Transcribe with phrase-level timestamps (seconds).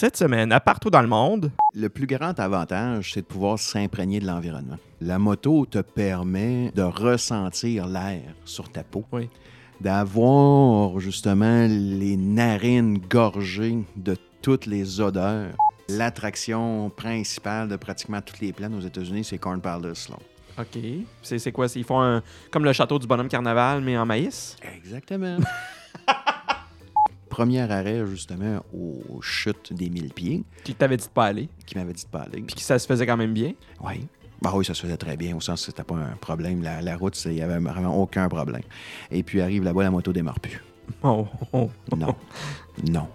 [0.00, 4.20] Cette semaine, à partout dans le monde, Le plus grand avantage, c'est de pouvoir s'imprégner
[4.20, 4.76] de l'environnement.
[5.00, 9.28] La moto te permet de ressentir l'air sur ta peau, Oui.
[9.80, 15.56] d'avoir justement les narines gorgées de toutes les odeurs.
[15.88, 20.08] L'attraction principale de pratiquement toutes les plaines aux États-Unis, c'est Corn Palace.
[20.10, 20.16] là.
[20.60, 20.78] OK.
[21.22, 21.66] C'est quoi?
[21.74, 22.22] Ils font un,
[22.52, 24.56] comme le château du bonhomme carnaval, mais en maïs?
[24.76, 25.38] Exactement.
[27.28, 31.48] Premier arrêt, justement, aux chutes des mille pieds, Qui t'avait dit de pas aller.
[31.66, 32.42] qui m'avait dit de pas aller.
[32.42, 33.52] Puis que ça se faisait quand même bien.
[33.84, 34.06] Oui.
[34.40, 36.62] Bah oui, ça se faisait très bien, au sens que c'était pas un problème.
[36.62, 38.62] La, la route, il n'y avait vraiment aucun problème.
[39.10, 40.62] Et puis arrive là-bas, la moto démarre plus.
[41.02, 41.70] Oh, oh.
[41.96, 42.14] Non.
[42.88, 43.08] non.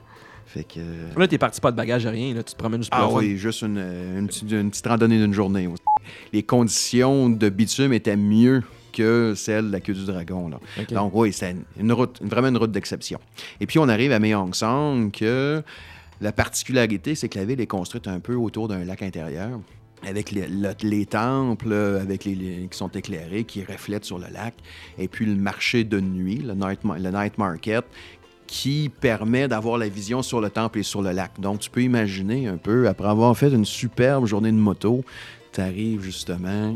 [0.46, 0.80] Fait que.
[1.18, 2.34] Là, t'es parti pas de bagage, rien.
[2.36, 5.34] Là, tu te promènes juste Ah oui, juste une, une petite, une petite randonnée d'une
[5.34, 5.68] journée.
[6.34, 8.62] Les conditions de bitume étaient mieux
[8.94, 10.48] que celles de la queue du dragon.
[10.50, 10.60] Là.
[10.96, 13.20] Donc oui, c'est une route, vraiment une route d'exception.
[13.60, 15.62] Et puis on arrive à Myeongsang que
[16.22, 19.60] la particularité, c'est que la ville est construite un peu autour d'un lac intérieur
[20.08, 24.28] avec les, le- les temples avec les, les- qui sont éclairés, qui reflètent sur le
[24.32, 24.54] lac,
[24.98, 27.84] et puis le marché de nuit, le night, le night market,
[28.46, 31.40] qui permet d'avoir la vision sur le temple et sur le lac.
[31.40, 35.04] Donc, tu peux imaginer un peu, après avoir fait une superbe journée de moto,
[35.54, 36.76] tu arrives justement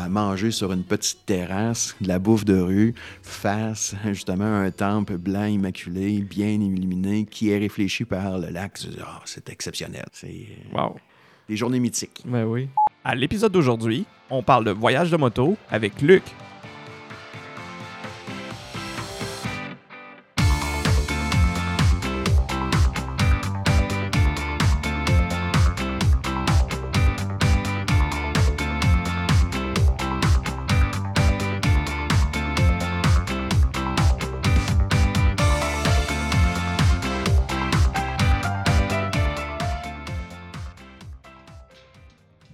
[0.00, 4.70] à manger sur une petite terrasse de la bouffe de rue face justement à un
[4.70, 8.78] temple blanc immaculé, bien illuminé, qui est réfléchi par le lac.
[9.02, 10.06] Ah, c'est exceptionnel.
[10.12, 10.28] C'est
[10.74, 10.96] euh, Wow.
[11.48, 12.22] des journées mythiques.
[12.24, 12.68] Ben oui.
[13.04, 16.22] À l'épisode d'aujourd'hui, on parle de voyage de moto avec Luc.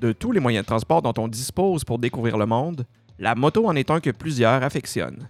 [0.07, 2.87] De tous les moyens de transport dont on dispose pour découvrir le monde,
[3.19, 5.29] la moto en est un que plusieurs affectionnent.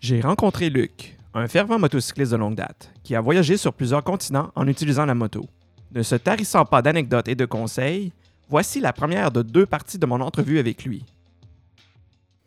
[0.00, 4.50] J'ai rencontré Luc, un fervent motocycliste de longue date, qui a voyagé sur plusieurs continents
[4.54, 5.46] en utilisant la moto.
[5.94, 8.12] Ne se tarissant pas d'anecdotes et de conseils,
[8.50, 11.06] voici la première de deux parties de mon entrevue avec lui.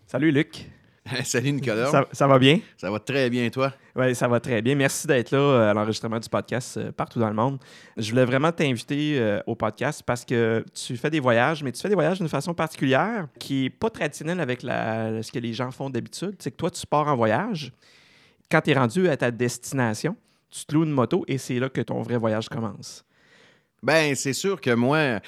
[0.06, 0.69] Salut Luc,
[1.23, 1.88] Salut Nicolas.
[1.88, 2.59] ça, ça va bien?
[2.78, 3.73] Ça va très bien, toi?
[3.95, 4.75] Oui, ça va très bien.
[4.75, 7.57] Merci d'être là euh, à l'enregistrement du podcast euh, partout dans le monde.
[7.97, 11.81] Je voulais vraiment t'inviter euh, au podcast parce que tu fais des voyages, mais tu
[11.81, 15.53] fais des voyages d'une façon particulière qui n'est pas traditionnelle avec la- ce que les
[15.53, 16.35] gens font d'habitude.
[16.39, 17.72] C'est que toi, tu pars en voyage.
[18.51, 20.16] Quand tu es rendu à ta destination,
[20.51, 23.03] tu te loues une moto et c'est là que ton vrai voyage commence.
[23.81, 25.19] Ben, c'est sûr que moi,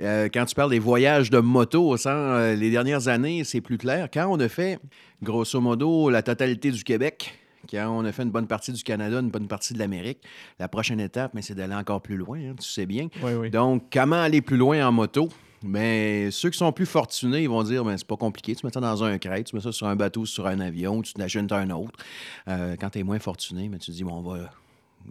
[0.00, 3.78] euh, quand tu parles des voyages de moto, sans euh, les dernières années, c'est plus
[3.78, 4.08] clair.
[4.12, 4.78] Quand on a fait,
[5.22, 7.38] grosso modo, la totalité du Québec,
[7.70, 10.20] quand on a fait une bonne partie du Canada, une bonne partie de l'Amérique,
[10.58, 13.08] la prochaine étape, mais c'est d'aller encore plus loin, hein, tu sais bien.
[13.22, 13.50] Oui, oui.
[13.50, 15.28] Donc, comment aller plus loin en moto?
[15.62, 18.54] Ben, ceux qui sont plus fortunés, ils vont dire, ben, c'est pas compliqué.
[18.54, 21.02] Tu mets ça dans un crête, tu mets ça sur un bateau, sur un avion,
[21.02, 21.98] tu t'achètes un autre.
[22.46, 24.50] Euh, quand tu es moins fortuné, ben, tu te dis, bon, on va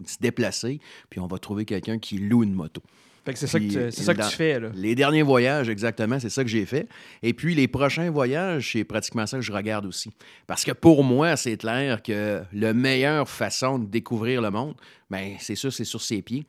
[0.05, 2.81] se déplacer, puis on va trouver quelqu'un qui loue une moto.
[3.27, 4.57] Fait que c'est ça que, tu, c'est ça que dans- tu fais.
[4.57, 4.69] Là.
[4.73, 6.87] Les derniers voyages, exactement, c'est ça que j'ai fait.
[7.21, 10.11] Et puis les prochains voyages, c'est pratiquement ça que je regarde aussi.
[10.47, 14.75] Parce que pour moi, c'est clair que la meilleure façon de découvrir le monde,
[15.09, 16.45] ben c'est sûr, c'est sur ses pieds.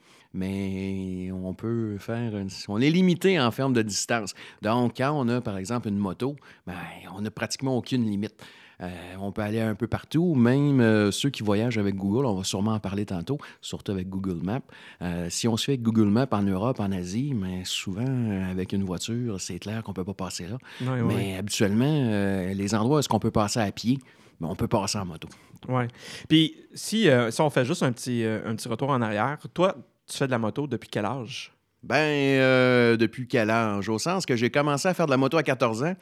[0.52, 2.36] Mais on peut faire.
[2.36, 4.34] une- On est limité en termes de distance.
[4.62, 6.74] Donc, quand on a, par exemple, une moto, ben,
[7.16, 8.34] on n'a pratiquement aucune limite.
[8.80, 8.88] Euh,
[9.20, 12.44] on peut aller un peu partout, même euh, ceux qui voyagent avec Google, on va
[12.44, 14.60] sûrement en parler tantôt, surtout avec Google Maps.
[15.02, 18.06] Euh, si on se fait avec Google Maps en Europe, en Asie, mais souvent,
[18.50, 20.58] avec une voiture, c'est clair qu'on ne peut pas passer là.
[20.80, 21.14] Oui, oui.
[21.14, 23.98] Mais habituellement, les endroits où est-ce qu'on peut passer à pied,
[24.40, 25.28] on peut passer en moto.
[25.66, 25.88] Ouais.
[26.28, 29.38] Puis si, euh, si on fait juste un petit, euh, un petit retour en arrière,
[29.54, 29.74] toi,
[30.06, 31.52] tu fais de la moto depuis quel âge?
[31.82, 33.88] Ben, euh, depuis quel âge?
[33.88, 35.94] Au sens que j'ai commencé à faire de la moto à 14 ans.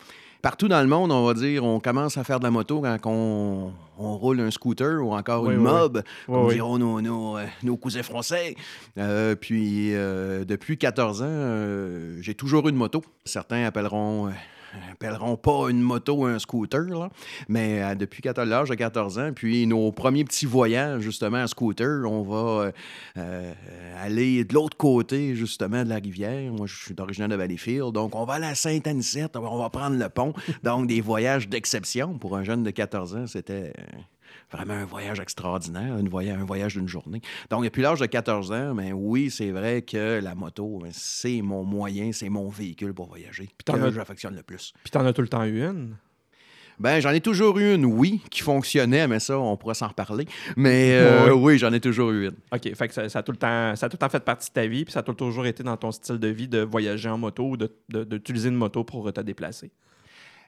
[0.47, 3.11] Partout dans le monde, on va dire, on commence à faire de la moto quand
[3.11, 7.37] on, on roule un scooter ou encore Oui, une oui, mob, comme diront nos, nos,
[7.37, 8.55] euh, nos cousins français.
[8.97, 13.03] Euh, puis, euh, depuis 14 ans, euh, j'ai toujours eu une moto.
[13.25, 14.31] Certains appelleront...
[14.93, 17.11] appelleront pas une moto un scooter, là.
[17.49, 21.46] mais euh, depuis 14 l'âge de 14 ans, puis nos premiers petits voyages, justement, à
[21.46, 22.73] scooter, on va euh,
[23.17, 23.52] euh,
[24.05, 26.52] aller de l'autre côté, justement, de la rivière.
[26.52, 29.96] Moi, je suis d'origine de Valleyfield, donc on va aller à Saint-Anicette, on va prendre
[29.96, 30.32] le pont.
[30.62, 32.19] Donc, des voyages d'exception.
[32.19, 33.82] Pour un jeune de 14 ans, c'était euh,
[34.52, 37.20] vraiment un voyage extraordinaire, une voyage, un voyage d'une journée.
[37.50, 41.43] Donc, depuis l'âge de 14 ans, ben oui, c'est vrai que la moto, ben, c'est
[41.43, 44.72] mon moyen, c'est mon véhicule pour voyager, t'en que as- j'affectionne le plus.
[44.82, 45.96] Puis t'en as tout le temps eu une?
[46.78, 50.26] Ben, j'en ai toujours eu une, oui, qui fonctionnait, mais ça, on pourrait s'en reparler.
[50.58, 52.34] Mais euh, oui, j'en ai toujours eu une.
[52.52, 52.75] OK.
[52.75, 54.50] Fait que ça, ça a tout le temps, ça a tout le temps fait partie
[54.50, 57.08] de ta vie, puis ça a toujours été dans ton style de vie de voyager
[57.08, 59.70] en moto ou de- de- d'utiliser une moto pour te déplacer.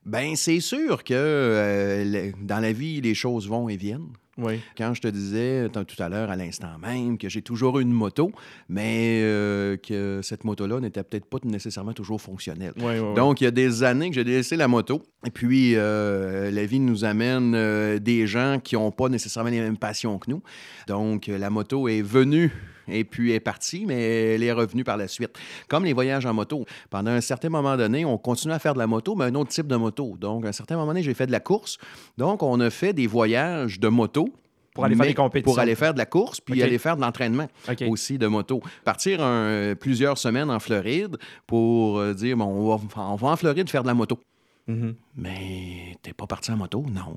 [0.09, 4.09] Ben, c'est sûr que euh, le- dans la vie, les choses vont et viennent.
[4.41, 4.61] Oui.
[4.77, 7.83] Quand je te disais t- tout à l'heure, à l'instant même, que j'ai toujours eu
[7.83, 8.31] une moto,
[8.69, 12.73] mais euh, que cette moto-là n'était peut-être pas nécessairement toujours fonctionnelle.
[12.79, 13.15] Oui, oui.
[13.17, 15.03] Donc, il y a des années que j'ai laissé la moto.
[15.27, 19.61] Et puis, euh, la vie nous amène euh, des gens qui n'ont pas nécessairement les
[19.61, 20.41] mêmes passions que nous.
[20.87, 22.53] Donc, euh, la moto est venue
[22.91, 25.31] et puis est partie, mais elle est revenue par la suite.
[25.69, 26.65] Comme les voyages en moto.
[26.91, 29.51] Pendant un certain moment donné, on continue à faire de la moto, mais un autre
[29.51, 30.17] type de moto.
[30.19, 31.79] Donc, à un certain moment donné, j'ai fait de la course.
[32.17, 34.29] Donc, on a fait des voyages de moto.
[34.75, 35.53] Pour aller faire des compétitions.
[35.53, 37.49] Pour aller faire de la course, puis aller faire de l'entraînement
[37.89, 38.61] aussi de moto.
[38.85, 41.17] Partir un- plusieurs semaines en Floride
[41.49, 44.21] pour euh, dire, bon, on va, on va en Floride faire de la moto.
[44.69, 44.95] Mhm.
[45.17, 46.85] Mais t'es pas parti en moto?
[46.93, 47.17] Non.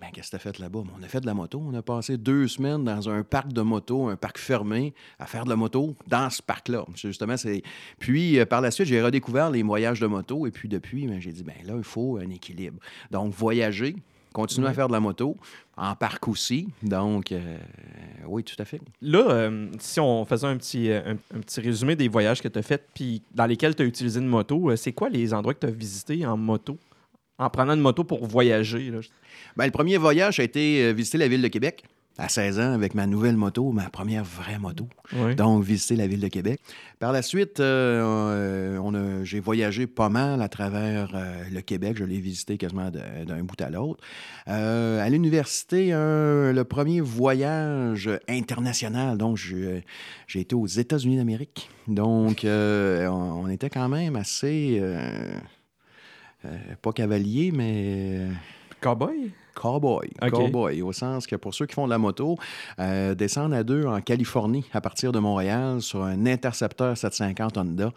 [0.00, 0.80] Ben, qu'est-ce que t'as fait là-bas?
[0.84, 1.62] Ben, On a fait de la moto.
[1.62, 5.44] On a passé deux semaines dans un parc de moto, un parc fermé, à faire
[5.44, 6.86] de la moto dans ce parc-là.
[6.94, 7.62] Justement, c'est.
[7.98, 10.46] Puis, euh, par la suite, j'ai redécouvert les voyages de moto.
[10.46, 12.78] Et puis, depuis, ben, j'ai dit, ben là, il faut un équilibre.
[13.10, 13.94] Donc, voyager,
[14.32, 15.36] continuer à faire de la moto,
[15.76, 16.68] en parc aussi.
[16.82, 17.58] Donc, euh,
[18.26, 18.80] oui, tout à fait.
[19.02, 22.58] Là, euh, si on faisait un petit, un, un petit résumé des voyages que tu
[22.58, 25.60] as faits, puis dans lesquels tu as utilisé une moto, c'est quoi les endroits que
[25.60, 26.78] tu as visités en moto?
[27.40, 28.90] En prenant une moto pour voyager.
[28.90, 29.00] là?
[29.56, 31.82] Ben, le premier voyage a été euh, visiter la ville de Québec.
[32.18, 34.86] À 16 ans, avec ma nouvelle moto, ma première vraie moto.
[35.14, 35.34] Oui.
[35.36, 36.60] Donc, visiter la ville de Québec.
[36.98, 41.60] Par la suite, euh, euh, on a- j'ai voyagé pas mal à travers euh, le
[41.62, 41.96] Québec.
[41.96, 44.04] Je l'ai visité quasiment d'un bout à l'autre.
[44.48, 49.16] Euh, à l'université, un- le premier voyage international.
[49.16, 49.82] Donc, j'ai
[50.40, 51.70] été aux États-Unis d'Amérique.
[51.88, 54.82] Donc, on, on était quand même assez.
[56.44, 58.28] Euh, euh, pas cavalier, mais.
[58.80, 59.32] Cowboy?
[59.54, 60.10] Cowboy.
[60.22, 60.30] OK.
[60.30, 62.38] Cowboy, au sens que pour ceux qui font de la moto,
[62.78, 67.92] euh, descendre à deux en Californie à partir de Montréal sur un Intercepteur 750 Honda,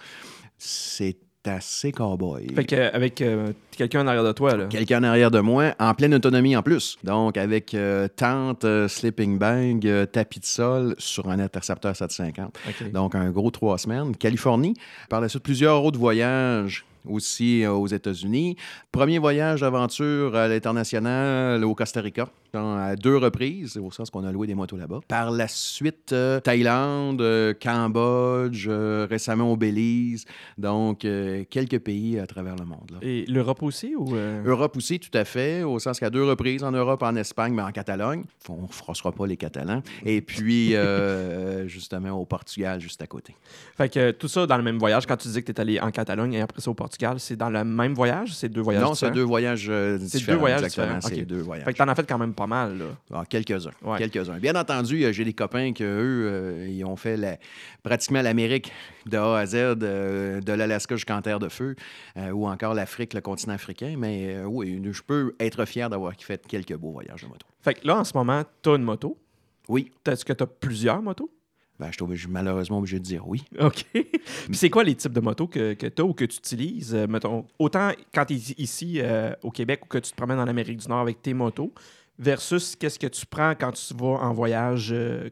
[0.57, 2.47] c'est assez cowboy.
[2.55, 4.65] Fait que, avec euh, quelqu'un en arrière de toi, là.
[4.67, 6.97] Quelqu'un en arrière de moi, en pleine autonomie en plus.
[7.03, 12.57] Donc, avec euh, tente, euh, sleeping bag, euh, tapis de sol sur un Intercepteur 750.
[12.67, 12.91] OK.
[12.91, 14.15] Donc, un gros trois semaines.
[14.15, 14.75] Californie.
[15.09, 18.55] Par la suite, plusieurs autres voyages aussi euh, aux États-Unis.
[18.91, 24.31] Premier voyage d'aventure à l'international au Costa Rica, à deux reprises, au sens qu'on a
[24.31, 25.00] loué des motos là-bas.
[25.07, 30.25] Par la suite, euh, Thaïlande, euh, Cambodge, euh, récemment au Belize.
[30.57, 31.00] Donc,
[31.50, 32.91] quelques pays à travers le monde.
[32.91, 32.97] là.
[33.01, 33.95] Et l'Europe aussi?
[33.95, 34.15] Ou,
[34.45, 37.63] Europe aussi, tout à fait, au sens qu'à deux reprises, en Europe, en Espagne, mais
[37.63, 38.23] en Catalogne.
[38.50, 39.81] On ne froissera pas les Catalans.
[40.05, 40.75] Et puis,
[41.65, 43.35] justement, au Portugal, juste à côté.
[43.75, 45.05] Fait que tout ça dans le même voyage.
[45.05, 47.35] Quand tu disais que tu es allé en Catalogne et après ça au Portugal, c'est
[47.35, 48.33] dans le même voyage?
[48.35, 50.33] C'est deux voyages non, c'est deux voyages euh, C'est différents.
[50.35, 50.97] deux voyages exactement.
[50.97, 51.65] différents, C'est deux voyages.
[51.65, 52.85] Fait que t'en as fait quand même pas mal, là.
[53.13, 53.71] Ah, quelques-uns.
[53.81, 53.97] Ouais.
[53.97, 54.37] Quelques-uns.
[54.39, 57.37] Bien entendu, euh, j'ai des copains que eux, euh, ils ont fait la-
[57.83, 58.71] pratiquement l'Amérique
[59.05, 61.75] de A à Z, de l'Alaska jusqu'en Terre de Feu,
[62.33, 63.95] ou encore l'Afrique, le continent africain.
[63.97, 67.45] Mais oui, je peux être fier d'avoir fait quelques beaux voyages de moto.
[67.61, 69.17] Fait que là, en ce moment, tu as une moto.
[69.67, 69.91] Oui.
[70.05, 71.29] Est-ce que tu as plusieurs motos?
[71.83, 73.44] Ben, je suis malheureusement obligé de dire oui.
[73.59, 73.85] OK.
[73.91, 76.95] Puis c'est quoi les types de motos que, que tu as ou que tu utilises?
[76.95, 80.39] euh, mettons, autant quand tu es ici euh, au Québec ou que tu te promènes
[80.39, 81.74] en Amérique du Nord avec tes motos,
[82.18, 85.30] versus qu'est-ce que tu prends quand tu vas en voyage euh,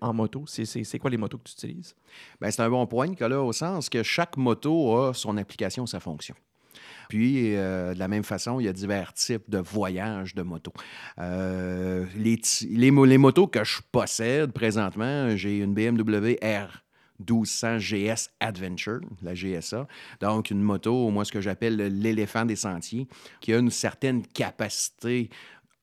[0.00, 0.44] en moto?
[0.46, 1.94] C'est quoi les motos que tu utilises?
[2.40, 6.00] Ben, c'est un bon point, Nicolas, au sens que chaque moto a son application, sa
[6.00, 6.34] fonction.
[7.10, 10.72] Puis, euh, de la même façon, il y a divers types de voyages de moto.
[11.18, 12.40] Euh, les,
[12.70, 16.84] les, les motos que je possède présentement, j'ai une BMW R.
[17.28, 19.88] 1200 GS Adventure, la GSA.
[20.20, 23.08] Donc, une moto, moi, ce que j'appelle l'éléphant des sentiers,
[23.40, 25.30] qui a une certaine capacité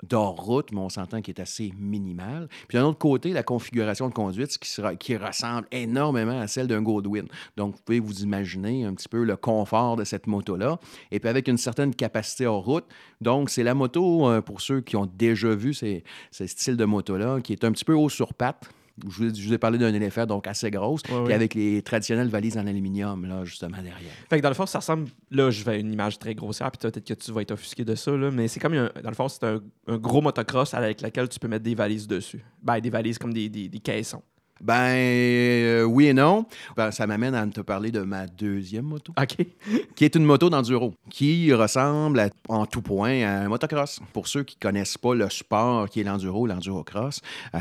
[0.04, 2.48] d'hors-route, mais on s'entend qu'il est assez minimal.
[2.68, 6.68] Puis d'un autre côté, la configuration de conduite ce qui, qui ressemble énormément à celle
[6.68, 7.26] d'un Goldwyn.
[7.56, 10.80] Donc, vous pouvez vous imaginer un petit peu le confort de cette moto-là.
[11.12, 12.86] Et puis avec une certaine capacité hors-route.
[13.22, 17.42] Donc, c'est la moto, euh, pour ceux qui ont déjà vu ces styles de moto-là,
[17.42, 18.70] qui est un petit peu haut sur pattes.
[19.04, 21.02] Je vous, ai- je vous ai parlé d'un éléphant, donc assez grosse,
[21.34, 23.98] avec les traditionnelles valises en aluminium, là, justement, derrière.
[24.30, 25.10] Fait que dans le fond, ça ressemble.
[25.32, 27.96] Là, je vais une image très grossière, puis peut-être que tu vas être offusqué de
[27.96, 28.74] ça, là, mais c'est comme.
[28.74, 31.76] un- dans le fond, c'est un, un gros motocross avec lequel tu peux mettre des
[31.76, 32.44] valises dessus.
[32.64, 34.24] Ben, des valises comme des, des, des caissons.
[34.62, 36.46] Ben, euh, oui et non.
[36.76, 39.46] Ben, ça m'amène à te parler de ma deuxième moto, OK.
[39.96, 44.00] qui est une moto d'enduro, qui ressemble à- en tout point à un motocross.
[44.14, 47.22] Pour ceux qui connaissent pas le sport qui est l'enduro, l'endurocross,
[47.56, 47.60] euh,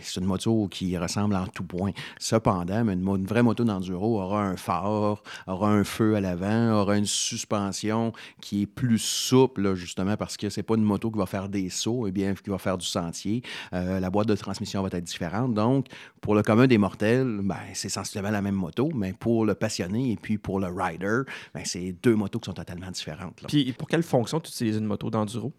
[0.00, 1.92] c'est une moto qui ressemble en tout point.
[2.18, 7.06] Cependant, une, vraie moto d'enduro aura un phare, aura un feu à l'avant, aura une
[7.06, 11.26] suspension qui est plus souple, là, justement, parce que c'est pas une moto qui va
[11.26, 13.42] faire des sauts, et bien qui va faire du sentier.
[13.72, 15.54] Euh, la boîte de transmission va être différente.
[15.54, 15.86] Donc,
[16.20, 20.12] pour le commun des mortels, ben, c'est sensiblement la même moto, mais pour le passionné
[20.12, 21.22] et puis pour le rider,
[21.54, 23.40] ben, c'est deux motos qui sont totalement différentes.
[23.42, 23.48] là.
[23.48, 25.52] Puis pour quelle fonction tu utilises une moto d'enduro?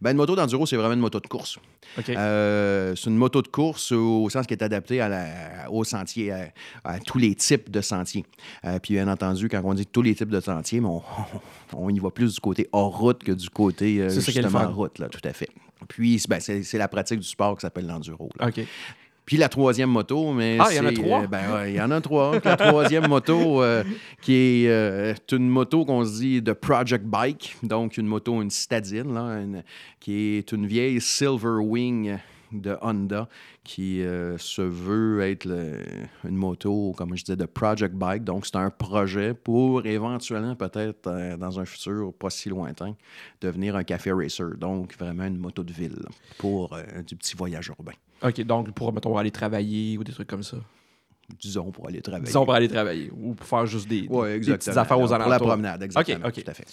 [0.00, 1.58] Ben, une moto d'enduro, c'est vraiment une moto de course.
[2.16, 5.82] Euh, c'est une moto de course au, au sens qui est adaptée à la- au
[5.84, 6.48] sentier, à,
[6.84, 8.24] à tous les types de sentiers.
[8.64, 11.02] Euh, puis bien entendu, quand on dit tous les types de sentiers, on,
[11.76, 14.08] on y va plus du côté hors route que du côté euh,
[14.42, 15.50] justement route, là, tout à fait.
[15.88, 18.30] Puis ben, c'est la pratique du sport qui s'appelle l'enduro.
[19.26, 21.22] Puis la troisième moto, mais Ah, il y en a trois?
[21.22, 22.40] euh, ben ouais, il y en a trois.
[22.44, 23.82] la troisième moto, euh,
[24.20, 28.50] qui est euh, une moto qu'on se dit de Project Bike, donc une moto, une
[28.50, 29.62] citadine, là, une-
[30.00, 32.18] qui est une vieille Silver Wing
[32.52, 33.28] de Honda
[33.64, 35.80] qui euh, se veut être le-
[36.28, 38.22] une moto, comme je disais, de Project Bike.
[38.24, 42.94] Donc, c'est un projet pour éventuellement, peut-être euh, dans un futur pas si lointain,
[43.40, 44.50] devenir un café racer.
[44.58, 45.98] Donc, vraiment une moto de ville
[46.38, 47.92] pour euh, du petit voyage urbain.
[48.24, 50.56] OK, donc pour, mettons, aller travailler ou des trucs comme ça.
[51.38, 52.26] disons, pour aller travailler.
[52.26, 55.30] Disons pour aller travailler ou pour faire juste des, petites affaires aux Pour alentours.
[55.30, 56.26] la promenade, exactement.
[56.26, 56.42] OK.
[56.42, 56.66] Tout à fait.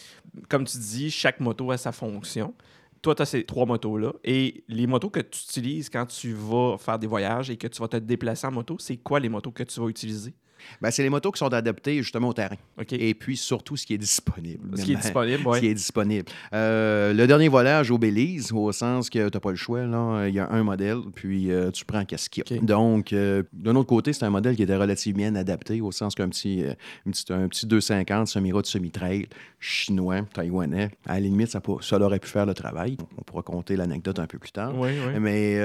[0.50, 2.54] Comme tu dis, chaque moto a sa fonction.
[3.02, 4.14] Toi, tu as ces trois motos-là.
[4.24, 7.82] Et les motos que tu utilises quand tu vas faire des voyages et que tu
[7.82, 10.34] vas te déplacer en moto, c'est quoi les motos que tu vas utiliser?
[10.82, 12.56] Ben, c'est les motos qui sont adaptées justement au terrain.
[12.92, 14.78] Et puis surtout ce qui est disponible.
[14.78, 15.60] Ce qui est disponible, Ce oui.
[15.60, 16.26] qui est disponible.
[16.54, 20.28] Euh, le dernier voyage au Belize, au sens que tu n'as pas le choix, là,
[20.28, 22.58] il y a un modèle, puis euh, tu prends qu'est-ce qu'il y a.
[22.58, 22.66] OK.
[22.66, 26.16] Donc, euh, d'un autre côté, c'est un modèle qui était relativement bien adapté, au sens
[26.16, 26.64] qu'un petit,
[27.06, 29.28] petite- un petit 250 semi-route, semi-trail,
[29.60, 32.98] chinois, taïwanais, à la limite, ça, ça aurait pu faire le travail.
[33.18, 34.74] On pourra compter l'anecdote un peu plus tard.
[34.78, 35.20] Oui, oui.
[35.20, 35.60] Mais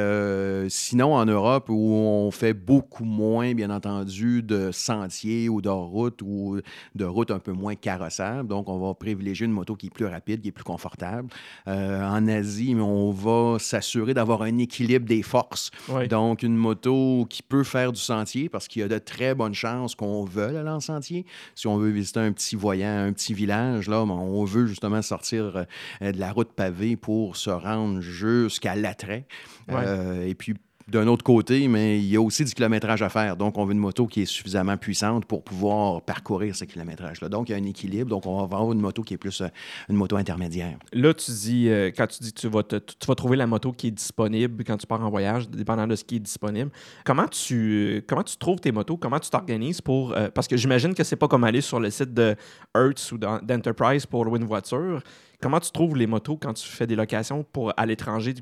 [0.68, 6.22] sinon, en Europe, où on fait beaucoup moins, bien entendu, de sentiers ou de routes
[6.22, 6.60] ou
[6.94, 8.48] de routes un peu moins carrossables.
[8.48, 11.28] Donc, on va privilégier une moto qui est plus rapide, qui est plus confortable.
[11.68, 15.70] Euh, en Asie, on va s'assurer d'avoir un équilibre des forces.
[15.88, 16.08] Oui.
[16.08, 19.54] Donc, une moto qui peut faire du sentier parce qu'il y a de très bonnes
[19.54, 21.26] chances qu'on veuille aller en sentier.
[21.54, 25.02] Si on veut visiter un petit voyant, un petit village, là, ben, on veut justement
[25.02, 25.64] sortir
[26.02, 29.26] euh, de la route pavée pour se rendre jusqu'à l'attrait.
[29.70, 30.54] Euh, et puis,
[30.88, 33.36] d'un autre côté, mais il y a aussi du kilométrage à faire.
[33.36, 37.28] Donc, on veut une moto qui est suffisamment puissante pour pouvoir parcourir ce kilométrage-là.
[37.28, 38.08] Donc, il y a un équilibre.
[38.08, 39.48] Donc, on va avoir une moto qui est plus euh,
[39.88, 40.78] une moto intermédiaire.
[40.92, 42.62] Là, tu dis, euh, quand tu dis que tu vas,
[43.16, 46.16] trouver la moto qui est disponible quand tu pars en voyage, dépendant de ce qui
[46.16, 46.70] est disponible,
[47.04, 48.96] comment tu, comment tu trouves tes motos?
[48.96, 50.12] Comment tu t'organises pour.
[50.12, 52.36] euh, parce que j'imagine que c'est pas comme aller sur le site de
[52.76, 55.02] Hertz ou d'En- d'Enterprise pour louer une voiture.
[55.42, 58.34] Comment tu trouves les motos quand tu fais des locations pour à l'étranger?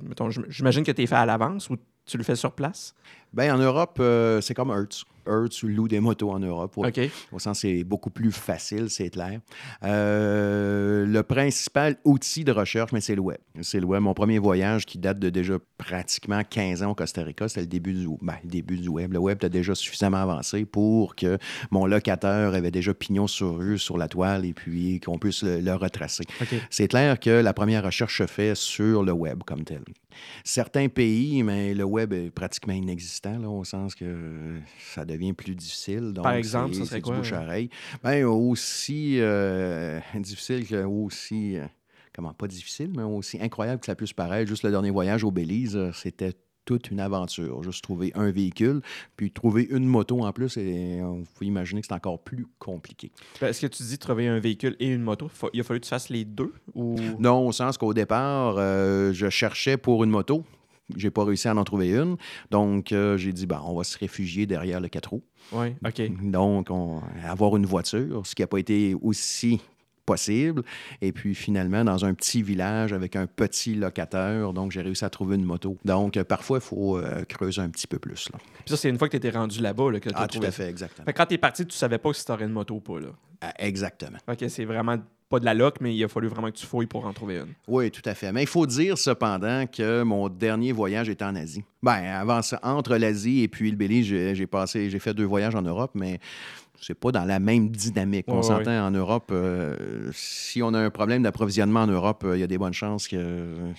[0.49, 2.95] J'imagine que tu es fait à l'avance ou tu le fais sur place?
[3.33, 5.05] Bien, en Europe, euh, c'est comme Hertz.
[5.27, 6.77] Hertz loue des motos en Europe.
[6.77, 7.11] ouais.
[7.33, 9.41] Au sens, c'est beaucoup plus facile, c'est clair.
[9.83, 13.39] Euh, le principal outil de recherche, mais c'est le web.
[13.63, 14.03] C'est le web.
[14.03, 17.67] Mon premier voyage qui date de déjà pratiquement 15 ans au Costa Rica, c'était le
[17.67, 19.13] début du, ben, le début du web.
[19.13, 21.39] Le web était déjà suffisamment avancé pour que
[21.71, 25.61] mon locateur avait déjà pignon sur rue sur la toile et puis qu'on puisse le,
[25.61, 26.25] le retracer.
[26.71, 29.83] C'est clair que la première recherche se fait sur le web comme tel.
[30.45, 35.55] Certains pays, mais le web est pratiquement inexistant, là, au sens que ça devient plus
[35.55, 36.13] difficile.
[36.13, 37.71] Donc, Par exemple, ça serait du quoi, bouche-à-oreille.
[38.03, 41.57] Ben, aussi euh, difficile que aussi.
[41.57, 41.67] euh,
[42.15, 44.49] comment pas difficile, mais aussi incroyable que ça puisse paraître.
[44.49, 46.33] Juste le dernier voyage au Belize, euh, c'était
[46.65, 47.63] toute une aventure.
[47.63, 48.81] Juste trouver un véhicule,
[49.17, 53.11] puis trouver une moto en plus, et on peut imaginer que c'est encore plus compliqué.
[53.41, 55.31] Ben, Est-ce que tu dis trouver un véhicule et une moto?
[55.53, 56.53] Il a fallu que tu fasses les deux?
[56.75, 56.97] Ou...
[57.19, 60.45] Non, au sens qu'au départ, euh, je cherchais pour une moto.
[60.97, 62.17] J'ai pas réussi à en trouver une.
[62.51, 65.23] Donc, euh, j'ai dit, ben, on va se réfugier derrière le 4 roues.
[65.53, 66.03] Oui, OK.
[66.23, 69.61] Donc, on- avoir une voiture, ce qui n'a pas été aussi
[70.07, 70.63] possible.
[71.01, 75.09] Et puis, finalement, dans un petit village avec un petit locataire, donc j'ai réussi à
[75.09, 75.79] trouver une moto.
[75.87, 78.29] Donc, euh, parfois, il faut euh, creuser un petit peu plus.
[78.31, 78.39] Là.
[78.39, 80.43] Puis ça, c'est une fois que tu étais rendu là-bas là, que tu Ah, tout
[80.43, 81.07] à fait, exactement.
[81.07, 82.81] Fait que quand tu es parti, tu savais pas si tu aurais une moto ou
[82.81, 83.01] pas.
[83.01, 83.09] Là.
[83.41, 84.19] Ah, exactement.
[84.29, 84.99] OK, c'est vraiment
[85.35, 87.39] pas de la loc, mais il a fallu vraiment que tu fouilles pour en trouver
[87.39, 87.53] une.
[87.67, 88.31] Oui, tout à fait.
[88.33, 91.65] Mais il faut dire cependant que mon dernier voyage était en Asie.
[91.83, 95.55] Ben, avant ça, entre l'Asie et puis le Belize, j'ai passé, j'ai fait deux voyages
[95.57, 96.21] en Europe, mais
[96.81, 98.29] c'est pas dans la même dynamique.
[98.29, 98.43] Ouais, On ouais.
[98.45, 102.45] s'entend en Europe, euh, si on a un problème d'approvisionnement en Europe, euh, il y
[102.45, 103.73] a des bonnes chances que euh,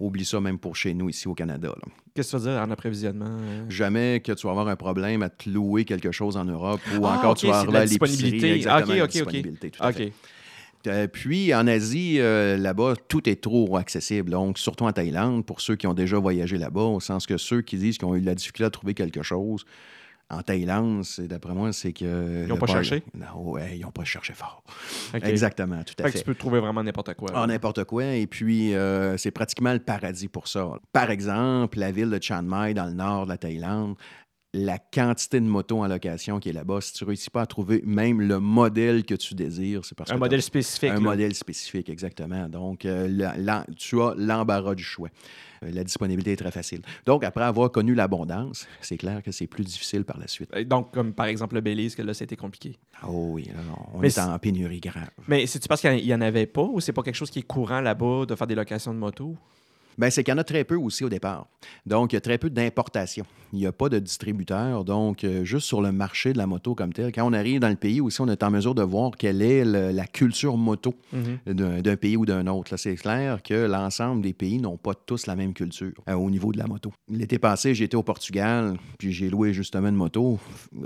[0.00, 1.74] Oublie ça même pour chez nous, ici au Canada.
[2.14, 3.36] Qu'est-ce que tu veux dire en approvisionnement?
[3.68, 7.06] Jamais que tu vas avoir un problème à te louer quelque chose en Europe ou
[7.06, 8.54] Ah, encore tu vas aller la disponibilité.
[8.54, 9.12] Exactement, Ok, la ok, ok.
[9.12, 10.12] disponibilité, tout à fait.
[10.86, 14.30] Euh, puis en Asie, euh, là-bas, tout est trop accessible.
[14.30, 17.62] Donc, surtout en Thaïlande, pour ceux qui ont déjà voyagé là-bas, au sens que ceux
[17.62, 19.64] qui disent qu'ils ont eu de la difficulté à trouver quelque chose,
[20.30, 22.44] en Thaïlande, c'est d'après moi, c'est que.
[22.44, 23.02] Ils n'ont pas cherché?
[23.14, 24.62] Non, ouais, ils n'ont pas cherché fort.
[25.12, 26.18] Exactement, tout à Fait que fait.
[26.20, 27.30] tu peux trouver vraiment n'importe quoi.
[27.34, 28.04] Ah, n'importe quoi.
[28.04, 30.70] Et puis, euh, c'est pratiquement le paradis pour ça.
[30.92, 33.96] Par exemple, la ville de Chiang Mai, dans le nord de la Thaïlande,
[34.52, 37.46] la quantité de motos en location qui est là-bas, si tu ne réussis pas à
[37.46, 40.90] trouver même le modèle que tu désires, c'est parce un que modèle t'as- spécifique.
[40.90, 41.00] un là.
[41.00, 42.48] modèle spécifique, exactement.
[42.48, 45.08] Donc, euh, la- la- tu as l'embarras du choix.
[45.62, 46.80] Euh, La disponibilité est très facile.
[47.06, 50.50] Donc, après avoir connu l'abondance, c'est clair que c'est plus difficile par la suite.
[50.56, 52.76] Euh, Donc, comme par exemple le Belize, que là, c'était compliqué.
[53.06, 53.60] Oh oui, là,
[53.94, 55.10] on Mais est c'est- en pénurie grave.
[55.28, 57.42] Mais c'est-tu parce qu'il n'y en avait pas ou c'est pas quelque chose qui est
[57.46, 59.36] courant là-bas de faire des locations de moto?
[60.00, 61.46] Bien, c'est qu'il y en a très peu aussi au départ.
[61.84, 63.26] Donc, il y a très peu d'importation.
[63.52, 64.82] Il n'y a pas de distributeur.
[64.84, 67.68] Donc, euh, juste sur le marché de la moto comme tel, quand on arrive dans
[67.68, 70.94] le pays aussi, on est en mesure de voir quelle est le- la culture moto
[71.12, 71.54] Mhm.
[71.54, 72.72] d'un d'un pays ou d'un autre.
[72.72, 76.30] Là, C'est clair que l'ensemble des pays n'ont pas tous la même culture euh, au
[76.30, 76.92] niveau de la moto.
[77.10, 80.38] L'été passé, été au Portugal, puis j'ai loué justement une moto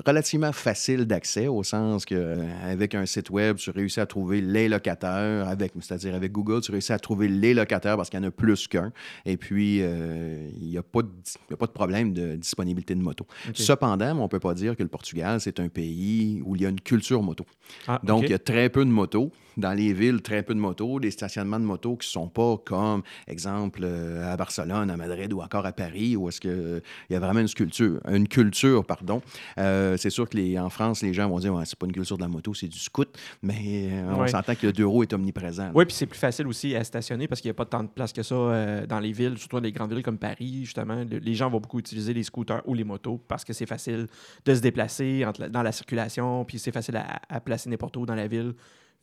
[0.06, 4.40] relativement facile d'accès, au sens que euh, avec un site web, tu réussis à trouver
[4.40, 8.24] les locataires, avec, c'est-à-dire avec Google, tu réussis à trouver les locataires parce qu'il y
[8.24, 8.90] en a plus qu'un.
[9.26, 11.08] Et puis, euh, il n'y a, pas de-
[11.48, 13.26] il y a pas de problème de disponibilité de moto.
[13.54, 16.66] Cependant, on ne peut pas dire que le Portugal, c'est un pays où il y
[16.66, 17.44] a une culture moto.
[17.86, 19.30] Ah, Donc, il y a très peu de motos.
[19.56, 21.00] Dans les villes, très peu de motos.
[21.00, 25.32] Des stationnements de motos qui ne sont pas comme, exemple, euh, à Barcelone, à Madrid
[25.32, 28.00] ou encore à Paris, où est-ce qu'il y a vraiment une culture.
[28.08, 29.22] Une culture, pardon.
[29.58, 31.92] Euh, c'est sûr que les, en France, les gens vont dire, ouais, c'est pas une
[31.92, 33.08] culture de la moto, c'est du scoot.
[33.42, 34.28] Mais euh, on Ouais.
[34.28, 35.64] s'entend que le deux roues est omniprésent.
[35.66, 35.72] là.
[35.74, 37.88] Oui, puis c'est plus facile aussi à stationner parce qu'il n'y a pas tant de
[37.88, 41.04] place que ça euh, dans les villes, surtout dans les grandes villes comme Paris, justement.
[41.08, 44.06] Le- les gens vont beaucoup utiliser les scooters ou les motos parce que c'est facile
[44.44, 47.96] de se déplacer entre la- dans la circulation, puis c'est facile à, à placer n'importe
[47.96, 48.54] où dans la ville.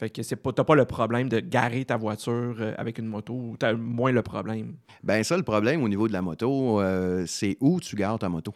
[0.01, 3.05] Fait que c'est pas, t'as pas le problème de garer ta voiture euh, avec une
[3.05, 4.73] moto, ou t'as moins le problème.
[5.03, 8.27] Ben ça, le problème au niveau de la moto, euh, c'est où tu gares ta
[8.27, 8.51] moto.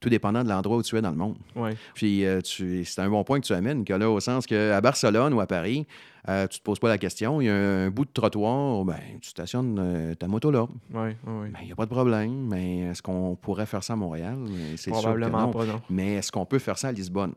[0.00, 1.38] Tout dépendant de l'endroit où tu es dans le monde.
[1.56, 1.74] Ouais.
[1.94, 5.32] Puis euh, c'est un bon point que tu amènes, que là, au sens qu'à Barcelone
[5.32, 5.86] ou à Paris,
[6.28, 7.40] euh, tu te poses pas la question.
[7.40, 10.66] Il y a un, bout de trottoir, ben, tu stationnes euh, ta moto là.
[10.92, 11.48] Ouais, ouais, ouais.
[11.48, 12.48] Ben, Il n'y a pas de problème.
[12.50, 14.36] Mais est-ce qu'on pourrait faire ça à Montréal?
[14.38, 15.50] Mais C'est sûr que Probablement non.
[15.52, 15.80] pas, non.
[15.88, 17.32] Mais est-ce qu'on peut faire ça à Lisbonne?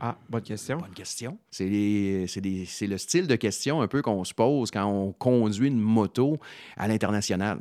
[0.00, 0.78] Ah, bonne question.
[0.78, 1.38] Bonne question.
[1.50, 6.38] C'est le style de question un peu qu'on se pose quand on conduit une moto
[6.76, 7.58] à l'international.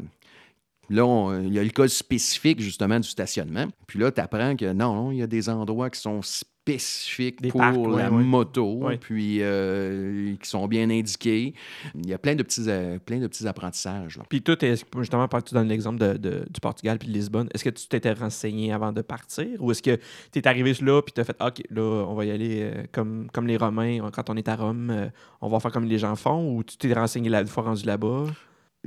[0.90, 3.68] Là, on- il y a le cas spécifique justement du stationnement.
[3.88, 6.22] Puis là, tu apprends que non, non, il y a des endroits qui sont
[6.66, 11.54] spécifiques Des pour parcs, la moto, puis euh, qui sont bien indiqués.
[11.94, 14.18] Il y a plein de petits, euh, plein de petits apprentissages.
[14.18, 14.24] là.
[14.28, 17.48] Puis tout, est justement, par tu donnes l'exemple de, de- du Portugal puis de Lisbonne,
[17.54, 19.96] est-ce que tu t'étais renseigné avant de partir ou est-ce que
[20.32, 22.84] tu es arrivé là puis tu as fait OK, là, on va y aller euh,
[22.92, 25.08] comme, comme les Romains, quand on est à Rome, euh,
[25.42, 28.26] on va faire comme les gens font ou tu t'es renseigné la fois rendu là-bas?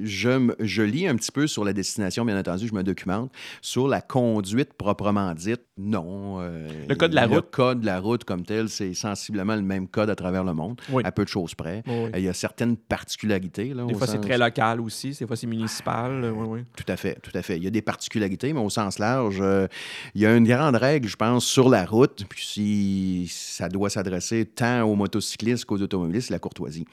[0.03, 3.31] Je, je lis un petit peu sur la destination, bien entendu, je me documente.
[3.63, 6.39] Sur la conduite proprement dite, non.
[6.41, 7.51] euh, Le code de la Le route?
[7.51, 10.81] code de la route comme tel, c'est sensiblement le même code à travers le monde,
[10.93, 11.03] Oui.
[11.05, 11.83] à peu de choses près.
[11.87, 11.93] Oui.
[11.95, 13.75] Euh, Il y a certaines particularités.
[13.75, 16.25] Là, Des fois, c'est très local aussi, des fois, c'est municipal.
[16.25, 16.61] euh, oui, oui.
[16.77, 17.57] Tout à fait, tout à fait.
[17.57, 19.67] Il y a des particularités, mais au sens large, euh,
[20.15, 23.91] il y a une grande règle, je pense, sur la route, puis si ça doit
[23.91, 26.85] s'adresser tant aux motocyclistes qu'aux automobilistes, c'est la courtoisie.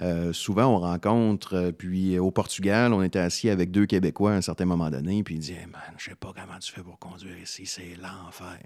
[0.00, 4.42] Euh, souvent, on rencontre, puis au Portugal, on était assis avec deux Québécois à un
[4.42, 7.36] certain moment donné, puis ils disaient Man, je sais pas comment tu fais pour conduire
[7.36, 8.60] ici, c'est l'enfer.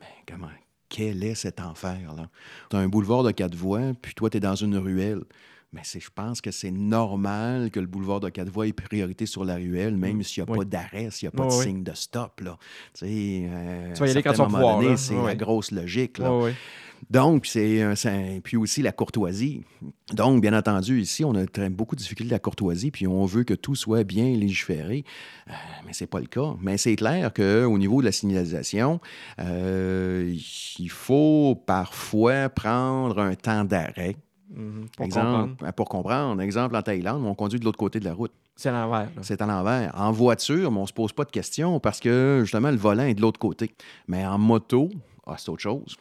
[0.00, 0.50] Mais comment
[0.88, 2.28] Quel est cet enfer-là?
[2.70, 5.22] Tu as un boulevard de quatre voies, puis toi, tu es dans une ruelle.
[5.72, 9.44] Mais je pense que c'est normal que le boulevard de quatre voies ait priorité sur
[9.44, 10.58] la ruelle, même s'il n'y a Oui.
[10.58, 11.62] pas d'arrêt, s'il n'y a pas de oui.
[11.62, 12.40] signe de stop.
[12.40, 12.56] Là.
[12.94, 14.98] Tu euh, vas y aller quand certains tu vas pouvoir.
[14.98, 16.18] C'est Oui, la grosse logique.
[16.18, 16.32] Là.
[17.10, 17.84] Donc, c'est
[18.44, 19.62] puis aussi la courtoisie.
[20.12, 23.24] Donc, bien entendu, ici, on a très- beaucoup de difficultés de la courtoisie, puis on
[23.24, 25.04] veut que tout soit bien légiféré,
[25.48, 25.52] Euh,
[25.86, 26.54] mais c'est pas le cas.
[26.60, 29.00] Mais c'est clair qu'au niveau de la signalisation,
[29.40, 30.34] euh,
[30.78, 34.16] il faut parfois prendre un temps d'arrêt.
[34.50, 34.86] Mhm.
[34.96, 35.72] Pour exemple, comprendre.
[35.74, 36.42] pour comprendre.
[36.42, 38.32] Exemple, en Thaïlande, on conduit de l'autre côté de la route.
[38.56, 39.08] C'est à l'envers.
[39.22, 39.92] C'est à l'envers.
[39.96, 43.04] En voiture, mais on ne se pose pas de questions parce que justement, le volant
[43.04, 43.70] est de l'autre côté.
[44.08, 44.88] Mais en moto,
[45.26, 45.96] ah, c'est autre chose.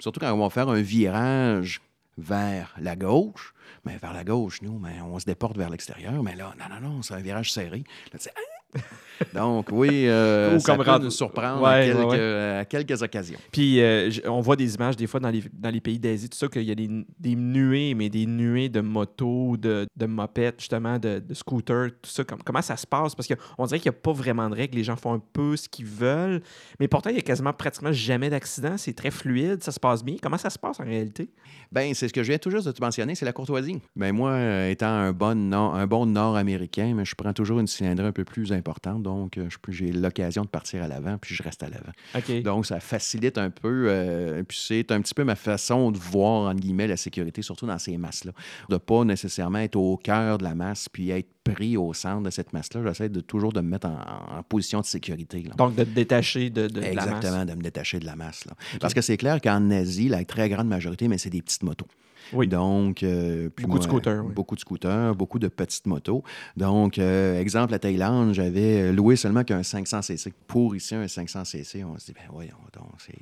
[0.00, 1.80] Surtout quand on va faire un virage
[2.16, 6.22] vers la gauche, mais vers la gauche, nous, mais on se déporte vers l'extérieur.
[6.22, 7.84] Mais là, non, non, non, c'est un virage serré.
[8.12, 8.47] Là, tu sais, Ah!
[9.34, 12.56] Donc, oui, euh, Ou ça comme peut rendre- nous surprendre Ouais, à, quelques, ouais.
[12.60, 13.38] à quelques occasions.
[13.50, 16.38] Puis euh, on voit des images des fois dans les, dans les pays d'Asie, tout
[16.38, 20.60] ça, qu'il y a des, des nuées, mais des nuées de motos, de, de mopettes,
[20.60, 22.22] justement, de, de scooters, tout ça.
[22.22, 23.16] Comme, comment ça se passe?
[23.16, 24.76] Parce qu'on dirait qu'il n'y a pas vraiment de règles.
[24.76, 26.40] Les gens font un peu ce qu'ils veulent.
[26.78, 28.76] Mais pourtant, il y a quasiment pratiquement jamais d'accident.
[28.76, 30.14] C'est très fluide, ça se passe bien.
[30.22, 31.28] Comment ça se passe en réalité?
[31.72, 33.80] Ben, c'est ce que je viens tout juste de te mentionner, c'est la courtoisie.
[33.96, 38.06] Ben, moi, euh, étant un bon, nord- un bon nord-américain, je prends toujours une cylindrée
[38.06, 38.57] un peu plus importante,
[39.00, 41.92] donc euh, j'ai l'occasion de partir à l'avant, puis je reste à l'avant.
[42.42, 46.48] Donc, ça facilite un peu, euh, puis c'est un petit peu ma façon de voir,
[46.50, 48.32] entre guillemets, la sécurité, surtout dans ces masses-là.
[48.68, 52.30] De pas nécessairement être au cœur de la masse, puis être pris au centre de
[52.30, 52.82] cette masse-là.
[52.86, 55.42] J'essaie de toujours de me mettre en, en position de sécurité.
[55.42, 55.54] là.
[55.56, 57.06] Donc, de te détacher de, de- de la masse.
[57.06, 58.44] Exactement, de me détacher de la masse.
[58.44, 58.52] là.
[58.80, 61.86] Parce que c'est clair qu'en Asie, la très grande majorité, mais c'est des petites motos.
[62.32, 62.46] Oui.
[62.48, 64.32] Donc, euh, puis Beaucoup de scooters, oui.
[64.34, 66.22] Beaucoup de scooters, beaucoup de petites motos.
[66.56, 70.32] Donc, euh, exemple, à Thaïlande, j'avais loué seulement qu'un 500cc.
[70.46, 73.14] Pour ici, un 500cc, on se dit, ben voyons donc, c'est...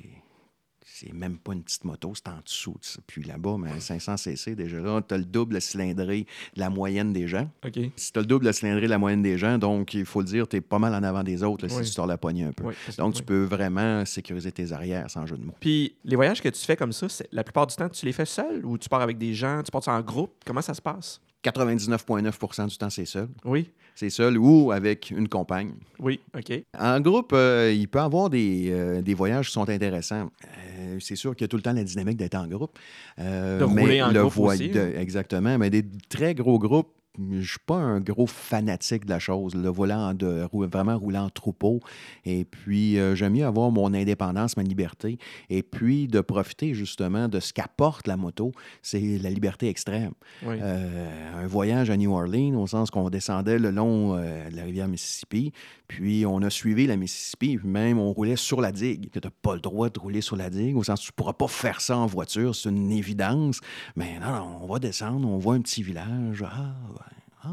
[0.99, 2.99] C'est même pas une petite moto, c'est en dessous de ça.
[3.05, 7.13] Puis là-bas, ben, 500cc, déjà là, tu as le double de cylindrée de la moyenne
[7.13, 7.47] des gens.
[7.63, 7.77] OK.
[7.95, 10.21] Si tu as le double de cylindrée de la moyenne des gens, donc il faut
[10.21, 11.83] le dire, tu es pas mal en avant des autres là, Oui.
[11.85, 12.63] si tu sors la poignée un peu.
[12.63, 13.19] Oui, Donc, oui.
[13.19, 15.53] tu peux vraiment sécuriser tes arrières sans jeu de mots.
[15.59, 18.25] Puis les voyages que tu fais comme ça, la plupart du temps, tu les fais
[18.25, 20.33] seul ou tu pars avec des gens, tu pars en groupe?
[20.47, 21.21] Comment ça se passe?
[21.43, 23.29] 99,9% du temps, c'est seul.
[23.45, 25.71] Oui, C'est seul ou avec une compagne.
[25.97, 26.53] oui, OK.
[26.77, 30.29] En groupe, euh, il peut y avoir des, euh, des voyages qui sont intéressants.
[30.77, 32.77] Euh, c'est sûr qu'il y a tout le temps la dynamique d'être en groupe.
[33.17, 34.93] De mais en le groupe aussi, de-.
[34.99, 35.57] Exactement.
[35.57, 36.91] Mais des très gros groupes,
[37.31, 39.55] je suis pas un gros fanatique de la chose.
[39.55, 41.79] Le volant de vraiment rouler en troupeau.
[42.25, 45.17] Et puis, euh, j'aime mieux avoir mon indépendance, ma liberté.
[45.49, 48.51] Et puis, de profiter justement de ce qu'apporte la moto,
[48.81, 50.11] c'est la liberté extrême.
[50.43, 50.55] Oui.
[50.61, 54.63] Euh, un voyage à New Orleans, au sens qu'on descendait le long euh, de la
[54.63, 55.51] rivière Mississippi,
[55.87, 59.09] puis on a suivi la Mississippi, puis même on roulait sur la digue.
[59.11, 61.15] Tu n'as pas le droit de rouler sur la digue, au sens que tu ne
[61.15, 63.59] pourras pas faire ça en voiture, c'est une évidence.
[63.95, 66.43] Mais non, non, on va descendre, on voit un petit village.
[66.45, 67.06] Ah, ouais,
[67.43, 67.49] ah,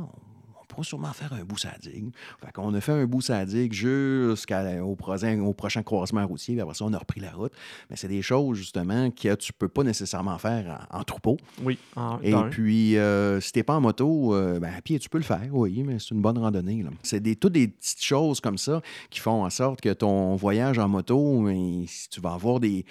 [0.61, 2.11] on pourra sûrement faire un bout la digue.
[2.45, 6.61] Fait qu'on a fait un bout la digue jusqu'au prochain, au prochain croisement routier, puis
[6.63, 7.53] après ça, on a repris la route.
[7.91, 11.37] Mais c'est des choses, justement, que tu peux pas nécessairement faire en- en troupeau.
[11.63, 11.79] Oui.
[11.97, 15.19] En, Et puis, euh, si t'es pas en moto, euh, ben, à pied, tu peux
[15.19, 16.83] le faire, oui, mais c'est une bonne randonnée.
[16.83, 16.91] là.
[17.03, 20.79] C'est des, toutes des petites choses comme ça qui font en sorte que ton voyage
[20.79, 21.47] en moto,
[21.87, 22.85] si tu vas avoir des,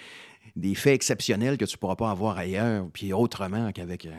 [0.56, 4.12] des faits exceptionnels que tu pourras pas avoir ailleurs, puis autrement qu'avec euh,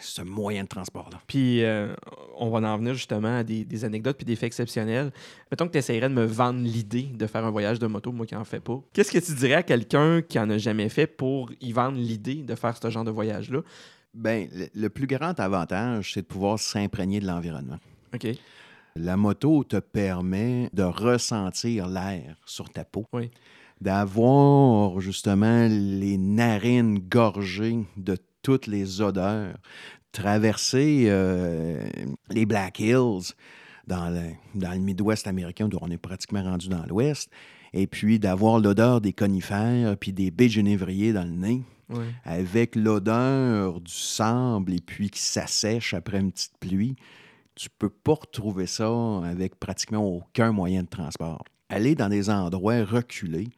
[0.00, 1.18] ce moyen de transport-là.
[1.26, 1.94] Puis euh,
[2.36, 5.12] on va en venir justement à des, des anecdotes puis des faits exceptionnels.
[5.50, 8.26] Mettons que tu essaierais de me vendre l'idée de faire un voyage de moto, moi
[8.26, 8.82] qui en fais pas.
[8.92, 12.42] Qu'est-ce que tu dirais à quelqu'un qui en a jamais fait pour y vendre l'idée
[12.42, 13.60] de faire ce genre de voyage-là?
[14.14, 17.78] Le, le plus grand avantage, c'est de pouvoir s'imprégner de l'environnement.
[18.14, 18.26] OK.
[18.94, 23.06] La moto te permet de ressentir l'air sur ta peau.
[23.14, 23.30] Oui.
[23.82, 29.56] D'avoir justement les narines gorgées de toutes les odeurs.
[30.12, 31.84] Traverser euh,
[32.30, 33.32] les Black Hills
[33.88, 34.20] dans le,
[34.54, 37.28] dans le Midwest américain, où on est pratiquement rendu dans l'Ouest,
[37.72, 42.04] et puis d'avoir l'odeur des conifères puis des baies de genévrier dans le nez Oui.
[42.24, 46.94] avec l'odeur du sable et puis qui s'assèche après une petite pluie,
[47.56, 48.88] tu peux pas retrouver ça
[49.24, 51.42] avec pratiquement aucun moyen de transport.
[51.68, 53.48] Aller dans des endroits reculés,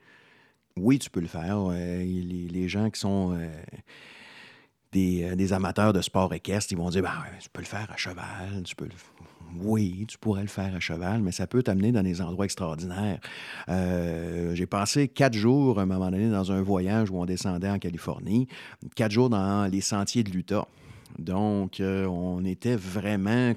[0.76, 1.58] oui, tu peux le faire.
[1.70, 3.48] Euh, les, gens qui sont euh,
[4.92, 7.88] des, euh, des amateurs de sport équestre, ils vont dire ben, tu peux le faire
[7.92, 8.88] à cheval, tu peux
[9.62, 13.20] oui, tu pourrais le faire à cheval, mais ça peut t'amener dans des endroits extraordinaires.
[13.68, 17.78] J'ai passé quatre jours, à un moment donné, dans un voyage où on descendait en
[17.78, 18.48] Californie,
[18.96, 20.66] quatre jours dans les sentiers de l'Utah.
[21.20, 23.52] Donc, on était vraiment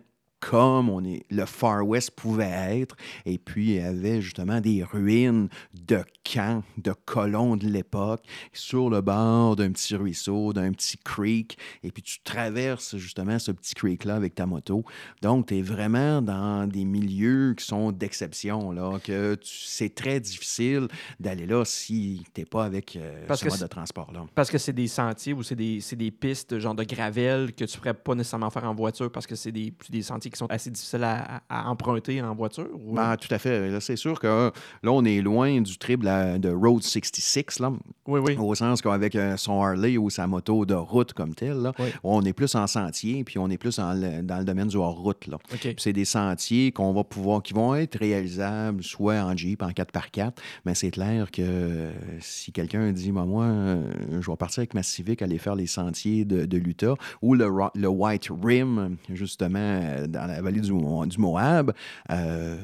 [0.49, 2.95] comme on est, le Far West pouvait être.
[3.25, 8.89] Et puis, il y avait justement des ruines de camps, de colons de l'époque, sur
[8.89, 11.57] le bord d'un petit ruisseau, d'un petit creek.
[11.83, 14.85] Et puis, tu traverses justement ce petit creek-là avec ta moto.
[15.21, 20.87] Donc, tu es vraiment dans des milieux qui sont d'exception, là, que c'est très difficile
[21.19, 24.25] d'aller là si tu n'es pas avec euh, Parce ce que mode de transport-là.
[24.33, 27.77] Parce que c'est des sentiers ou c'est des, des pistes genre de gravel que tu
[27.77, 30.69] pourrais pas nécessairement faire en voiture parce que c'est des, des sentiers qui sont assez
[30.69, 32.67] difficiles à, emprunter en voiture.
[32.73, 33.69] ou- Ben, tout à fait.
[33.69, 34.49] Là, c'est sûr que euh,
[34.83, 37.71] là, on est loin du trip de, Road 66, là,
[38.07, 38.35] oui, oui.
[38.39, 41.87] au sens qu'avec euh, son Harley ou sa moto de route comme telle, là, Oui.
[42.03, 45.27] on est plus en sentier, puis on est plus en dans le domaine du hors-route.
[45.27, 45.37] là.
[45.77, 50.33] C'est des sentiers qu'on va pouvoir, qui vont être réalisables soit en Jeep, en 4x4,
[50.65, 54.73] mais c'est clair que euh, si quelqu'un dit, Ben, moi, euh, je vais partir avec
[54.73, 59.81] ma Civic aller faire les sentiers de, de l'Utah ou le, le White Rim, justement,
[60.17, 61.73] dans la vallée du, Mo- du Moab,
[62.11, 62.57] euh,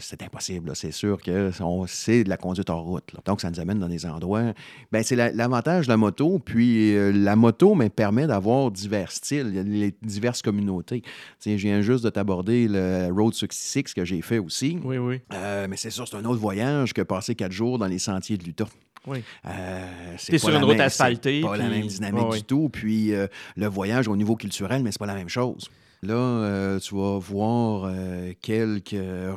[0.00, 0.72] c'est impossible.
[0.74, 1.50] C'est sûr que
[1.86, 3.12] c'est de la conduite hors route.
[3.12, 3.20] là.
[3.24, 4.52] Donc, ça nous amène dans des endroits.
[4.92, 6.38] Ben, c'est la- l'avantage de la moto.
[6.38, 11.02] Puis, euh, la moto me permet d'avoir divers styles, les diverses communautés.
[11.44, 14.78] Je viens juste de t'aborder le Road 66 que j'ai fait aussi.
[14.84, 15.20] Oui, oui.
[15.32, 18.36] Euh, mais c'est sûr, c'est un autre voyage que passer quatre jours dans les sentiers
[18.36, 18.66] de l'Utah.
[19.06, 19.22] Oui.
[19.46, 19.86] Euh,
[20.18, 22.68] c'est sur une route asphaltée, C'est pas la même dynamique du tout.
[22.68, 25.70] Puis euh, le voyage au niveau culturel, mais c'est pas la même chose.
[26.06, 28.94] Là, euh, tu vas voir euh, quelques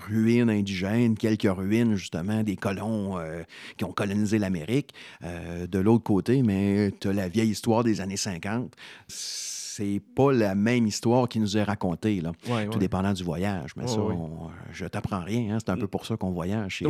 [0.07, 3.41] ruines indigènes, quelques ruines justement des colons euh,
[3.77, 4.93] qui ont colonisé l'Amérique.
[5.21, 8.73] De l'autre côté, mais tu as la vieille histoire des années 50.
[9.07, 12.33] C'est pas la même histoire qui nous est racontée, là.
[12.49, 12.79] Ouais, Tout ouais.
[12.79, 13.71] dépendant du voyage.
[13.77, 15.55] Mais Ouais, ça, on- je t'apprends rien.
[15.55, 15.57] hein.
[15.59, 16.83] C'est un peu pour ça qu'on voyage.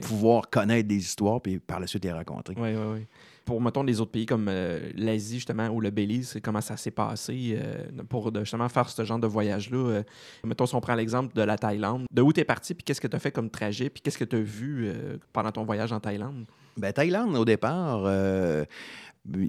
[0.00, 2.54] pour pouvoir connaître des histoires puis par la suite les raconter.
[2.56, 3.06] Oui, oui, oui.
[3.48, 6.76] Pour, mettons, les autres pays comme euh, l'Asie, justement, ou le Belize, c'est comment ça
[6.76, 9.78] s'est passé euh, pour de- justement faire ce genre de voyage-là.
[9.78, 10.02] euh.
[10.44, 13.00] mettons, si on prend l'exemple de la Thaïlande, de où tu es parti, puis qu'est-ce
[13.00, 14.92] que tu as fait comme trajet, puis qu'est-ce que tu as vu
[15.32, 16.44] pendant ton voyage en Thaïlande?
[16.76, 18.06] Ben, Thaïlande, au départ,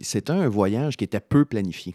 [0.02, 1.94] c'était un voyage qui était peu planifié.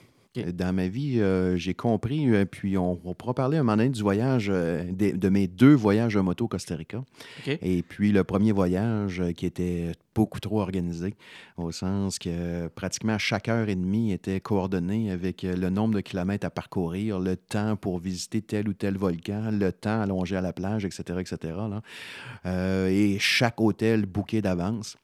[0.52, 3.90] Dans ma vie, euh, j'ai compris, euh, puis on, on pourra parler un moment donné
[3.90, 7.04] du voyage, euh, de, mes deux voyages de moto au Costa Rica.
[7.46, 11.14] Et puis le premier voyage qui était beaucoup trop organisé,
[11.56, 16.00] au sens que pratiquement chaque heure et demie était coordonné avec euh, le nombre de
[16.00, 20.40] kilomètres à parcourir, le temps pour visiter tel ou tel volcan, le temps allongé à
[20.40, 21.36] la plage, etc., etc.
[21.42, 21.82] là.
[22.46, 24.96] Euh, et chaque hôtel booké d'avance.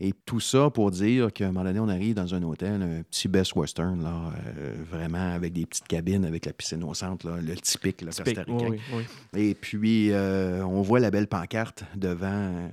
[0.00, 3.02] Et tout ça pour dire qu'à un moment donné, on arrive dans un hôtel, un
[3.02, 7.28] petit Best Western, là, euh, vraiment avec des petites cabines, avec la piscine au centre,
[7.28, 8.36] là, le typique, là, Typique.
[8.36, 8.68] costaricain.
[8.70, 9.04] Oui, oui,
[9.34, 9.40] oui.
[9.42, 12.70] Et puis, euh, on voit la belle pancarte devant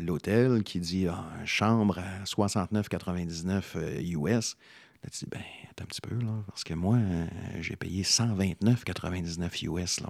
[0.00, 4.56] l'hôtel qui dit ah, chambre à 69,99 euh, US.
[5.02, 7.26] Là, tu dis, ben, attends un petit peu, là, parce que moi, euh,
[7.60, 10.00] j'ai payé 129,99 US.
[10.00, 10.08] Là.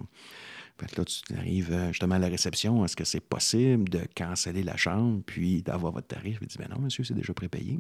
[0.97, 2.85] Là, tu arrives euh, justement à la réception.
[2.85, 6.39] Est-ce que c'est possible de canceller la chambre puis d'avoir votre tarif?
[6.41, 7.79] Il dit, ben non, monsieur, c'est déjà prépayé.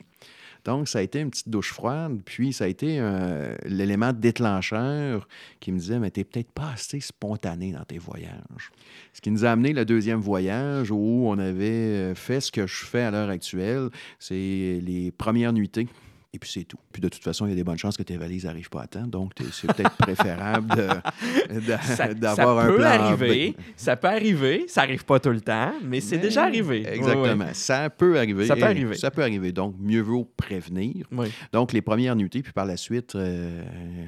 [0.65, 2.21] Donc, ça a été une petite douche froide.
[2.25, 5.29] Puis, ça a été euh, l'élément déclencheur
[5.61, 8.71] qui me disait, mais t'es peut-être pas assez spontané dans tes voyages.
[9.13, 12.67] Ce qui nous a amené le deuxième voyage où on avait euh, fait ce que
[12.67, 15.89] je fais à l'heure actuelle, c'est les premières nuitées.
[16.35, 16.79] Et puis c'est tout.
[16.93, 18.83] Puis de toute façon, il y a des bonnes chances que tes valises n'arrivent pas
[18.83, 19.07] à temps.
[19.07, 24.09] Donc, c'est peut-être préférable de- de- Ça, d'avoir ça un peut plan arriver, ça peut
[24.09, 26.85] arriver, ça arrive pas tout le temps, mais c'est déjà arrivé.
[26.93, 27.47] Exactement.
[27.53, 28.47] Ça peut arriver.
[28.47, 28.97] Ça peut arriver.
[28.97, 29.53] Ça peut arriver.
[29.53, 31.07] Donc, mieux vaut prévenir.
[31.13, 31.29] Oui.
[31.53, 33.63] Donc, les premières nuitées, puis par la suite, euh,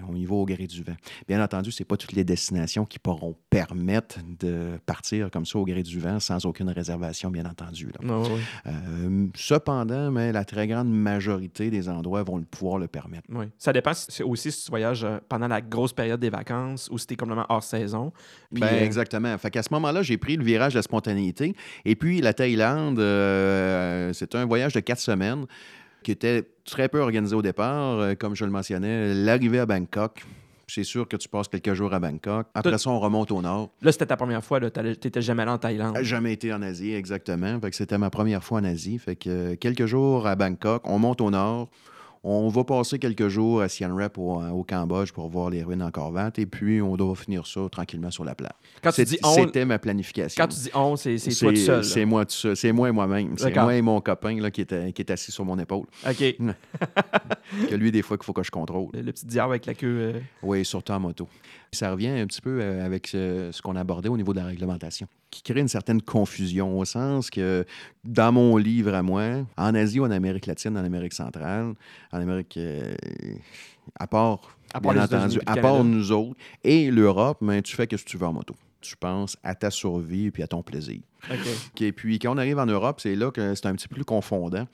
[0.09, 0.97] on y va au gré du vent.
[1.29, 5.59] Bien entendu, ce n'est pas toutes les destinations qui pourront permettre de partir comme ça
[5.61, 7.87] au gré du vent sans aucune réservation, bien entendu.
[8.01, 8.17] là.
[8.67, 13.25] Euh, cependant, mais la très grande majorité des endroits vont le pouvoir le permettre.
[13.31, 13.47] Oui.
[13.59, 16.89] Ça dépend si- c'est aussi si tu voyages euh, pendant la grosse période des vacances
[16.91, 18.13] ou si tu es complètement hors saison.
[18.53, 19.37] Puis, Ben, euh, exactement.
[19.39, 21.55] Fait qu'à ce moment-là, j'ai pris le virage de la spontanéité.
[21.85, 25.47] Et puis, la Thaïlande, euh, c'était un voyage de quatre semaines
[26.03, 27.99] qui était très peu organisé au départ.
[27.99, 30.25] Euh, comme je le mentionnais, l'arrivée à Bangkok.
[30.69, 32.49] C'est sûr que tu passes quelques jours à Bangkok.
[32.53, 33.71] Après Tout- ça, on remonte au nord.
[33.83, 35.99] Là, c'était ta première fois, tu n'étais jamais allé en Thaïlande.
[36.03, 37.61] Jamais été en Asie, exactement.
[37.61, 38.99] Fait que c'était ma première fois en Asie.
[38.99, 41.69] Fait que euh, quelques jours à Bangkok, on monte au nord.
[42.29, 45.83] On va passer quelques jours à Siem Reap au, au Cambodge pour voir les ruines
[45.83, 46.41] encore vivantes.
[46.41, 48.51] Et puis, on doit finir ça tranquillement sur la plage.
[48.83, 50.43] Quand tu dis on, C'était ma planification.
[50.43, 51.85] quand tu dis on, c'est c'est toi tout seul.
[51.85, 52.57] C'est moi tout seul.
[52.57, 53.39] C'est moi et moi-même.
[53.39, 55.87] C'est moi et mon copain là, qui, est, qui est assis sur mon épaule.
[56.09, 56.37] OK.
[57.71, 58.89] Que lui, des fois, qu'il faut que je contrôle.
[58.93, 60.13] Le, le petit diable avec la queue.
[60.17, 61.29] euh, Oui, surtout en moto.
[61.71, 64.41] Puis ça revient un petit peu euh, avec ce, ce qu'on abordait au niveau de
[64.41, 65.07] la réglementation,
[65.37, 67.65] qui crée une certaine confusion au sens que
[68.05, 71.75] dans mon livre à moi, en Asie ou en Amérique latine, en Amérique centrale,
[72.13, 72.95] en Amérique, euh,
[73.99, 77.87] à part, À part bien entendu, à part nous autres, et l'Europe, mais tu fais
[77.91, 78.55] ce que tu veux en moto.
[78.87, 81.01] Tu penses à ta survie et puis à ton plaisir.
[81.81, 84.05] Et puis, quand on arrive en Europe, c'est là que c'est un petit peu plus
[84.05, 84.67] confondant,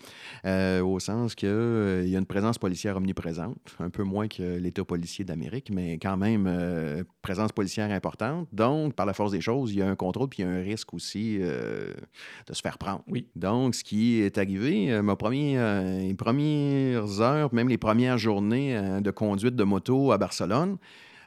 [0.44, 4.84] euh, au sens qu'il y a une présence policière omniprésente, un peu moins que l'État
[4.84, 8.48] policier d'Amérique, mais quand même, euh, présence policière importante.
[8.52, 10.50] Donc, par la force des choses, il y a un contrôle, puis il y a
[10.50, 11.92] un risque aussi euh,
[12.46, 13.02] de se faire prendre.
[13.08, 13.28] Oui.
[13.34, 18.18] Donc, ce qui est arrivé, euh, ma première, euh, les premières heures, même les premières
[18.18, 20.76] journées euh, de conduite de moto à Barcelone,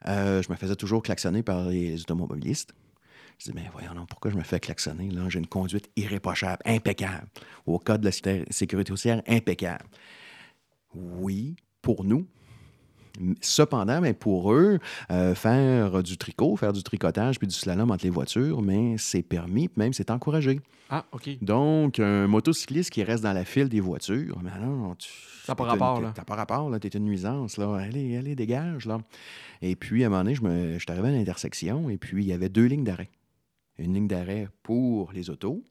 [0.07, 2.73] euh, je me faisais toujours klaxonner par les automobilistes.
[3.39, 5.09] Je dis, mais voyons, non, pourquoi je me fais klaxonner?
[5.09, 7.27] Là, j'ai une conduite irréprochable, impeccable.
[7.65, 9.85] Au code de la sé- sécurité routière, impeccable.
[10.93, 12.27] Oui, pour nous.
[13.41, 14.79] Cependant, ben, pour eux,
[15.11, 19.23] euh, faire du tricot, faire du tricotage puis du slalom entre les voitures, mais c'est
[19.23, 20.59] permis, même c'est encouragé.
[20.89, 21.29] Ah, OK.
[21.41, 25.09] Donc, un motocycliste qui reste dans la file des voitures, mais non, tu.
[25.47, 26.11] N'a pas rapport, là.
[26.15, 26.79] T'as pas rapport, là.
[26.79, 27.75] T'es une nuisance, là.
[27.75, 28.99] Allez, allez, dégage, là.
[29.61, 32.23] Et puis, à un moment donné, je, me, je suis arrivé à l'intersection et puis
[32.23, 33.09] il y avait deux lignes d'arrêt.
[33.77, 35.63] Une ligne d'arrêt pour les autos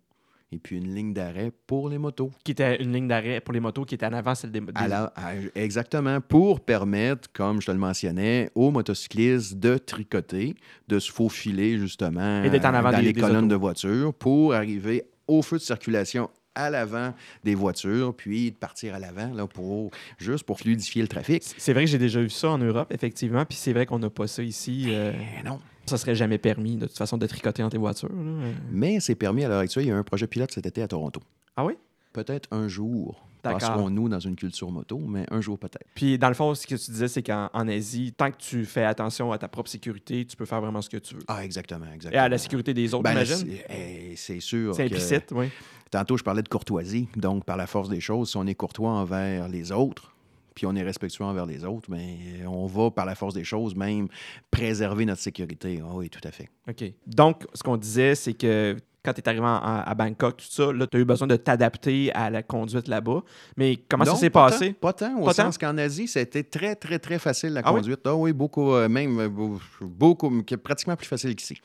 [0.55, 2.31] et puis une ligne d'arrêt pour les motos.
[2.45, 4.61] Qui était une ligne d'arrêt pour les motos qui était en avant, celle des.
[4.61, 10.55] des- la- à- exactement, pour permettre, comme je te le mentionnais, aux motocyclistes de tricoter,
[10.89, 13.47] de se faufiler justement Et d'être en avant dans des- les des colonnes autos.
[13.49, 17.13] de voitures pour arriver au feu de circulation à l'avant
[17.43, 21.43] des voitures, puis de partir à l'avant là, pour, juste pour fluidifier le trafic.
[21.43, 24.11] C'est vrai que j'ai déjà vu ça en Europe, effectivement, puis c'est vrai qu'on n'a
[24.11, 24.85] pas ça ici.
[24.91, 25.59] euh, Eh non.
[25.87, 28.09] Ça serait jamais permis, de toute façon, de tricoter entre les voitures.
[28.09, 28.15] là.
[28.21, 29.85] Euh, Mais c'est permis à l'heure actuelle.
[29.85, 31.21] Il y a un projet pilote cet été à Toronto.
[31.57, 31.75] Ah oui?
[32.13, 35.85] Peut-être un jour passerons-nous dans une culture moto, mais un jour peut-être.
[35.95, 38.65] Puis, dans le fond, ce que tu disais, c'est qu'en en Asie, tant que tu
[38.65, 41.23] fais attention à ta propre sécurité, tu peux faire vraiment ce que tu veux.
[41.29, 42.23] Ah, exactement, Et exactement.
[42.23, 43.49] à la sécurité des autres, Ben, là, j'imagine?
[43.69, 44.75] c'est eh, c'est sûr.
[44.75, 45.49] C'est que- implicite, oui.
[45.91, 47.07] Tantôt, je parlais de courtoisie.
[47.17, 50.14] Donc, par la force des choses, si on est courtois envers les autres,
[50.55, 53.75] puis on est respectueux envers les autres, mais on va, par la force des choses,
[53.75, 54.09] même
[54.51, 55.81] préserver notre sécurité.
[55.83, 56.49] Ah oui, tout à fait.
[56.69, 56.85] OK.
[57.07, 60.47] Donc, ce qu'on disait, c'est que quand tu es arrivé en- à, à Bangkok, tout
[60.49, 63.23] ça, là, tu as eu besoin de t'adapter à la conduite là-bas.
[63.57, 64.73] Mais comment ça s'est pas passé?
[64.73, 67.73] tant, Pas tant, au Pas sens qu'en Asie, c'était très, très, très facile la Ah
[67.73, 67.81] oui?
[67.81, 68.01] conduite.
[68.05, 71.57] Ah oui, beaucoup, euh, même euh, beau- beaucoup, que- pratiquement plus facile qu'ici.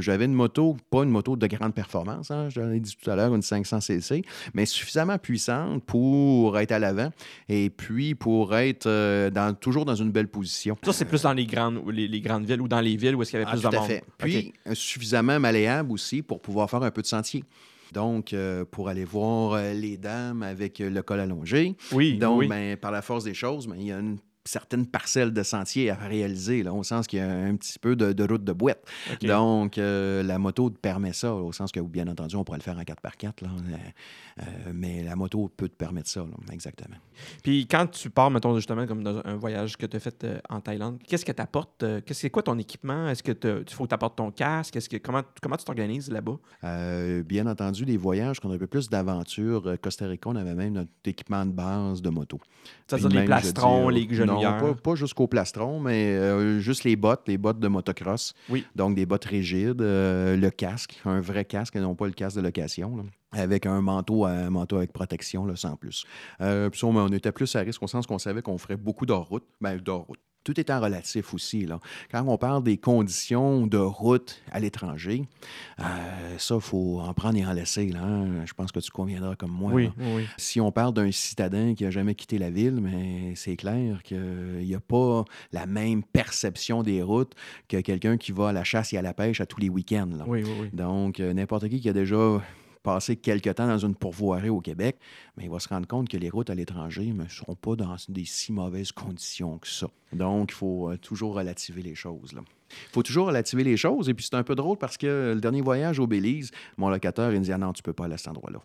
[0.00, 3.16] J'avais une moto, pas une moto de grande performance, hein, je l'ai dit tout à
[3.16, 4.24] l'heure, une 500cc,
[4.54, 7.10] mais suffisamment puissante pour être à l'avant
[7.48, 10.76] et puis pour être euh, dans, toujours dans une belle position.
[10.84, 13.22] Ça, c'est plus dans les grandes, les, les grandes villes ou dans les villes où
[13.22, 13.88] est-ce qu'il y avait Ah, plus tout de à monde.
[13.88, 14.04] fait.
[14.18, 17.44] Puis, suffisamment malléable aussi pour pouvoir faire un peu de sentier.
[17.92, 21.74] Donc, euh, pour aller voir euh, les dames avec euh, le col allongé.
[21.92, 22.48] Oui, Donc, oui.
[22.48, 25.90] ben, par la force des choses, ben, il y a une certaine parcelle de sentier
[25.90, 28.52] à réaliser, là, au sens qu'il y a un petit peu de, de route de
[28.52, 28.82] boîte.
[29.22, 32.62] Donc, euh, la moto te permet ça, au sens que, bien entendu, on pourrait le
[32.62, 33.76] faire en 4x4, là, euh,
[34.40, 36.96] euh, mais la moto peut te permettre ça, là, exactement.
[37.42, 40.38] Puis quand tu pars, mettons, justement, comme dans un voyage que tu as fait euh,
[40.48, 41.84] en Thaïlande, qu'est-ce que tu apportes?
[42.10, 43.08] c'est quoi ton équipement?
[43.08, 44.76] Est-ce que il faut que tu apportes ton casque?
[44.76, 46.38] Est-ce que, comment, comment tu t'organises là-bas?
[47.24, 49.76] Bien entendu, des voyages qu'on a un peu plus d'aventure.
[49.80, 52.40] Costa Rica, on avait même notre équipement de base de moto.
[52.86, 57.22] C'est-à-dire les plastrons, les dire, Non, pas, pas jusqu'au plastron, mais euh, juste les bottes,
[57.26, 58.34] les bottes de motocross.
[58.48, 58.64] Oui.
[58.74, 62.36] Donc, des bottes rigides, euh, le casque, un vrai casque et non pas le casque
[62.36, 66.04] de location, là, avec un manteau, un manteau avec protection, là, sans plus.
[66.40, 69.06] Euh, puis ça, on était plus à risque au sens qu'on savait qu'on ferait beaucoup
[69.06, 69.44] d'hors-route.
[69.60, 70.18] Ben, d'hors-route.
[70.44, 71.66] Tout étant relatif aussi.
[71.66, 71.78] Là.
[72.10, 75.24] Quand on parle des conditions de route à l'étranger,
[75.78, 77.88] euh, ça, il faut en prendre et en laisser.
[77.88, 78.46] Là, hein.
[78.46, 79.72] Je pense que tu conviendras comme moi.
[79.74, 80.26] oui, oui.
[80.38, 84.62] Si on parle d'un citadin qui n'a jamais quitté la ville, mais c'est clair qu'il
[84.62, 87.34] n'y a pas la même perception des routes
[87.68, 90.08] que quelqu'un qui va à la chasse et à la pêche à tous les week-ends.
[90.16, 90.24] là.
[90.26, 90.70] Oui, oui, oui.
[90.72, 92.40] Donc, euh, n'importe qui qui a déjà
[92.88, 94.98] passé quelque temps dans une pourvoirie au Québec,
[95.36, 97.96] mais il va se rendre compte que les routes à l'étranger ne seront pas dans
[98.08, 99.88] des si mauvaises conditions que ça.
[100.14, 102.32] Donc, il faut euh, toujours relativer les choses.
[102.32, 102.40] là.
[102.70, 104.08] Il faut toujours relativer les choses.
[104.08, 107.30] Et puis, c'est un peu drôle parce que le dernier voyage au Belize, mon locataire,
[107.30, 108.60] il me dit Ah non, tu peux pas aller à cet endroit-là.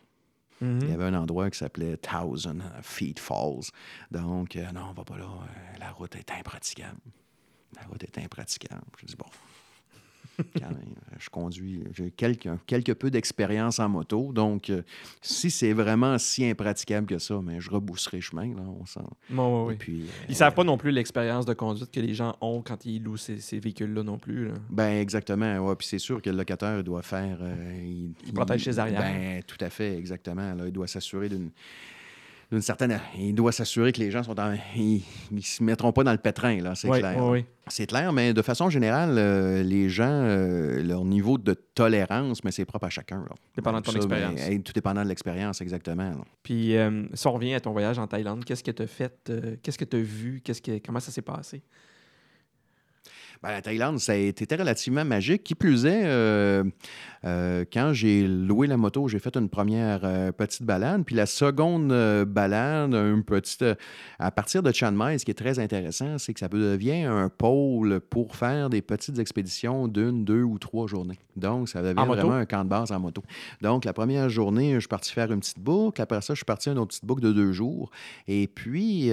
[0.61, 0.79] Mhm.
[0.83, 3.71] Il y avait un endroit qui s'appelait Thousand Feet Falls.
[4.09, 5.25] Donc, euh, non, on va pas là.
[5.25, 6.99] Euh, la route est impraticable.
[7.75, 8.85] La route est impraticable.
[9.01, 9.25] Je dis, bon,
[10.59, 14.31] quand même, euh, je conduis, j'ai quelque, quelque peu d'expérience en moto.
[14.33, 14.81] Donc, euh,
[15.21, 18.99] si c'est vraiment si impraticable que ça, mais je rebousserai chemin, là, on sent.
[19.29, 20.01] Bon, oui, oui.
[20.03, 23.01] Euh, Ils savent pas non plus l'expérience de conduite que les gens ont quand ils
[23.03, 24.47] louent ces, ces véhicules-là non plus.
[24.47, 24.53] là.
[24.69, 25.57] Ben exactement.
[25.59, 25.75] Ouais.
[25.75, 27.37] Puis c'est sûr que le locataire doit faire.
[27.41, 28.99] euh, il, Il protège ses arrières.
[29.01, 30.53] Ben tout à fait, exactement.
[30.53, 31.49] Là, il doit s'assurer d'une
[32.53, 32.99] d'une certaine.
[33.17, 34.53] Il doit s'assurer que les gens sont en.
[34.75, 37.17] Ils, ils se mettront pas dans le pétrin, là, c'est Oui, clair.
[37.25, 37.45] oui.
[37.67, 42.51] C'est clair, mais de façon générale, euh, les gens, euh, leur niveau de tolérance, mais
[42.51, 43.19] c'est propre à chacun.
[43.21, 43.35] Là.
[43.55, 44.63] Dépendant de ton Ça, ben, expérience.
[44.63, 46.09] tout dépendant de l'expérience, exactement.
[46.09, 46.17] là.
[46.43, 49.13] Puis, euh, si on revient à ton voyage en Thaïlande, qu'est-ce que tu as fait?
[49.29, 50.41] euh, qu'est-ce que tu as vu?
[50.43, 51.63] Qu'est-ce que, comment ça s'est passé?
[53.43, 55.43] Ben, la Thaïlande, ça a été relativement magique.
[55.43, 56.63] Qui plus est, euh,
[57.25, 61.03] euh, quand j'ai loué la moto, j'ai fait une première euh, petite balade.
[61.03, 61.89] Puis la seconde
[62.23, 63.65] balade, une petite.
[64.17, 67.27] à partir de Chiang Mai, ce qui est très intéressant, c'est que ça devient un
[67.27, 71.19] pôle pour faire des petites expéditions d'une, deux ou trois journées.
[71.35, 73.23] Donc, ça devient vraiment un camp de base en moto.
[73.61, 76.01] Donc, la première journée, je suis parti faire une petite boucle.
[76.01, 77.91] Après ça, je suis parti à une autre petite boucle de deux jours.
[78.25, 79.11] Et puis,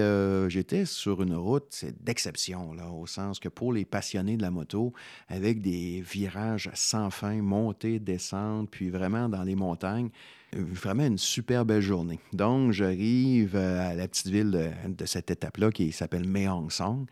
[0.48, 4.92] j'étais sur une route d'exception, là, au sens que pour les passionnés de la moto,
[5.28, 10.10] avec des virages sans fin, montées, descentes, puis vraiment dans les montagnes,
[10.56, 12.18] euh, vraiment une super belle journée.
[12.32, 16.26] Donc, j'arrive euh, à la petite ville de, de cette étape-là qui s'appelle
[16.68, 17.06] Son.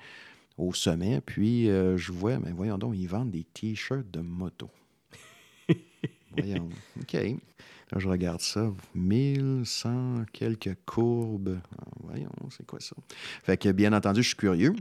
[0.57, 1.21] au sommet.
[1.21, 4.71] Puis euh, je vois, mais voyons donc, ils vendent des t-shirts de moto.
[6.37, 6.68] voyons.
[7.01, 7.14] OK.
[7.92, 8.71] Là, je regarde ça.
[8.94, 11.59] 1100 quelques courbes.
[11.79, 12.94] Ah, voyons, c'est quoi ça?
[13.42, 14.75] Fait que, bien entendu, je suis curieux.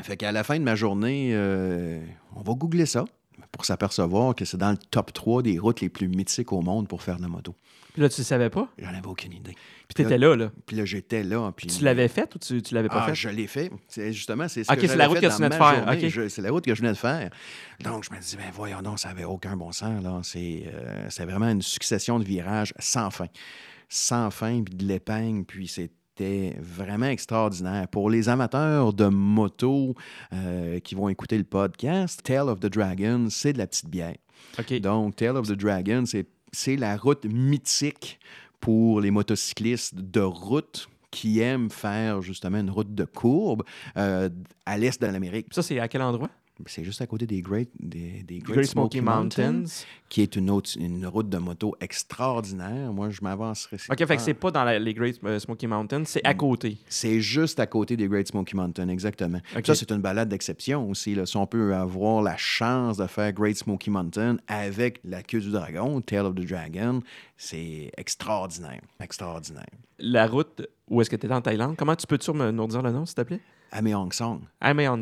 [0.00, 3.04] Fait qu'à la fin de ma journée, euh, on va googler ça
[3.50, 6.88] pour s'apercevoir que c'est dans le top 3 des routes les plus mythiques au monde
[6.88, 7.54] pour faire de la moto.
[7.92, 8.68] Puis là, tu le savais pas?
[8.78, 9.54] J'en avais aucune idée.
[9.86, 10.50] Puis t'étais là, là.
[10.64, 11.52] Puis là, j'étais là.
[11.54, 13.14] Puis Tu l'avais fait ou tu, tu l'avais pas ah, fait?
[13.14, 13.70] je l'ai fait.
[13.88, 16.30] C'est justement, c'est ce que c'est la route fait que tu dans venais de faire,
[16.30, 17.30] C'est la route que je venais de faire.
[17.80, 20.02] Donc, je me dis, ben voyons donc, ça avait aucun bon sens.
[20.02, 20.20] Là.
[20.22, 23.26] C'est, euh, c'est vraiment une succession de virages sans fin.
[23.90, 25.68] Sans fin, puis de l'épingle, puis
[26.14, 27.88] c'était vraiment extraordinaire.
[27.88, 29.94] Pour les amateurs de moto
[30.32, 34.16] euh, qui vont écouter le podcast, Tale of the Dragon, c'est de la petite bière.
[34.80, 38.20] Donc, Tale of the Dragon, c'est, c'est la route mythique
[38.60, 43.62] pour les motocyclistes de route qui aiment faire justement une route de courbe
[43.96, 44.28] euh,
[44.66, 45.46] à l'est de l'Amérique.
[45.50, 46.30] Ça, c'est à quel endroit?
[46.66, 49.84] C'est juste à côté des Great, des, des Great, Great Smoky, Smoky Mountains, Mountains.
[50.08, 52.92] qui est une, autre, une route de moto extraordinaire.
[52.92, 53.76] Moi, je m'avancerais.
[53.90, 56.78] OK, fait que c'est pas dans la- les Great euh, Smoky Mountains, c'est à côté.
[56.88, 59.40] C'est juste à côté des Great Smoky Mountains, exactement.
[59.64, 61.14] Ça, c'est une balade d'exception aussi.
[61.14, 61.26] Là.
[61.26, 65.50] Si on peut avoir la chance de faire Great Smoky Mountain avec la queue du
[65.50, 67.00] dragon, Tail of the Dragon,
[67.36, 68.80] c'est extraordinaire.
[69.00, 69.66] Extraordinaire.
[69.98, 72.82] La route où est-ce que tu étais en Thaïlande, comment tu peux-tu me nous redire
[72.82, 73.40] le nom, s'il te plaît?
[73.72, 74.42] À Meong Song.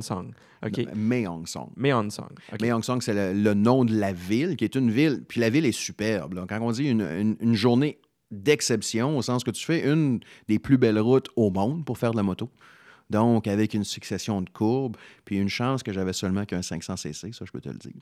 [0.01, 0.33] Song.
[0.65, 0.87] OK.
[0.95, 1.71] Meong Song.
[1.77, 2.29] Mae Song.
[2.61, 5.23] Meong Song, c'est le, le nom de la ville, qui est une ville.
[5.29, 6.35] Puis la ville est superbe.
[6.35, 6.45] là.
[6.49, 7.99] Quand on dit une, une- une journée
[8.31, 12.13] d'exception, au sens que tu fais une des plus belles routes au monde pour faire
[12.13, 12.49] de la moto.
[13.11, 17.45] Donc, avec une succession de courbes, puis une chance que j'avais seulement qu'un 500cc, ça,
[17.45, 17.93] je peux te le dire.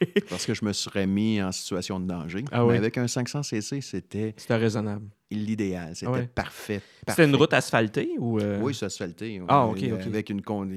[0.30, 2.44] Parce que je me serais mis en situation de danger.
[2.52, 5.06] Ah Mais avec un 500cc, c'était C'était raisonnable.
[5.30, 5.94] l'idéal.
[5.94, 6.80] C'était Ah parfait.
[7.08, 8.38] C'était une route asphaltée ou.
[8.40, 9.40] euh, Oui, c'est asphalté.
[9.48, 9.82] Ah, ok.
[10.06, 10.68] Avec une con-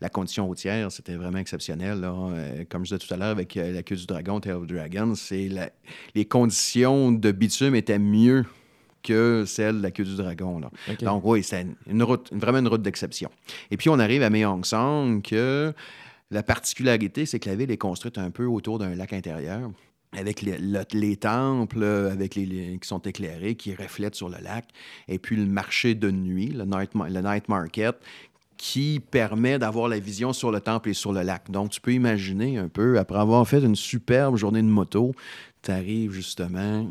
[0.00, 2.00] la condition routière, c'était vraiment exceptionnel.
[2.00, 2.12] là.
[2.32, 4.66] Euh, Comme je disais tout à l'heure, avec euh, la queue du dragon, Tail of
[4.66, 5.70] the Dragon, c'est la-
[6.14, 8.44] les conditions de bitume étaient mieux
[9.02, 10.58] que celles de la queue du dragon.
[10.58, 10.70] Là.
[11.02, 13.30] Donc oui, c'est une- route, vraiment une route d'exception.
[13.70, 15.72] Et puis on arrive à Meong Song que
[16.30, 19.70] la particularité, c'est que la ville est construite un peu autour d'un lac intérieur
[20.12, 24.38] avec les, le- les temples euh, avec les, qui sont éclairés, qui reflètent sur le
[24.42, 24.66] lac,
[25.06, 27.96] et puis le marché de nuit, le night, ma- le night market,
[28.56, 31.50] qui permet d'avoir la vision sur le temple et sur le lac.
[31.50, 35.14] Donc, tu peux imaginer un peu, après avoir fait une superbe journée de moto,
[35.62, 36.86] tu arrives justement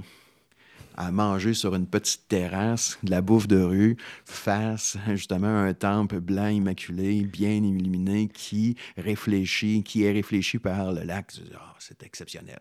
[0.98, 5.74] à manger sur une petite terrasse de la bouffe de rue face justement à un
[5.74, 11.28] temple blanc immaculé, bien illuminé, qui réfléchit, qui est réfléchi par le lac.
[11.28, 12.60] Tu dis, Ah, c'est exceptionnel.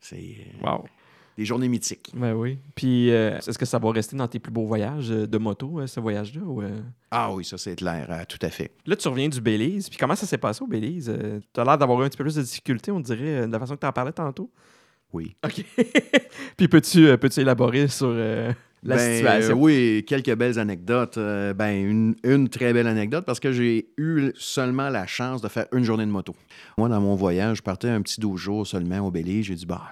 [0.00, 0.16] C'est
[0.62, 0.84] euh, Wow.
[1.38, 2.10] des journées mythiques.
[2.14, 2.58] Ben oui.
[2.74, 5.80] Puis, euh, est-ce que ça va rester dans tes plus beaux voyages euh, de moto,
[5.80, 6.42] euh, ce voyage-là?
[6.44, 6.80] ou, euh?
[7.10, 8.70] Ah oui, ça c'est clair, euh, tout à fait.
[8.86, 9.88] Là, tu reviens du Belize.
[9.88, 11.12] Puis, comment ça s'est passé au Belize?
[11.52, 13.58] tu as l'air d'avoir eu un petit peu plus de difficultés, on dirait, de la
[13.58, 14.50] façon que tu en parlais tantôt.
[15.14, 15.34] Oui.
[15.44, 15.64] OK.
[16.56, 18.52] Puis, peux-tu euh, peux-tu élaborer sur euh,
[18.82, 19.52] la Ben, situation?
[19.56, 21.16] euh, oui, quelques belles anecdotes.
[21.18, 25.48] Euh, ben, une, une très belle anecdote parce que j'ai eu seulement la chance de
[25.48, 26.34] faire une journée de moto.
[26.76, 29.46] Moi, dans mon voyage, je partais un petit 12 jours seulement au Belize.
[29.46, 29.82] J'ai dit, bah,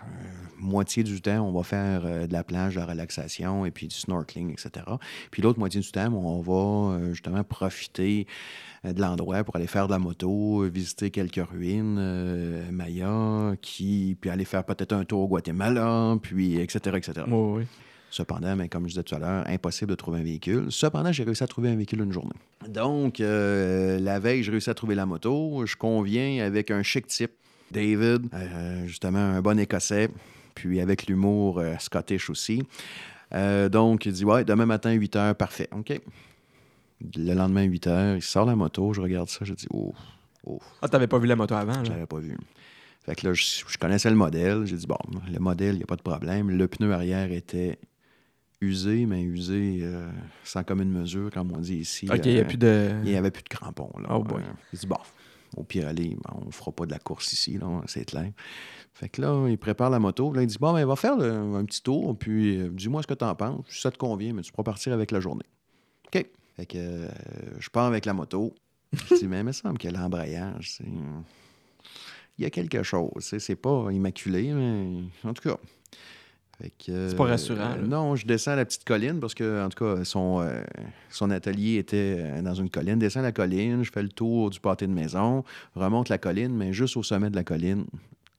[0.63, 3.89] moitié du temps, on va faire euh, de la plage, de la relaxation et puis
[3.89, 4.87] du snorkeling, etc.
[5.31, 8.27] Puis l'autre moitié du temps, on va euh, justement profiter
[8.85, 14.17] euh, de l'endroit pour aller faire de la moto, visiter quelques ruines, euh, Maya, qui,
[14.21, 17.27] puis aller faire peut-être un tour au Guatemala, puis etc., etc.
[17.29, 17.65] Oui.
[18.11, 20.67] Cependant, mais comme je disais tout à l'heure, impossible de trouver un véhicule.
[20.69, 22.35] Cependant, j'ai réussi à trouver un véhicule une journée.
[22.69, 25.65] Donc, euh, la veille, j'ai réussi à trouver la moto.
[25.65, 27.33] Je conviens avec un chic type,
[27.71, 30.11] David, euh, justement un bon Écossais,
[30.55, 32.63] puis avec l'humour euh, scottish aussi.
[33.35, 35.69] Euh, donc, il dit Ouais, demain matin, 8 h, parfait.
[35.73, 35.99] OK.
[37.17, 39.93] Le lendemain, 8 h, il sort la moto, je regarde ça, je dis Oh,
[40.47, 41.95] oh, Ah, t'avais pas vu la moto avant, je là?
[41.97, 42.37] l'avais pas vu.
[43.05, 44.65] Fait que là, je, je connaissais le modèle.
[44.65, 44.99] J'ai dit, bon,
[45.29, 46.51] le modèle, il n'y a pas de problème.
[46.51, 47.79] Le pneu arrière était
[48.61, 50.09] usé, mais usé euh,
[50.45, 52.07] sans commune mesure, comme on dit ici.
[52.09, 52.93] OK, il n'y a plus de...
[53.03, 53.91] il n'y avait plus de crampons.
[53.99, 54.07] Là.
[54.13, 54.43] Oh boy.
[54.73, 54.99] J'ai dit, bon,
[55.57, 58.31] au pire, allez, on ne fera pas de la course ici, là, c'est clair.
[58.95, 60.33] Fait que là, il prépare la moto.
[60.33, 63.07] Là, il dit, bon, ben, va faire le- un petit tour, puis euh, dis-moi ce
[63.07, 63.65] que tu en penses.
[63.69, 65.47] Si ça te convient, mais tu pourras partir avec la journée.
[66.15, 66.27] OK.
[66.57, 67.09] Fait que euh,
[67.59, 68.55] je pars avec la moto.
[68.93, 70.85] Je dis, mais il me semble que l'embrayage, c'est...
[72.39, 73.11] Il y a quelque chose.
[73.21, 75.57] C'est c'est pas immaculé, mais en tout cas.
[76.79, 80.05] C'est pas rassurant, euh, non, je descends la petite colline parce que, en tout cas,
[80.05, 80.63] son, euh,
[81.11, 82.99] son atelier était dans une colline.
[83.01, 86.73] Descends la colline, je fais le tour du pâté de maison, remonte la colline, mais
[86.73, 87.85] juste au sommet de la colline,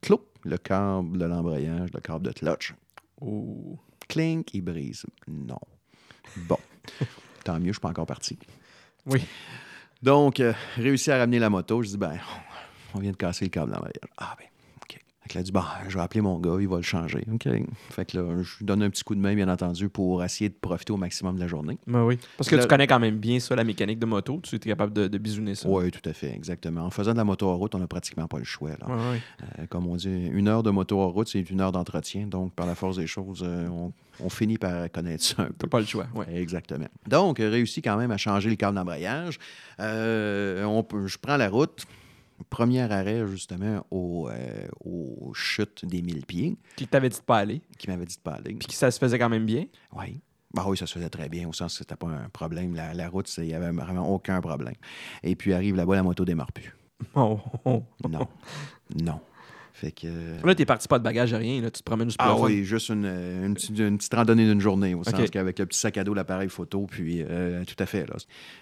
[0.02, 2.74] cloup, le câble de l'embrayage, le câble de clutch.
[3.22, 3.78] Oh.
[4.08, 5.06] Clink, il brise.
[5.28, 5.60] Non.
[6.36, 6.58] Bon.
[7.44, 8.38] Tant mieux, je suis pas encore parti.
[9.06, 9.26] Oui.
[10.02, 11.82] Donc, euh, réussi à ramener la moto.
[11.82, 12.18] Je dis, ben,
[12.94, 14.10] on vient de casser le câble d'embrayage.
[14.18, 14.48] Ah, ben.
[15.24, 17.26] Fait que là, il dit, bon, je vais appeler mon gars, il va le changer.
[17.34, 17.48] OK.
[17.92, 20.50] Fait que là, je lui donne un petit coup de main, bien entendu, pour essayer
[20.50, 21.78] de profiter au maximum de la journée.
[21.88, 22.20] Ben oui.
[22.38, 24.42] Parce que Là- tu connais quand même bien ça, la mécanique de moto.
[24.44, 25.70] Tu es capable de, de bisouner ça.
[25.70, 26.82] Oui, tout à fait, exactement.
[26.86, 28.72] En faisant de la moto en route, on n'a pratiquement pas le choix.
[28.72, 28.88] là.
[28.88, 29.22] Ouais, ouais.
[29.60, 32.28] Euh, comme on dit, une heure de moto en route, c'est une heure d'entretien.
[32.28, 35.68] Donc, par la force des choses, euh, on, on finit par connaître ça un peu.
[35.70, 36.08] Pas le choix.
[36.16, 36.26] Ouais.
[36.36, 36.88] Exactement.
[37.08, 39.40] Donc, réussi quand même à changer le câble d'embrayage.
[39.80, 41.86] Euh, on peut- je prends la route.
[42.50, 47.38] Premier arrêt, justement, au, euh, aux chutes des 1000 pieds, Qui t'avait dit de pas
[47.38, 47.62] aller.
[47.78, 48.54] qui m'avait dit de pas aller.
[48.56, 49.66] Puis que ça se faisait quand même bien.
[49.96, 50.20] Oui.
[50.54, 52.76] Bah oui, ça se faisait très bien, au sens que c'était pas un problème.
[52.76, 54.76] La, la route, il n'y avait vraiment aucun problème.
[55.24, 56.76] Et puis arrive là-bas, la moto démarre plus.
[57.16, 57.84] Oh, oh.
[58.10, 58.28] Non.
[59.04, 59.20] non.
[59.74, 60.08] Fait que.
[60.46, 61.60] Là, t'es parti pas de bagage, rien.
[61.62, 61.72] Là.
[61.72, 62.44] Tu te promènes juste pour Ah fun.
[62.46, 65.80] oui, juste une, une petite, une petite randonnée d'une journée, au sens qu'avec le petit
[65.80, 68.06] sac à dos, l'appareil photo, puis euh, tout à fait.
[68.08, 68.16] Là.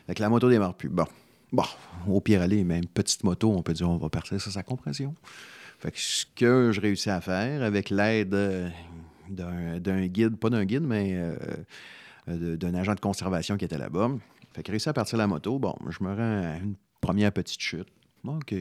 [0.07, 0.89] Fait que la moto démarre plus.
[0.89, 1.05] Bon.
[1.51, 1.63] Bon,
[2.07, 5.13] au pire aller, même petite moto, on peut dire on va partir sur sa compression.
[5.79, 8.69] Fait que ce que je réussis à faire avec l'aide euh,
[9.29, 11.35] d'un guide, pas d'un guide, mais euh,
[12.27, 14.11] d'un agent de conservation qui était là-bas.
[14.53, 15.59] Fait que j'ai réussi à partir la moto.
[15.59, 17.87] Bon, je me rends à une première petite chute.
[18.27, 18.53] OK,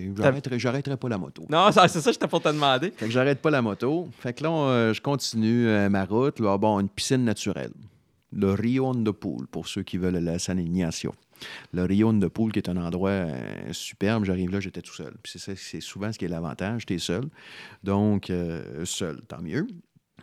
[0.56, 1.44] j'arrêterai, pas la moto.
[1.50, 2.92] Non, c'est ça, j'étais pour te demander.
[2.92, 4.08] Fait que j'arrête pas la moto.
[4.18, 6.40] Fait que là, on, euh, je continue euh, ma route.
[6.40, 7.72] Là, bon, une piscine naturelle.
[8.32, 11.14] Le Rio de Pool, pour ceux qui veulent la San-Ignacio.
[11.72, 14.24] Le Rio de Pool, qui est un endroit euh, superbe.
[14.24, 15.14] J'arrive là, j'étais tout seul.
[15.24, 17.24] C'est, souvent ce qui est l'avantage, t'es seul.
[17.84, 19.66] Donc, euh, seul, tant mieux.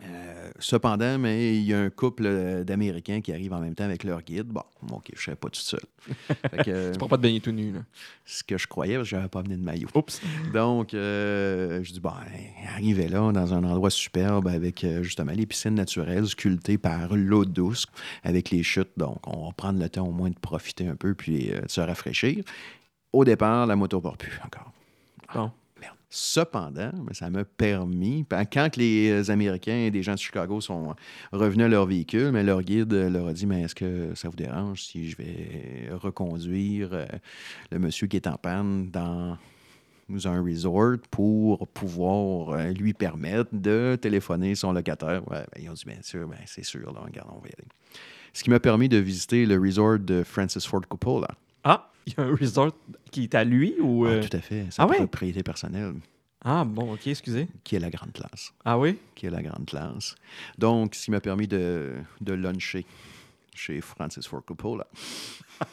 [0.04, 3.84] Euh, cependant, mais il y a un couple euh, d'Américains qui arrivent en même temps
[3.84, 4.46] avec leur guide.
[4.46, 5.80] Bon, OK, je ne serais pas tout seul.
[6.50, 7.72] Fait que, euh, Tu pourras pas te baigner tout nu.
[7.72, 7.80] Là.
[8.24, 9.88] ce que je croyais, parce que je n'avais pas amené de maillot.
[9.94, 10.20] Oups.
[10.52, 12.12] Donc, euh, je dis, bon,
[12.74, 17.86] arrivé là, dans un endroit superbe, avec justement les piscines naturelles sculptées par l'eau douce,
[18.22, 18.90] avec les chutes.
[18.96, 21.70] Donc, on va prendre le temps au moins de profiter un peu, puis euh, de
[21.70, 22.44] se rafraîchir.
[23.12, 24.72] Au départ, la moto ne part plus encore.
[25.34, 25.50] Bon.
[26.10, 30.94] Cependant, ça m'a permis, ben, quand les Américains et des gens de Chicago sont
[31.32, 34.36] revenus à leur véhicule, mais leur guide leur a dit Mais est-ce que ça vous
[34.36, 37.04] dérange si je vais reconduire euh,
[37.70, 39.36] le monsieur qui est en panne dans
[40.24, 45.20] un resort pour pouvoir euh, lui permettre de téléphoner son locataire?
[45.28, 47.68] Ben, ils ont dit Bien sûr, ben, c'est sûr, regarde, on va y aller.
[48.32, 51.28] Ce qui m'a permis de visiter le resort de Francis Ford Coppola.
[51.64, 52.72] Ah, il y a un resort
[53.10, 54.04] qui est à lui ou.
[54.06, 54.96] Ah, euh, tout à fait, sa ah ouais?
[54.96, 55.94] propriété personnelle,
[56.44, 57.48] Ah, bon, ok, excusez.
[57.64, 58.52] qui est la grande classe.
[58.64, 58.96] Ah oui?
[59.14, 60.14] qui est la grande classe.
[60.56, 62.84] Donc, ce qui m'a permis de, de luncher
[63.54, 64.86] chez Francis Ford Coppola.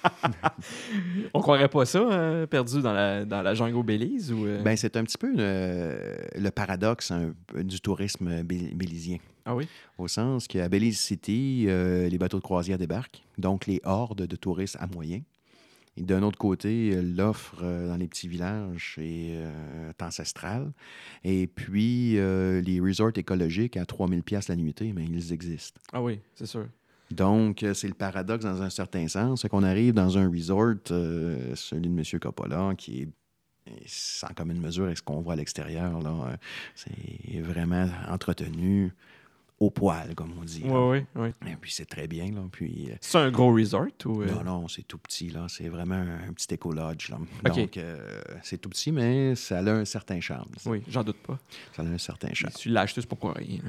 [1.34, 4.46] On croirait pas ça, hein, perdu dans la, dans la jungle au Belize ou.
[4.48, 4.62] euh?
[4.64, 7.12] Ben, c'est un petit peu euh, le paradoxe
[7.56, 9.18] du tourisme bélisien.
[9.46, 9.68] ah oui?
[10.00, 14.36] Au sens qu'à Belize City, euh, les bateaux de croisière débarquent, donc les hordes de
[14.36, 15.22] touristes à moyen.
[15.98, 20.72] Et d'un autre côté, l'offre euh, dans les petits villages est euh, ancestrale.
[21.24, 25.80] Et puis, euh, les resorts écologiques à 3000 pièces la nuitée, mais ils existent.
[25.94, 26.68] Ah oui, c'est sûr.
[27.12, 29.42] Donc, c'est le paradoxe dans un certain sens.
[29.42, 32.20] C'est qu'on arrive dans un resort, euh, celui de M.
[32.20, 33.10] Coppola, qui est
[33.86, 36.02] sans commune mesure avec ce qu'on voit à l'extérieur.
[36.02, 36.38] là.
[36.76, 38.92] C'est vraiment entretenu
[39.60, 40.64] au poil, comme on dit.
[40.66, 41.30] Oui, oui, oui.
[41.52, 42.26] Et puis, c'est très bien.
[42.26, 42.42] Là.
[42.52, 44.22] Puis, euh, C'est un gros resort ou.
[44.22, 44.28] euh?
[44.28, 45.30] non, non, c'est tout petit.
[45.30, 45.46] là.
[45.48, 47.10] C'est vraiment un, petit éco-lodge.
[47.10, 47.18] là.
[47.44, 50.50] Donc, euh, c'est tout petit, mais ça a un certain charme.
[50.66, 51.40] Oui, j'en doute pas.
[51.74, 52.54] Ça a un certain charme.
[52.58, 53.60] Tu l'as acheté, c'est pas pour rien.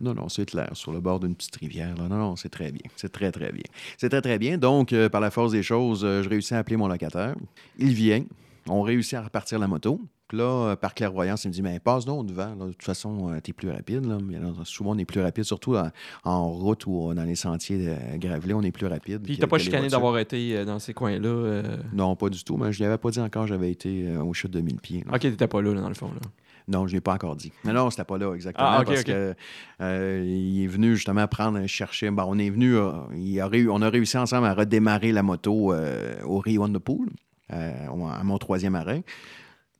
[0.00, 0.70] Non, non, c'est clair.
[0.72, 1.94] Sur le bord d'une petite rivière.
[1.96, 2.08] Là.
[2.08, 2.82] Non, non, c'est très bien.
[2.96, 3.64] C'est très, très bien.
[3.98, 4.58] C'est très, très bien.
[4.58, 7.36] Donc, euh, par la force des choses, je réussis à appeler mon locataire.
[7.78, 8.24] Il vient.
[8.68, 10.00] On réussit à repartir la moto.
[10.28, 12.54] Puis là, euh, par clairvoyance, il me dit Mais passe donc devant.
[12.54, 12.66] là.
[12.66, 14.04] De toute façon, tu es plus rapide.
[14.06, 14.18] Là.
[14.64, 15.90] Souvent, on est plus rapide, surtout en,
[16.24, 19.22] en route ou dans les sentiers de gravelés, on est plus rapide.
[19.22, 21.28] Puis t'as pas chicané d'avoir été euh, dans ces coins-là.
[21.28, 21.76] euh?
[21.92, 22.56] Non, pas du tout.
[22.56, 25.04] Mais je n'y avais pas dit encore j'avais été euh, au chute de 1000 pieds.
[25.06, 25.12] là.
[25.14, 26.08] Ok, t'étais pas là, là, dans le fond.
[26.08, 26.20] Là.
[26.68, 27.52] Non, je ne l'ai pas encore dit.
[27.64, 28.66] Mais non, c'était pas là exactement.
[28.68, 29.06] Ah, parce ok.
[29.06, 29.34] que
[29.82, 32.10] euh, il est venu justement prendre, chercher.
[32.10, 36.16] On est venu, euh, il a on a réussi ensemble à redémarrer la moto euh,
[36.24, 37.08] au Rio de Pool,
[37.52, 39.04] euh, à mon troisième arrêt.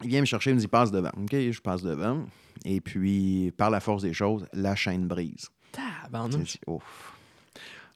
[0.03, 1.11] Il vient me chercher, il me dit passe devant.
[1.17, 2.25] OK, je passe devant.
[2.65, 5.49] Et puis, par la force des choses, la chaîne brise.
[5.73, 6.59] Tabarnouche.
[6.67, 7.13] Ouf.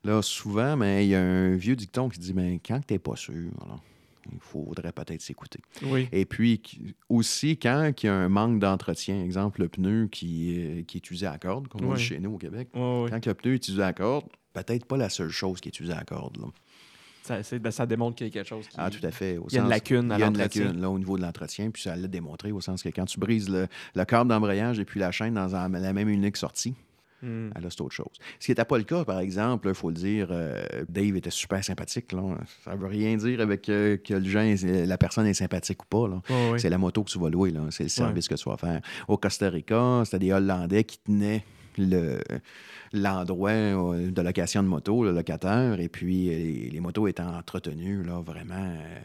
[0.05, 2.99] Là, souvent, mais il y a un vieux dicton qui dit ben, quand tu n'es
[2.99, 3.77] pas sûr, là,
[4.33, 5.61] il faudrait peut-être s'écouter.
[5.83, 6.09] Oui.
[6.13, 6.63] Et puis
[7.11, 11.11] aussi, quand il y a un manque d'entretien, exemple le pneu qui, est- qui est
[11.11, 11.97] usé à corde, comme on Oui.
[11.99, 14.25] dit chez nous au Québec, quand le pneu est usé à corde,
[14.55, 16.39] peut-être pas la seule chose qui est usée à corde.
[16.39, 16.47] là.
[17.23, 18.75] Ça, ben, démontre qu'il y a quelque chose qui.
[18.79, 19.37] Ah, tout à fait.
[19.39, 21.17] Au Il y a une lacune à Il y a une lacune là, au niveau
[21.17, 24.29] de l'entretien, puis ça l'a démontré au sens que quand tu brises le, le câble
[24.31, 26.75] d'embrayage et puis la chaîne dans un- la même unique sortie.
[27.23, 28.07] Ah, là, c'est autre chose.
[28.39, 31.29] Ce qui n'était pas le cas, par exemple, il faut le dire, euh, Dave était
[31.31, 32.13] super sympathique.
[32.13, 32.23] Là.
[32.65, 36.23] Ça veut rien dire avec euh, que le gens, la personne est sympathique ou pas.
[36.57, 38.81] C'est la moto que tu vas louer, c'est le service que tu vas faire.
[39.07, 41.45] Au Costa Rica, c'était des Hollandais qui tenaient
[42.93, 47.23] l'endroit euh, de location de moto, le locataire, et puis euh, les, les motos étaient
[47.23, 49.01] entretenues là, vraiment euh,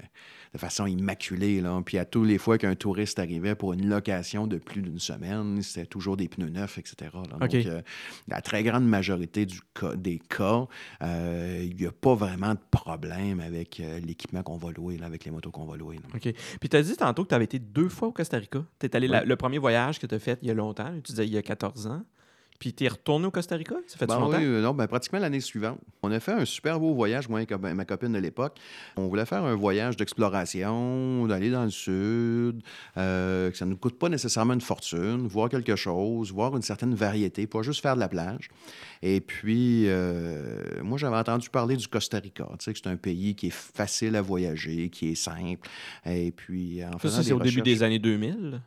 [0.53, 1.61] de façon immaculée.
[1.61, 1.79] Là.
[1.85, 5.61] Puis à tous les fois qu'un touriste arrivait pour une location de plus d'une semaine,
[5.61, 7.11] c'était toujours des pneus neufs, etc.
[7.13, 7.21] là.
[7.23, 7.81] Donc, euh,
[8.27, 10.65] la très grande majorité du cas- des cas,
[11.03, 15.25] euh, il n'y a pas vraiment de problème avec l'équipement qu'on va louer, là, avec
[15.25, 15.97] les motos qu'on va louer.
[15.97, 16.03] là.
[16.15, 16.33] OK.
[16.59, 18.63] Puis tu as dit tantôt que tu avais été deux fois au Costa Rica.
[18.79, 20.91] Tu es allé la- le premier voyage que tu as fait il y a longtemps,
[21.03, 22.03] tu disais il y a 14 ans.
[22.59, 23.75] Puis tu es retourné au Costa Rica?
[23.87, 24.37] Ça fait Ben longtemps?
[24.37, 25.79] oui, euh, non, ben, pratiquement l'année suivante.
[26.03, 28.57] On a fait un super beau voyage, moi et ma copine de l'époque.
[28.95, 32.61] On voulait faire un voyage d'exploration, d'aller dans le sud,
[32.97, 36.61] euh, que ça ne nous coûte pas nécessairement une fortune, voir quelque chose, voir une
[36.61, 38.49] certaine variété, pas juste faire de la plage.
[39.01, 42.47] Et puis, euh, moi, j'avais entendu parler du Costa Rica.
[42.59, 45.67] Tu sais, que c'est un pays qui est facile à voyager, qui est simple.
[46.05, 48.61] Et puis, en faisant ça, c'est au début des années 2000.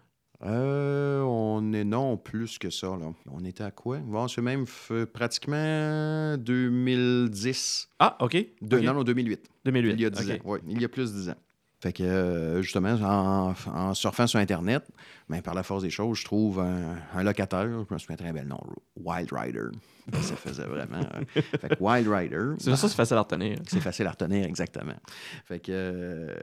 [0.45, 2.87] Euh, on est non plus que ça.
[2.89, 3.13] Là.
[3.31, 3.99] On était à quoi?
[3.99, 7.89] Bon, c'est même f- pratiquement 2010.
[7.99, 8.33] Ah, OK.
[8.63, 8.83] De- OK.
[8.83, 9.49] Non, non, 2008.
[9.65, 9.93] 2008.
[9.95, 10.37] Il y a 10 OK.
[10.37, 10.39] ans.
[10.45, 11.35] Oui, il y a plus de 10 ans.
[11.81, 14.85] Fait que, euh, justement, en, en surfant sur Internet,
[15.29, 18.33] ben, par la force des choses, je trouve un, un locataire, je me souviens très
[18.33, 18.61] bien le nom,
[18.97, 19.67] Wild Rider.
[20.21, 20.99] Ça faisait vraiment.
[21.01, 22.45] euh, fait que Wild Rider.
[22.59, 23.59] C'est ça, c'est facile à retenir.
[23.67, 24.95] C'est facile à retenir, exactement.
[25.45, 26.35] Fait que, euh,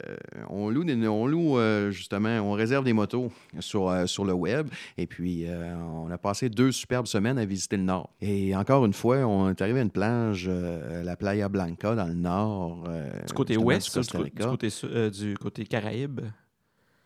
[0.49, 4.33] on loue, des- on loue euh, justement, on réserve des motos sur, euh, sur le
[4.33, 4.67] web.
[4.97, 8.09] Et puis, on a passé deux superbes semaines à visiter le nord.
[8.21, 12.13] Et encore une fois, on est arrivé à une plage, la Playa Blanca, dans le
[12.13, 12.87] nord.
[13.27, 14.43] Du côté ouest, du du, Costa co- Rica.
[14.43, 14.69] du côté,
[15.11, 16.21] du côté Caraïbe.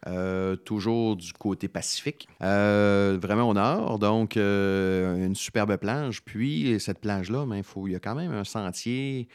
[0.08, 4.00] Euh, toujours du côté Pacifique, Euh, vraiment au nord.
[4.00, 6.24] Donc, euh, une superbe plage.
[6.24, 9.28] Puis, cette plage-là, ben, il faut- il y a quand même un sentier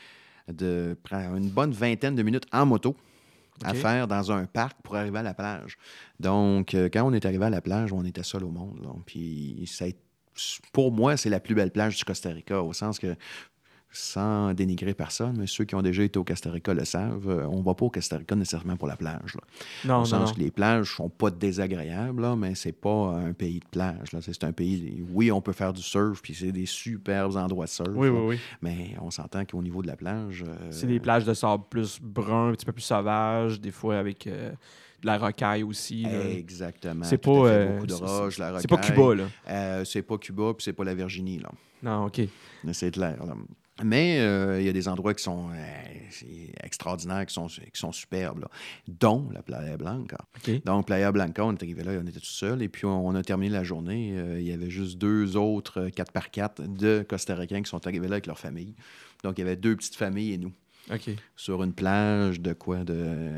[0.48, 0.96] de
[1.36, 2.96] une bonne vingtaine de minutes en moto
[3.62, 5.76] à faire dans un parc pour arriver à la plage.
[6.18, 8.80] Donc, euh, quand on est arrivé à la plage, on était seul au monde.
[8.82, 8.88] là.
[9.06, 10.00] Puis, ça a été-
[10.72, 13.14] pour moi, c'est la plus belle plage du Costa Rica, au sens que
[13.97, 17.47] sans dénigrer personne, mais ceux qui ont déjà été au Costa Rica le savent, euh,
[17.49, 19.34] on ne va pas au Costa Rica nécessairement pour la plage.
[19.34, 19.40] là.
[19.84, 20.34] Non, Au non, sens non.
[20.34, 24.09] que les plages sont pas désagréables, là, mais c'est pas un pays de plage.
[24.20, 25.05] C'est un pays.
[25.12, 27.88] Oui, on peut faire du surf, puis c'est des superbes endroits de surf.
[27.95, 28.38] Oui, oui, oui.
[28.62, 30.45] Mais on s'entend qu'au niveau de la plage.
[30.47, 33.97] euh, C'est des plages de sable plus brun, un petit peu plus sauvage, des fois
[33.99, 34.51] avec euh,
[35.03, 36.03] de la rocaille aussi.
[36.03, 36.28] là.
[36.30, 37.05] Exactement.
[37.05, 38.90] C'est pas, euh, beaucoup de roches, la C'est pas rocaille.
[38.97, 39.24] Cuba, là.
[39.49, 41.51] Euh, c'est pas Cuba, puis c'est pas la Virginie, là.
[41.82, 42.22] Non, OK.
[42.72, 43.16] C'est clair.
[43.26, 43.34] là.
[43.82, 47.90] Mais euh, il y a des endroits qui sont euh, extraordinaires, qui sont, qui sont
[47.90, 48.48] superbes, là.
[48.86, 50.18] dont la Playa Blanca.
[50.64, 52.62] Donc, Playa Blanca, on est arrivé là, on était tout seul.
[52.62, 54.12] Et puis, on, on a terminé la journée.
[54.16, 58.06] euh, il y avait juste deux autres euh, 4x4 de Costa Ricains qui sont arrivés
[58.06, 58.74] là avec leur famille.
[59.24, 60.52] Donc, il y avait deux petites familles et nous,
[61.34, 63.30] sur une plage de quoi De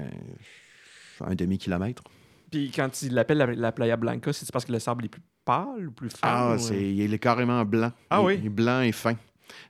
[1.21, 2.03] un demi-kilomètre.
[2.51, 5.23] Puis quand il l'appelle la, la Playa Blanca, c'est parce que le sable est plus
[5.45, 6.19] pâle ou plus fin?
[6.23, 7.91] Ah, ou, c'est, il est carrément blanc.
[8.11, 8.39] Ah Il- oui?
[8.41, 9.15] Il est blanc et fin.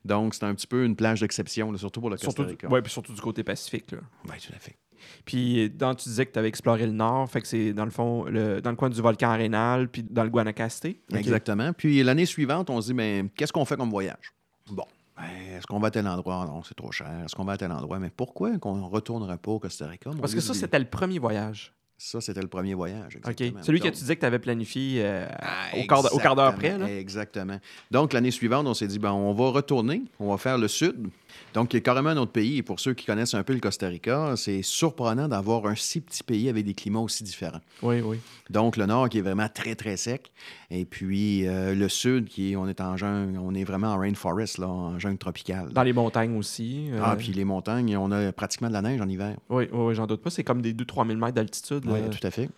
[0.05, 2.69] Donc, c'est un petit peu une plage d'exception, là, surtout pour le Costa Rica.
[2.69, 3.87] ouais, puis surtout du côté Pacifique.
[3.93, 4.77] Oui, tout à fait.
[5.25, 7.91] Puis dans, tu disais que tu avais exploré le nord, fait que c'est dans le
[7.91, 10.89] fond, le, dans le coin du volcan Arenal, puis dans le Guanacaste.
[11.13, 11.73] Exactement.
[11.73, 14.33] Puis l'année suivante, on se dit, mais qu'est-ce qu'on fait comme voyage?
[14.71, 15.25] Bon, ben,
[15.57, 16.45] est-ce qu'on va à tel endroit?
[16.47, 17.11] Non, c'est trop cher.
[17.25, 17.99] Est-ce qu'on va à tel endroit?
[17.99, 20.11] Mais pourquoi qu'on ne retournerait pas au Costa Rica?
[20.21, 21.73] Parce que ça, c'était le premier voyage.
[21.99, 23.17] Ça, c'était le premier voyage.
[23.17, 23.25] OK.
[23.41, 23.63] Exactement.
[23.63, 26.37] Celui que tu disais que tu avais planifié euh, Ah, au quart d'- au quart
[26.37, 26.77] d'heure près.
[26.77, 26.91] Là?
[26.91, 27.59] Exactement.
[27.91, 31.09] Donc, l'année suivante, on s'est dit, ben, on va retourner, on va faire le sud.
[31.55, 32.59] Donc, il y a carrément un autre pays.
[32.59, 36.01] Et pour ceux qui connaissent un peu le Costa Rica, c'est surprenant d'avoir un si
[36.01, 37.61] petit pays avec des climats aussi différents.
[37.83, 38.19] Oui, oui.
[38.51, 40.33] Donc, le nord qui est vraiment très, très sec.
[40.71, 43.99] Et puis, euh, le sud qui est, on est en jungle, on est vraiment en
[43.99, 45.73] rainforest, là, en jungle tropicale.
[45.73, 46.89] Dans les montagnes aussi.
[46.93, 49.37] euh, Ah, puis les montagnes, on a pratiquement de la neige en hiver.
[49.49, 50.31] Oui, oui, oui, j'en doute pas.
[50.31, 51.85] C'est comme des 2-3 000 mètres d'altitude.
[51.87, 52.51] Oui, tout à fait.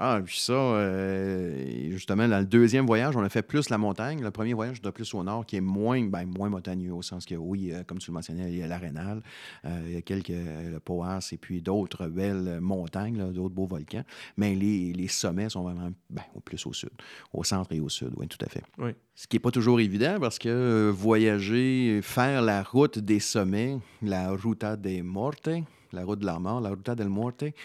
[0.00, 4.22] Ah, puis ça, euh, justement, dans le deuxième voyage, on a fait plus la montagne.
[4.22, 7.24] Le premier voyage, de plus au nord, qui est moins, ben, moins montagneux, au sens
[7.24, 9.22] que, oui, euh, comme tu le mentionnais, il y a l'Arénal,
[9.64, 14.04] euh, il y a quelques, le Poas, et puis d'autres belles montagnes, d'autres beaux volcans.
[14.36, 16.90] Mais les, les sommets sont vraiment ben, au plus au sud,
[17.32, 18.62] au centre et au sud, oui, tout à fait.
[18.78, 18.90] Oui.
[19.16, 24.30] Ce qui n'est pas toujours évident parce que voyager, faire la route des sommets, la
[24.30, 25.48] Ruta de Morte,
[25.92, 27.08] la route de la mort, la Ruta del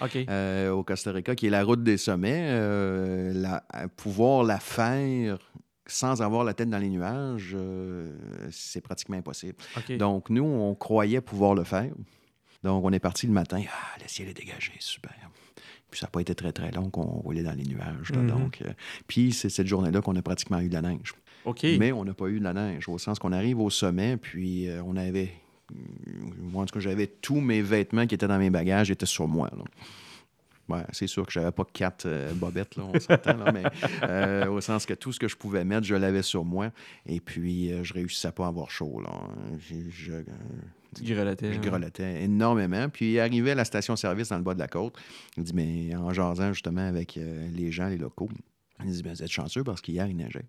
[0.01, 0.17] OK.
[0.30, 4.59] euh, au Costa Rica, qui est la route des sommets, euh, la- à pouvoir la
[4.59, 5.38] faire
[5.86, 8.15] sans avoir la tête dans les nuages, euh,
[8.51, 9.55] c'est pratiquement impossible.
[9.97, 11.91] Donc, nous, on croyait pouvoir le faire.
[12.63, 13.61] Donc, on est parti le matin.
[13.67, 15.13] Ah, le ciel est dégagé, super.
[15.91, 18.11] Puis ça n'a pas été très, très long qu'on roulait dans les nuages.
[18.11, 18.19] là.
[18.21, 18.28] Mhm.
[18.28, 18.71] Donc, euh,
[19.07, 21.13] puis c'est cette journée-là qu'on a pratiquement eu de la neige.
[21.78, 24.69] Mais on n'a pas eu de la neige, au sens qu'on arrive au sommet, puis
[24.69, 25.34] euh, on avait.
[26.39, 29.28] Moi, en tout cas, j'avais tous mes vêtements qui étaient dans mes bagages, étaient sur
[29.28, 29.49] moi.
[29.55, 29.63] là.
[30.69, 33.63] Ouais, c'est sûr que j'avais pas quatre euh, bobettes, là, on s'entend, là, mais
[34.03, 36.71] euh, au sens que tout ce que je pouvais mettre, je l'avais sur moi.
[37.05, 39.01] Et puis, euh, je réussissais pas à avoir chaud.
[39.01, 39.11] Là.
[39.59, 40.24] Je, je-
[40.95, 41.51] Tu grelottais.
[41.53, 41.65] je ouais.
[41.67, 42.88] grelottais énormément.
[42.88, 44.95] Puis, arrivé à la station-service dans le bas de la côte,
[45.36, 48.30] il dit, mais en jasant justement avec euh, les gens, les locaux,
[48.86, 50.45] il dit, ben, vous êtes chanceux parce qu'hier, il neigeait.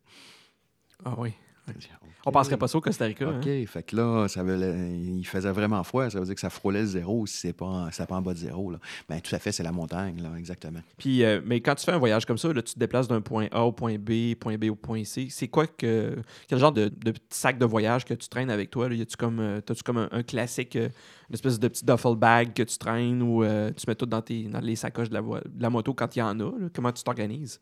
[1.04, 1.32] Ah oui.
[1.66, 1.88] Dis,
[2.26, 3.26] On passerait pas ça au Costa Rica.
[3.26, 3.38] hein?
[3.38, 4.58] OK, fait que là, ça veut,
[4.94, 6.10] il faisait vraiment froid.
[6.10, 8.34] Ça veut dire que ça frôlait le zéro si c'est pas, en- pas en bas
[8.34, 8.70] de zéro.
[8.70, 8.78] Là.
[9.08, 10.80] Ben, tout à fait, c'est la montagne, là, exactement.
[10.98, 13.20] Puis, euh, mais quand tu fais un voyage comme ça, là, tu te déplaces d'un
[13.22, 15.28] point A au point B, point B au point C.
[15.30, 16.16] C'est quoi que.
[16.48, 18.88] Quel genre de, de petit sac de voyage que tu traînes avec toi?
[18.90, 18.94] Là?
[18.94, 20.88] Y a-tu comme, euh, t'as-tu comme un, un classique, euh,
[21.30, 24.44] une espèce de petit duffel bag que tu traînes ou tu mets tout dans, tes,
[24.44, 26.44] dans les sacoches de la, de la moto quand il y en a?
[26.44, 26.68] là?
[26.74, 27.58] Comment tu t'organises?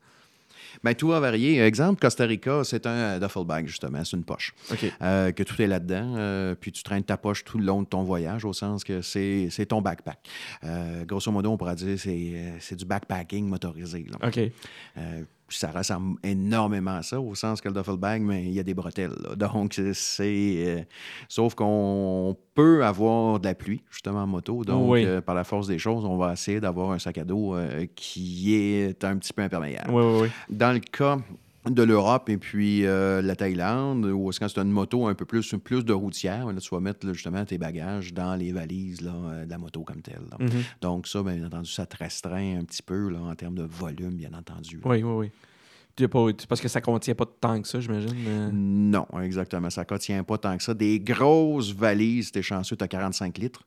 [0.83, 1.61] Ben, tout va varier.
[1.61, 4.03] Exemple, Costa Rica, c'est un euh, duffel bag, justement.
[4.03, 4.53] C'est une poche.
[5.01, 6.15] Euh, que tout est là-dedans.
[6.17, 9.01] euh, puis tu traînes ta poche tout le long de ton voyage, au sens que
[9.01, 10.19] c'est ton backpack.
[10.63, 14.05] Euh, grosso modo, on pourrait dire que c'est c'est du backpacking motorisé.
[14.09, 14.27] là.
[14.27, 14.39] OK.
[15.53, 18.59] Puis ça ressemble énormément à ça, au sens que le duffel bag, mais il y
[18.59, 19.13] a des bretelles.
[19.23, 19.35] là.
[19.35, 20.81] Donc, c'est- euh,
[21.29, 24.63] sauf qu'on peut avoir de la pluie, justement, en moto.
[24.63, 25.05] Donc, Oui.
[25.05, 27.85] euh, par la force des choses, on va essayer d'avoir un sac à dos euh,
[27.95, 29.91] qui est un petit peu imperméable.
[29.91, 30.27] Oui, oui, oui.
[30.49, 31.19] Dans le cas
[31.69, 35.25] de l'Europe et puis euh, la Thaïlande, où est-ce que c'est une moto un peu
[35.25, 39.01] plus, plus de routière, là, tu vas mettre là, justement tes bagages dans les valises
[39.01, 40.21] là, euh, de la moto comme telle.
[40.39, 40.49] Mhm.
[40.81, 44.15] Donc, ça, bien entendu, ça te restreint un petit peu là, en termes de volume,
[44.15, 44.79] bien entendu.
[44.83, 45.31] Oui, oui, oui.
[46.49, 48.49] Parce que ça contient pas temps que ça, j'imagine.
[48.51, 49.69] Non, exactement.
[49.69, 50.73] Ça ne contient pas tant que ça.
[50.73, 53.63] Des grosses valises, t'es chanceux, tu as 45 litres.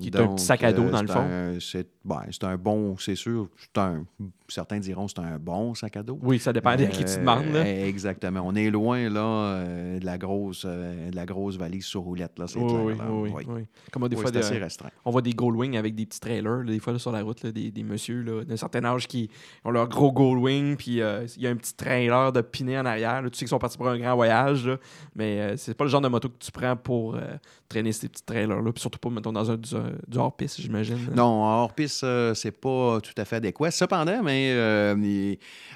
[0.00, 1.20] Qui est un petit sac à dos, dans le c'est fond.
[1.20, 3.48] un- C'est ben, un bon, c'est sûr.
[3.56, 4.04] c'est un-
[4.48, 6.18] certains diront c'est un bon sac à dos.
[6.22, 7.46] Oui, ça dépend de qui tu Euh, demandes.
[7.52, 7.66] là.
[7.86, 8.42] Exactement.
[8.44, 12.38] On est loin là, euh, de, la grosse, euh, de la grosse valise sur roulette.
[12.38, 12.80] Là, c'est Oui, clair.
[12.84, 13.44] oui, oui, Oui.
[13.48, 13.62] oui.
[13.90, 14.90] Comme des fois, de- assez restreint.
[15.04, 17.42] on voit des Goldwing avec des petits trailers, là, des fois là, sur la route,
[17.42, 19.30] là, des, des messieurs d'un certain âge qui
[19.64, 22.84] ont leur gros Goldwing, puis euh, il y a un petit trailer de piné en
[22.86, 23.22] arrière.
[23.22, 23.30] là.
[23.30, 24.70] Tu sais qu'ils sont partis pour un grand voyage,
[25.14, 27.20] mais euh, c'est pas le genre de moto que tu prends pour euh,
[27.68, 29.74] traîner ces petits trailers-là, puis surtout pas, mettons, dans un, du,
[30.08, 30.98] du hors-piste, j'imagine.
[31.14, 33.70] Non, hors piste, euh, c'est pas tout à fait adéquat.
[33.70, 34.94] Cependant, mais euh,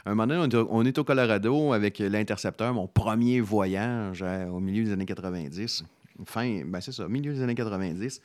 [0.06, 4.84] un moment donné, on est au- Colorado avec l'Intercepteur, mon premier voyage euh, au milieu
[4.84, 5.84] des années 90.
[6.26, 8.20] Fin, ben c'est ça, milieu des années 90.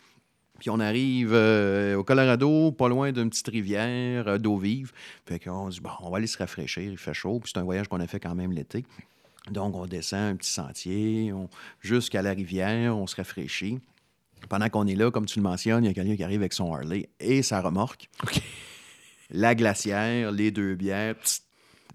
[0.59, 4.91] Puis on arrive euh, au Colorado, pas loin d'une petite rivière euh, d'eau vive.
[5.25, 7.39] Fait qu'on dit, bon, on va aller se rafraîchir, il fait chaud.
[7.41, 8.86] Puis c'est un voyage qu'on a fait quand même l'été.
[9.51, 11.49] Donc on descend un petit sentier on-
[11.81, 13.79] jusqu'à la rivière, on se rafraîchit.
[14.49, 16.53] Pendant qu'on est là, comme tu le mentionnes, il y a quelqu'un qui arrive avec
[16.53, 18.09] son Harley et sa remorque.
[19.31, 21.15] La glacière, les deux bières.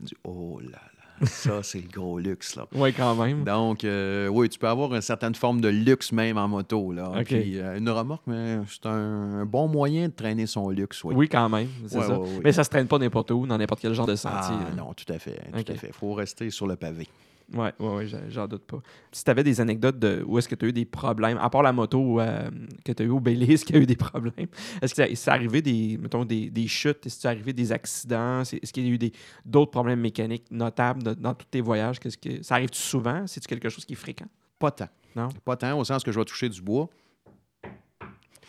[0.01, 2.67] dit, oh là là, ça, c'est le gros luxe, là.
[2.75, 3.45] Oui, quand même.
[3.45, 7.13] Donc, euh, oui, tu peux avoir une certaine forme de luxe même en moto, là.
[7.25, 11.15] Puis, euh, une remorque, mais c'est un, bon moyen de traîner son luxe, oui.
[11.15, 11.69] Oui, quand même.
[11.87, 12.19] c'est Ouais, ça.
[12.19, 12.41] ouais, ouais.
[12.45, 14.57] Mais ça se traîne pas n'importe où, dans n'importe quel genre de sentier.
[14.69, 15.71] Ah non, tout à fait, tout OK.
[15.71, 15.89] à fait.
[15.89, 17.07] Il faut rester sur le pavé.
[17.53, 18.81] Oui, ouais, ouais, j'en- doute pas.
[19.11, 21.51] Si tu avais des anecdotes de où est-ce que tu as eu des problèmes, à
[21.51, 22.49] part la moto euh,
[22.85, 24.47] que tu as eu au Belize qui a eu des problèmes,
[24.81, 27.73] est-ce que ça- c'est arrivé des, mettons, des, des chutes, est-ce que c'est arrivé des
[27.73, 29.13] accidents, est-ce qu'il y a eu des,
[29.45, 31.99] d'autres problèmes mécaniques notables de- dans tous tes voyages?
[31.99, 33.27] Qu'est-ce que, ça arrive-tu souvent?
[33.27, 34.27] C'est-tu quelque chose qui est fréquent?
[34.59, 34.89] Pas tant.
[35.17, 35.29] Non?
[35.45, 36.89] Pas tant, au sens que je vais toucher du bois.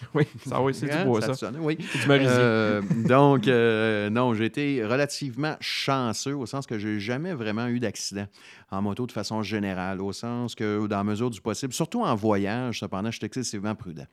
[0.13, 1.77] Oui, ça, oui, c'est Hein, du bois, ça sonne, oui.
[1.77, 1.85] Du.
[2.09, 7.79] Euh, donc, euh, non, j'ai été relativement chanceux au sens que j'ai jamais vraiment eu
[7.79, 8.25] d'accident
[8.71, 12.15] en moto de façon générale, au sens que, dans la mesure du possible, surtout en
[12.15, 14.05] voyage, cependant, je suis excessivement prudent.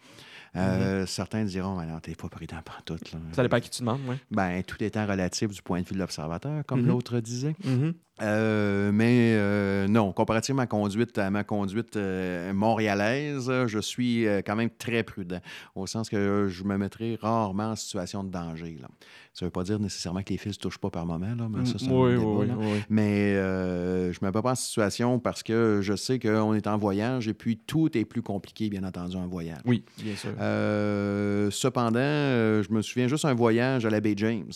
[0.57, 3.13] Euh, Certains diront, mais non, t'es pas prudent pantoute.
[3.13, 3.19] Là.
[3.19, 3.35] Mm-hmm.
[3.35, 4.17] Ça dépend à qui tu demandes, oui.
[4.31, 6.89] Ben, tout étant relatif du point de vue de l'observateur, comme Mhm.
[6.89, 7.55] l'autre disait.
[7.65, 7.95] Mhm.
[8.21, 14.27] Euh, mais euh, non, comparativement à ma conduite, à ma conduite euh, montréalaise, je suis
[14.45, 15.41] quand même très prudent,
[15.75, 18.79] au sens que je me mettrai rarement en situation de danger.
[18.81, 18.89] Là.
[19.35, 21.49] Ça ne veut pas dire nécessairement que les fils ne touchent pas par moment, là,
[21.49, 22.55] mais ça, c'est un oui, débat, oui, là.
[22.59, 22.83] oui.
[22.89, 26.77] Mais je ne me mets pas en situation parce que je sais qu'on est en
[26.77, 29.61] voyage et puis tout est plus compliqué, bien entendu, en voyage.
[29.65, 30.31] Oui, bien sûr.
[31.53, 34.51] Cependant, je me souviens juste un voyage à la baie James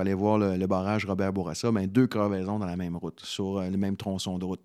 [0.00, 3.58] aller voir le, le barrage Robert Bourassa, ben, deux crevaisons dans la même route, sur
[3.58, 4.60] euh, le même tronçon de route,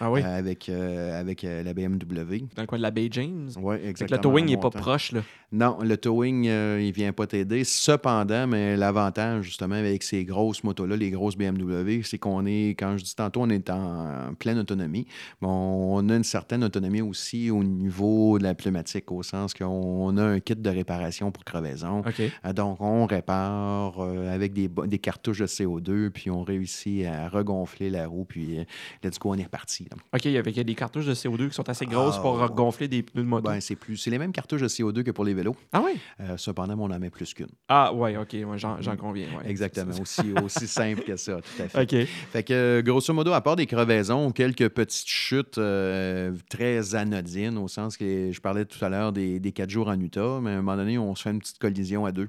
[0.00, 0.20] ah oui?
[0.22, 2.46] euh, avec, euh, avec euh, la BMW.
[2.54, 3.50] Dans le coin de la baie James?
[3.60, 4.16] Oui, exactement.
[4.16, 5.22] le towing n'est pas proche, là.
[5.52, 7.62] Non, le towing, euh, il vient pas t'aider.
[7.64, 12.96] Cependant, mais l'avantage, justement, avec ces grosses motos-là, les grosses BMW, c'est qu'on est, quand
[12.98, 15.06] je dis tantôt, on est en pleine autonomie.
[15.40, 20.16] mais on a une certaine autonomie aussi au niveau de la pneumatique, au sens qu'on
[20.16, 22.00] a un kit de réparation pour crevaison.
[22.00, 22.20] OK.
[22.20, 27.28] Euh, Donc, on répare euh, avec des, des cartouches de CO2, puis on réussit à
[27.28, 28.64] regonfler la roue, puis euh,
[29.04, 29.85] let's go, on est reparti.
[29.90, 29.96] Là.
[30.14, 32.48] OK, il y avait des cartouches de CO2 qui sont assez grosses Ah, pour ouais.
[32.54, 33.48] gonfler des pneus de moto.
[33.48, 35.56] Ben, c'est plus, c'est les mêmes cartouches de CO2 que pour les vélos.
[35.72, 35.92] ah oui?
[36.20, 37.46] Euh, cependant, on en met plus qu'une.
[37.68, 39.26] Ah ouais, OK, ouais, j'en j'en conviens.
[39.38, 39.48] ouais.
[39.50, 42.02] Exactement, aussi, aussi simple que ça, tout à fait.
[42.02, 42.06] OK.
[42.32, 47.68] Fait que, grosso modo, à part des crevaisons, quelques petites chutes euh, très anodines, au
[47.68, 50.54] sens que je parlais tout à l'heure des, des quatre jours en Utah, mais à
[50.54, 52.28] un moment donné, on se fait une petite collision à deux.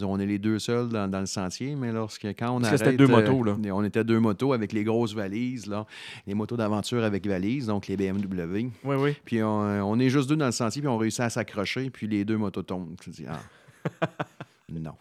[0.00, 2.74] On est les deux seuls dans, dans le sentier, mais lorsque quand on Parce que
[2.76, 2.78] arrête...
[2.78, 3.56] c'était deux euh, motos, là.
[3.74, 5.84] On était deux motos avec les grosses valises, là,
[6.26, 8.70] les motos d'aventure avec valises, donc les BMW.
[8.84, 9.16] Oui, oui.
[9.24, 12.06] Puis on, on est juste deux dans le sentier, puis on réussit à s'accrocher, puis
[12.06, 12.96] les deux motos tombent.
[13.02, 14.08] Tu dis, ah,
[14.72, 14.94] non.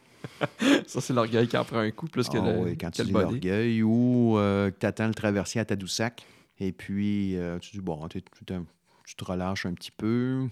[0.88, 2.98] Ça, c'est l'orgueil qui en prend un coup plus que Ah le, oui, quand que
[2.98, 6.26] tu dis l'orgueil ou euh, que tu attends le traversier à Tadoussac
[6.60, 10.48] et puis euh, tu dis bon, tu, te relâches un petit peu.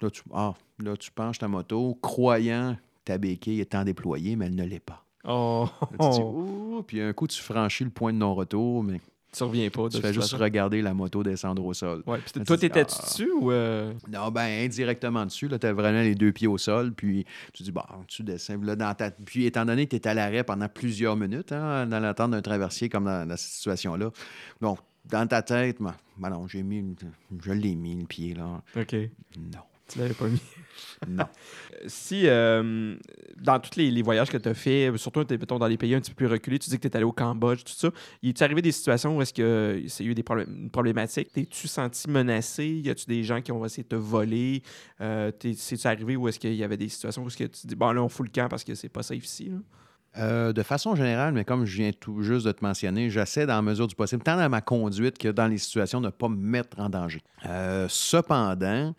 [0.00, 4.46] Là, tu, ah, là, tu penches ta moto, croyant ta béquille est en déployée, mais
[4.46, 5.04] elle ne l'est pas.
[5.24, 9.00] Oh, Là, tu dis, Ouh, puis un coup, tu franchis le point de non-retour, mais
[9.32, 9.88] tu reviens pas.
[9.88, 10.42] tu fais juste façon.
[10.42, 12.02] regarder la moto descendre au sol.
[12.06, 13.02] Ouais, puis toi, t'étais-tu ah.
[13.02, 13.50] dessus ou.
[13.50, 17.24] euh, Non, ben indirectement dessus, là, tu as vraiment les deux pieds au sol, puis
[17.52, 18.60] tu dis, bon, tu descends.
[18.62, 19.10] Là, dans ta...
[19.10, 22.42] Puis étant donné que tu es à l'arrêt pendant plusieurs minutes, hein, dans l'attente d'un
[22.42, 24.10] traversier comme dans, dans cette situation-là,
[24.60, 26.94] donc dans ta tête, ben, ben non, j'ai mis,
[27.42, 28.62] je l'ai mis le pied là.
[28.76, 28.94] OK.
[29.36, 30.40] Non, Tu l'avais pas mis.
[31.08, 31.24] non.
[31.86, 32.96] Si, euh,
[33.36, 36.00] dans tous les, les voyages que tu as fait, surtout mettons, dans les pays un
[36.00, 37.90] petit peu plus reculés, tu dis que tu es allé au Cambodge, tout ça,
[38.22, 41.30] y est-tu arrivé des situations où est-ce que c'est eu des problèmes, une problématique?
[41.30, 42.66] T'es-tu senti menacé?
[42.66, 44.62] Y a-tu des gens qui ont essayé de te voler?
[45.02, 47.74] Euh, c'est-tu arrivé où est-ce qu'il y avait des situations où est-ce que tu dis,
[47.74, 49.50] bon, là, on fout le camp parce que c'est pas safe ici?
[49.50, 49.58] là?
[50.16, 53.56] Euh, de façon générale, mais comme je viens tout juste de te mentionner, j'essaie dans
[53.56, 56.28] la mesure du possible, tant dans ma conduite que dans les situations, de ne pas
[56.28, 57.20] me mettre en danger.
[57.46, 58.94] Euh, cependant,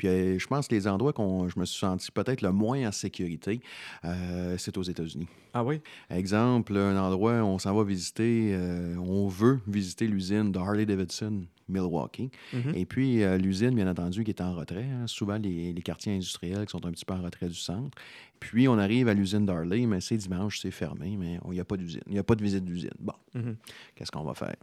[0.00, 2.88] puis euh, je pense que les endroits qu'on je me suis senti peut-être le moins
[2.88, 3.60] en sécurité,
[4.06, 5.28] euh, c'est aux États-Unis.
[5.52, 5.82] Ah oui?
[6.08, 11.42] Exemple, un endroit où on s'en va visiter, euh, on veut visiter l'usine de Harley-Davidson,
[11.70, 12.30] Milwaukee.
[12.52, 12.72] Mhm.
[12.74, 14.84] Et puis, euh, l'usine, bien entendu, qui est en retrait.
[14.90, 15.06] hein.
[15.06, 17.96] Souvent, les, les quartiers industriels qui sont un petit peu en retrait du centre.
[18.40, 21.64] Puis, on arrive à l'usine d'Harley, mais c'est dimanche, c'est fermé, mais il n'y a
[21.64, 22.00] pas d'usine.
[22.06, 22.90] Il n'y a pas de visite d'usine.
[22.98, 23.56] Bon, Mhm.
[23.94, 24.56] qu'est-ce qu'on va faire?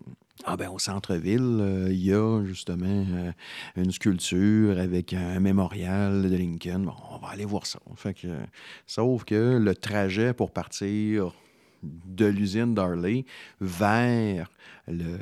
[0.46, 3.32] Ah ben au centre-ville, euh, il y a justement euh,
[3.76, 6.80] une sculpture avec un mémorial de Lincoln.
[6.86, 7.80] Bon, on va aller voir ça.
[7.96, 8.28] Fait que,
[8.86, 11.34] sauf que le trajet pour partir
[11.84, 13.26] de l'usine d'Harley
[13.62, 14.50] vers
[14.88, 15.18] le,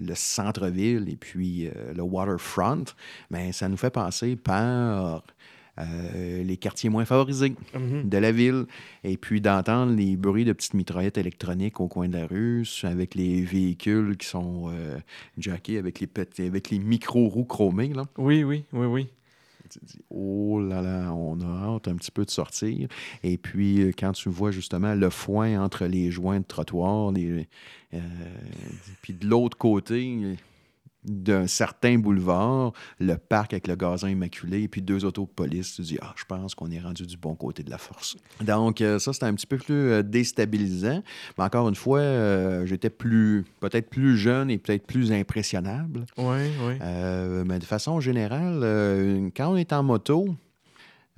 [0.00, 2.84] le centre-ville et puis euh, le waterfront,
[3.30, 5.24] ben, ça nous fait passer par
[5.78, 8.08] euh, les quartiers moins favorisés Mhm.
[8.08, 8.66] de la ville,
[9.04, 13.14] et puis d'entendre les bruits de petites mitraillettes électroniques au coin de la rue, avec
[13.14, 14.98] les véhicules qui sont euh,
[15.38, 16.08] jackés avec les,
[16.46, 17.94] avec les micro-roues chromées.
[17.94, 18.04] Là.
[18.18, 19.06] Oui, oui, oui, oui.
[19.72, 22.88] Tu dis, oh là là, on a hâte un petit peu de sortir.
[23.22, 27.42] Et puis, euh, quand tu vois justement le foin entre les joints de trottoir, euh,
[29.02, 30.36] puis de l'autre côté
[31.04, 35.74] d'un certain boulevard, le parc avec le gazon immaculé, et puis deux autos de police,
[35.74, 38.16] tu dis, ah, je pense qu'on est rendu du bon côté de la force.
[38.40, 41.02] Donc, euh, ça, c'était un petit peu plus euh, déstabilisant.
[41.38, 46.06] Mais encore une fois, euh, j'étais plus, peut-être plus jeune et peut-être plus impressionnable.
[46.16, 46.74] Oui, oui.
[46.80, 50.36] Euh, mais de façon générale, euh, quand on est en moto,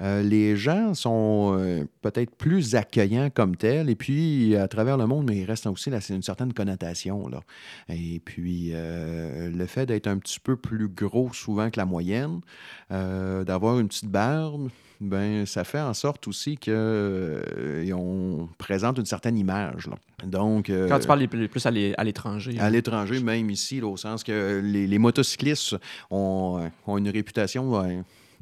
[0.01, 3.89] euh, les gens sont euh, peut-être plus accueillants comme tels.
[3.91, 7.29] Et puis, à travers le monde, mais il reste aussi là, une certaine connotation.
[7.29, 7.41] Là.
[7.89, 12.41] Et puis, euh, le fait d'être un petit peu plus gros souvent que la moyenne,
[12.91, 14.69] d'avoir une petite barbe,
[15.01, 19.87] ben, ça fait en sorte aussi qu'on présente une certaine image.
[19.89, 19.97] là.
[20.27, 22.57] Donc, euh, Quand tu parles les plus à l'é- à l'étranger.
[22.59, 25.77] à l'étranger, même ici, là, au sens que les, les motocyclistes
[26.11, 27.83] ont, ont une réputation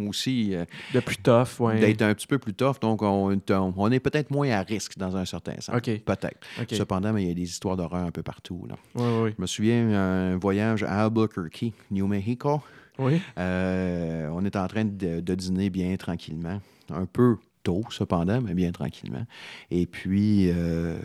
[0.09, 1.79] aussi euh, De plus tough, oui.
[1.81, 3.39] d'être un petit peu plus tough, donc on,
[3.77, 5.75] on- est peut-être moins à risque dans un certain sens.
[5.77, 6.01] OK.
[6.05, 6.47] Peut-être.
[6.71, 8.67] Cependant, mais il y a des histoires d'horreur un peu partout.
[8.69, 8.77] là.
[8.95, 9.35] Oui, oui.
[9.37, 12.63] Je me souviens un voyage à Albuquerque, New Mexico.
[12.99, 13.21] Oui.
[13.39, 18.55] Euh, on est en train de, de dîner bien tranquillement, un peu tôt cependant, mais
[18.55, 19.25] bien tranquillement.
[19.71, 20.99] Et puis, euh,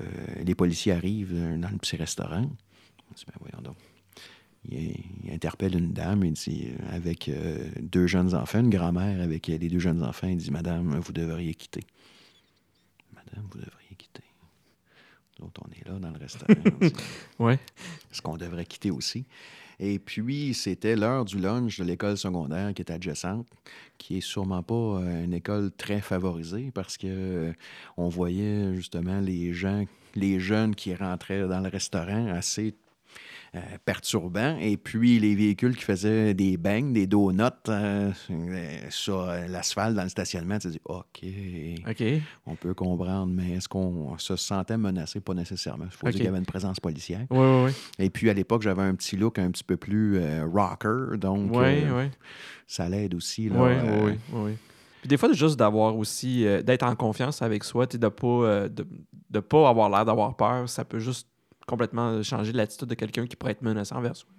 [0.44, 2.42] les policiers arrivent dans le petit restaurant.
[3.10, 3.76] On dit, ben voyons donc.
[4.66, 9.22] Il, il interpelle une dame, il dit, euh, avec euh, deux jeunes enfants, une grand-mère
[9.22, 11.84] avec les deux jeunes enfants, il dit, Madame, vous devriez quitter.
[13.14, 14.24] Madame, vous devriez quitter.
[15.40, 16.54] Nous autres, on est là dans le restaurant.
[17.40, 17.54] Oui.
[18.12, 19.26] ce qu'on devrait quitter aussi.
[19.80, 23.48] Et puis, c'était l'heure du lunch de l'école secondaire qui est adjacente,
[24.00, 27.54] qui est sûrement pas euh, une école très favorisée parce que euh,
[27.96, 29.86] on voyait justement les gens,
[30.16, 32.74] les jeunes qui rentraient dans le restaurant assez
[33.56, 34.58] euh, perturbant.
[34.60, 38.12] Et puis, les véhicules qui faisaient des bangs, des donuts euh,
[38.90, 41.24] sur euh, l'asphalte dans le stationnement, tu dis, OK,
[41.88, 42.04] OK.
[42.46, 45.20] on peut comprendre, mais est-ce qu'on se sentait menacé?
[45.20, 45.86] Pas nécessairement.
[45.86, 46.12] Il faut OK.
[46.12, 47.26] dire qu'il y avait une présence policière.
[47.30, 47.72] Oui, oui, oui.
[48.06, 51.52] Et puis, à l'époque, j'avais un petit look un petit peu plus euh, rocker, donc
[52.68, 53.50] ça l'aide aussi.
[53.50, 53.72] Là, Oui,
[54.04, 54.52] oui, oui.
[55.02, 58.68] Puis des fois, juste d'avoir aussi, euh, d'être en confiance avec soi, de pas, euh,
[58.68, 58.86] de,
[59.30, 61.28] de pas avoir l'air d'avoir peur, ça peut juste
[61.68, 64.30] complètement changer l'attitude de quelqu'un qui pourrait être menaçant envers soi,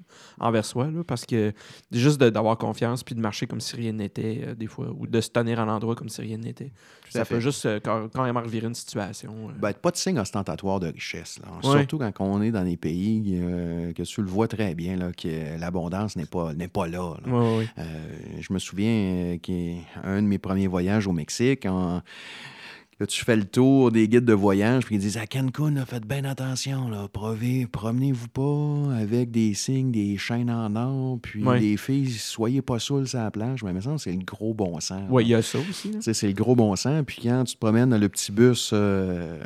[0.41, 1.53] envers soi là, parce que
[1.93, 5.21] juste d'avoir confiance puis de marcher comme si rien n'était euh, des fois, ou de
[5.21, 6.73] se tenir à l'endroit comme si rien n'était.
[7.11, 7.35] Ça fait.
[7.35, 9.51] peut juste euh, quand, quand même revirer une situation.
[9.51, 9.53] euh.
[9.61, 11.39] Ben, pas de signe ostentatoire de richesse.
[11.43, 11.69] là.
[11.69, 11.79] Ouais.
[11.79, 15.13] Surtout quand on est dans des pays euh, que tu le vois très bien, là,
[15.13, 17.15] que l'abondance n'est pas, n'est pas là.
[17.27, 17.31] là.
[17.33, 18.41] Ouais, ouais, ouais.
[18.41, 22.01] Je me souviens qu'un de mes premiers voyages au Mexique, en-
[23.01, 25.87] là, tu fais le tour des guides de voyage, puis ils disent à Cancun, là,
[25.87, 31.61] faites bien attention, là, promenez-vous pas avec des signes, des chaînes en or, puis Ouais.
[31.61, 33.63] les filles, soyez pas saoules sur la plage.
[33.63, 35.03] Mais ça, c'est le gros bon sens.
[35.11, 35.21] Là.
[35.21, 35.93] il y a ça aussi.
[36.01, 37.03] sais, c'est le gros bon sens.
[37.07, 39.39] Puis quand tu te promènes dans le petit bus euh,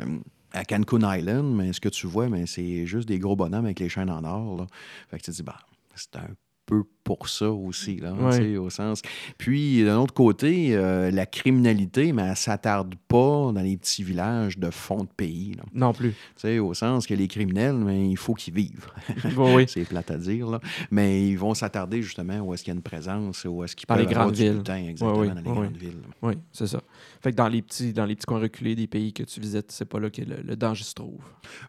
[0.51, 3.79] à Cancun Island, mais ce que tu vois, mais c'est juste des gros bonhommes avec
[3.79, 4.57] les chaînes en or.
[4.57, 4.67] Là.
[5.09, 5.57] Fait que tu te dis, bah,
[5.95, 6.27] c'est un
[6.65, 8.55] peu pour ça aussi, là, Ouais.
[8.57, 9.01] au sens.
[9.37, 14.57] Puis, d'un autre côté, euh, la criminalité, mais elle s'attarde pas dans les petits villages
[14.57, 15.53] de fond de pays.
[15.57, 15.63] là.
[15.73, 16.11] Non plus.
[16.11, 18.87] Tu sais, au sens que les criminels, mais il faut qu'ils vivent.
[19.37, 19.65] Oui, oui.
[19.67, 20.59] c'est plate à dire, là.
[20.91, 23.87] Mais ils vont s'attarder justement où est-ce qu'il y a une présence, où est-ce qu'ils
[23.87, 24.57] peuvent les avoir grandes du villes.
[24.57, 25.79] butin, exactement, oui, dans les oui, grandes oui.
[25.79, 26.01] villes.
[26.21, 26.81] Oui, c'est ça.
[27.21, 29.71] Fait que dans les petits, dans les petits coins reculés des pays que tu visites,
[29.71, 31.19] c'est pas là que le, le danger se trouve.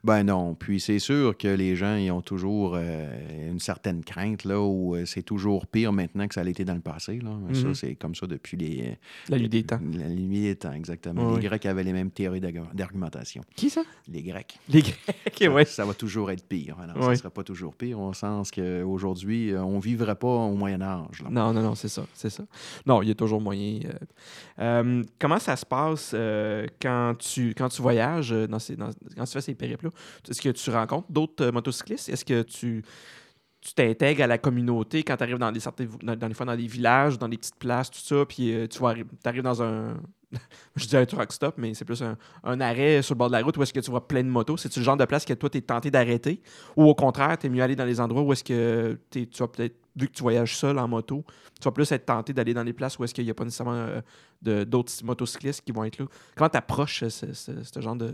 [0.03, 0.55] Ben non.
[0.55, 4.95] Puis c'est sûr que les gens, ils ont toujours euh, une certaine crainte, là, où
[4.95, 7.31] euh, c'est toujours pire maintenant que ça a été dans le passé, là.
[7.53, 7.75] Ça, Mhm.
[7.75, 8.99] c'est comme ça depuis les...
[9.29, 9.81] La nuit des temps.
[9.93, 11.37] La nuit des temps, exactement.
[11.37, 11.43] Les.
[11.49, 13.43] Grecs avaient les mêmes théories d'argu- d'argumentation.
[13.57, 13.83] Qui ça?
[14.09, 14.59] Les Grecs.
[14.68, 14.97] Les Grecs,
[15.39, 15.64] Ça, ouais.
[15.64, 16.79] ça va toujours être pire.
[16.79, 17.11] Alors, Ça Ouais.
[17.11, 20.81] ne sera pas toujours pire, au sens qu'aujourd'hui, euh, on ne vivrait pas au Moyen
[20.83, 21.22] Âge.
[21.22, 21.31] là.
[21.31, 22.45] Non, non, non, c'est ça, c'est ça.
[22.87, 23.81] Non, il y a toujours moyen.
[23.85, 23.91] euh.
[24.61, 28.91] Euh, comment ça se passe euh, quand, tu, quand tu voyages, euh, dans ces, dans-
[29.16, 29.91] quand tu fais ces périples-là?
[30.29, 32.09] Est-ce que tu rencontres d'autres euh, motocyclistes?
[32.09, 32.85] Est-ce que tu
[33.65, 35.61] tu t'intègres à la communauté quand tu arrives dans des
[36.03, 39.43] dans, fois dans des villages, dans des petites places, tout ça, puis euh, tu arrives
[39.43, 39.97] dans un
[40.77, 43.33] je dis un truck stop, mais c'est plus un, un arrêt sur le bord de
[43.35, 44.57] la route où est-ce que tu vois plein de motos.
[44.57, 46.43] C'est-tu le genre de place que toi, tu es tenté d'arrêter?
[46.77, 49.39] Ou au contraire, tu es mieux aller dans les endroits où est-ce que t'es- tu
[49.39, 51.25] vas peut-être, vu que tu voyages seul en moto,
[51.61, 53.45] tu vas plus être tenté d'aller dans des places où est-ce qu'il n'y a pas
[53.45, 53.87] nécessairement
[54.45, 56.07] euh, d'autres motocyclistes qui vont être là.
[56.37, 58.12] Comment tu approches ce, ce- ce- ce genre de...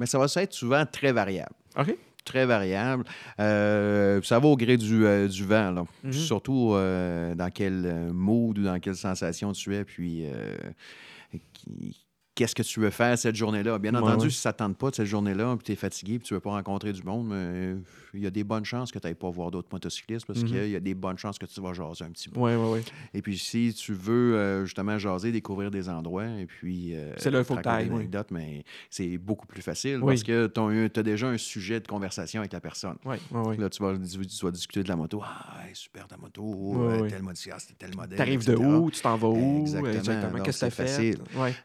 [0.00, 1.54] Mais ça va être souvent très variable.
[1.78, 1.96] OK.
[2.24, 3.04] Très variable.
[3.38, 5.84] Euh, ça va au gré du, euh, du vent, là.
[6.04, 6.12] Mhm.
[6.12, 10.26] Surtout euh, dans quel mood ou dans quelle sensation tu es, puis
[12.34, 13.78] qu'est-ce que tu veux faire cette journée-là?
[13.78, 14.30] Bien entendu, ouais.
[14.30, 16.36] si ça ne tente pas de cette journée-là, puis tu es fatigué, puis tu ne
[16.36, 17.74] veux pas rencontrer du monde, mais
[18.14, 20.48] il y a des bonnes chances que tu n'ailles pas voir d'autres motocyclistes parce Mhm.
[20.48, 22.40] qu'il y a des bonnes chances que tu vas jaser un petit peu.
[22.40, 22.80] Oui, oui, oui.
[23.14, 26.94] Et puis, si tu veux euh, justement jaser, découvrir des endroits, et puis.
[26.94, 28.24] euh, C'est là, faut te que raconter t'ailles, des oui.
[28.30, 30.14] mais c'est beaucoup plus facile Oui.
[30.14, 32.96] parce que tu as déjà un sujet de conversation avec la personne.
[33.04, 33.56] Oui, oui, oui.
[33.58, 35.20] Là, tu vas, tu vas discuter de la moto.
[35.24, 36.42] Ah, super ta moto.
[36.44, 37.08] Euh, oui.
[37.08, 38.18] Tel modèle, c'était tel modèle.
[38.18, 38.66] T'arrives de etc.
[38.68, 38.90] où?
[38.90, 39.60] Tu t'en vas où?
[39.60, 40.30] Exactement.
[40.36, 40.86] Donc, Qu'est-ce que c'est t'as fait?
[40.86, 41.18] facile.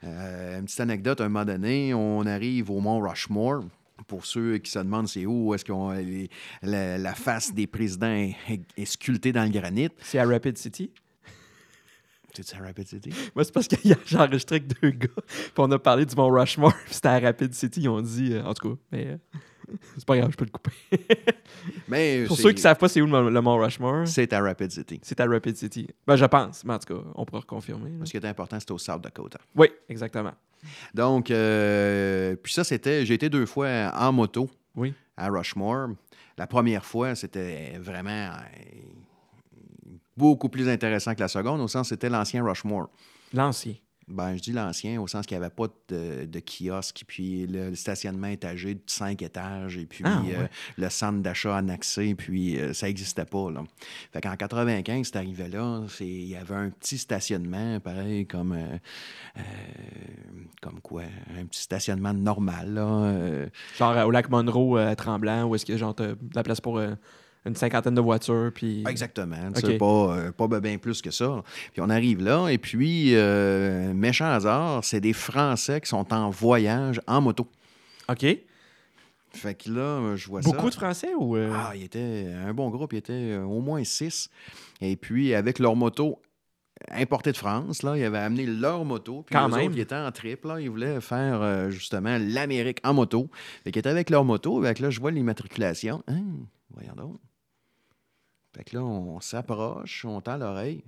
[0.03, 3.63] Euh, une petite anecdote, un moment donné, on arrive au Mont Rushmore.
[4.07, 5.65] Pour ceux qui se demandent c'est où, est-ce
[6.01, 6.29] les-
[6.61, 8.07] la, la face des présidents
[8.77, 9.89] est sculptée dans le granit.
[10.01, 10.91] C'est à Rapid City?
[12.43, 13.09] C'est à Rapid City?
[13.35, 16.05] Moi, c'est parce qu'il y a j'ai enregistré avec deux gars, puis on a parlé
[16.05, 18.75] du Mont Rushmore, puis c'était à Rapid City, ils ont dit, euh, en tout cas,
[18.91, 19.17] mais euh,
[19.97, 20.71] c'est pas grave, je peux le couper.
[21.87, 24.41] Mais Pour c'est- ceux qui savent pas c'est où le, le Mont Rushmore, C'est à
[24.41, 24.99] Rapid City.
[25.03, 25.87] c'est à Rapid City.
[26.05, 27.89] Ben, je pense, mais en tout cas, on pourra reconfirmer.
[27.99, 28.05] là.
[28.05, 29.39] Ce qui est important, c'est au South Dakota.
[29.55, 30.33] Oui, exactement.
[30.93, 33.05] Donc, euh, puis ça, c'était.
[33.05, 34.93] J'ai été deux fois en moto Oui.
[35.17, 35.89] à Rushmore.
[36.37, 38.33] La première fois, c'était vraiment euh,
[40.17, 42.89] beaucoup plus intéressant que la seconde, au sens que c'était l'ancien Rushmore.
[43.33, 43.73] L'ancien.
[44.07, 47.71] Ben, je dis l'ancien, au sens qu'il n'y avait pas de, de kiosque, puis le,
[47.71, 50.47] le stationnement étagé de cinq étages, et puis Ah, euh,
[50.77, 53.49] le centre d'achat annexé, puis euh, ça n'existait pas.
[53.49, 53.63] Là.
[54.13, 58.77] Fait qu'en 95, c'est arrivé là, il y avait un petit stationnement, pareil, comme, euh,
[60.61, 61.01] comme quoi,
[61.35, 63.47] un petit stationnement normal, là.
[63.79, 65.95] Genre au lac Monroe à Tremblant, où est-ce qu'il y a genre
[66.35, 66.79] la place pour
[67.45, 68.83] une cinquantaine de voitures, puis...
[68.87, 69.35] Exactement.
[69.49, 69.57] OK.
[69.61, 71.43] C'est pas, euh, pas bien plus que ça.
[71.73, 76.29] Puis on arrive là, et puis, euh, méchant hasard, c'est des Français qui sont en
[76.29, 77.47] voyage en moto.
[78.09, 78.25] OK.
[79.31, 80.49] Fait que là, je vois ça.
[80.49, 81.35] Beaucoup de Français ou...
[81.35, 84.29] euh, Ah, il était un bon groupe, il était euh, au moins six.
[84.81, 86.21] Et puis, avec leur moto
[86.91, 89.23] importée de France, là, ils avaient amené leur moto.
[89.25, 89.65] Puis Quand eux même.
[89.67, 93.29] autres, ils étaient en trip, là, ils voulaient faire euh, justement l'Amérique en moto.
[93.63, 96.01] Fait qu'ils étaient avec leur moto, avec là, je vois l'immatriculation.
[96.07, 96.23] Hein,
[96.73, 97.19] voyons donc.
[98.55, 100.83] Fait que là, on s'approche, on tend l'oreille.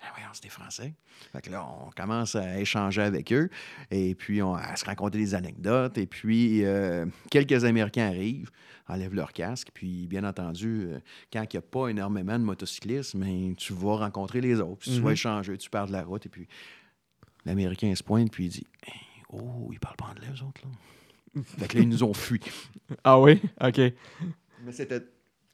[0.00, 0.94] Ben voyons, c'est des Français.
[1.32, 3.48] Fait que là, on commence à échanger avec eux
[3.90, 5.96] et puis on, à se raconter des anecdotes.
[5.96, 8.50] Et puis, euh, quelques Américains arrivent,
[8.88, 9.68] enlèvent leur casque.
[9.72, 10.98] Puis, bien entendu, euh,
[11.32, 14.80] quand il n'y a pas énormément de motocyclistes, mais tu vas rencontrer les autres.
[14.80, 15.12] Puis Tu vas Mhm.
[15.14, 16.26] échanger, tu pars de la route.
[16.26, 16.46] Et puis,
[17.46, 18.94] l'Américain se pointe puis il dit Hey,
[19.30, 21.42] Oh, ils parlent pas anglais, eux autres, là.
[21.42, 22.40] fait que là, ils nous ont fui.
[23.02, 23.40] Ah oui?
[23.62, 23.80] OK.
[24.62, 25.02] Mais c'était.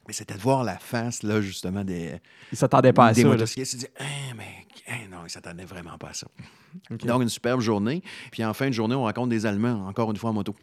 [0.06, 3.28] Mais c'était de voir la face, là, justement, des, Ils s'attendaient pas à des ça.
[3.56, 6.26] Ils disaient, Hein, mais hein, non, ils s'attendaient vraiment pas à ça.
[6.90, 8.02] Donc, une superbe journée.
[8.30, 10.56] Puis en fin de journée, on rencontre des Allemands, encore une fois en moto.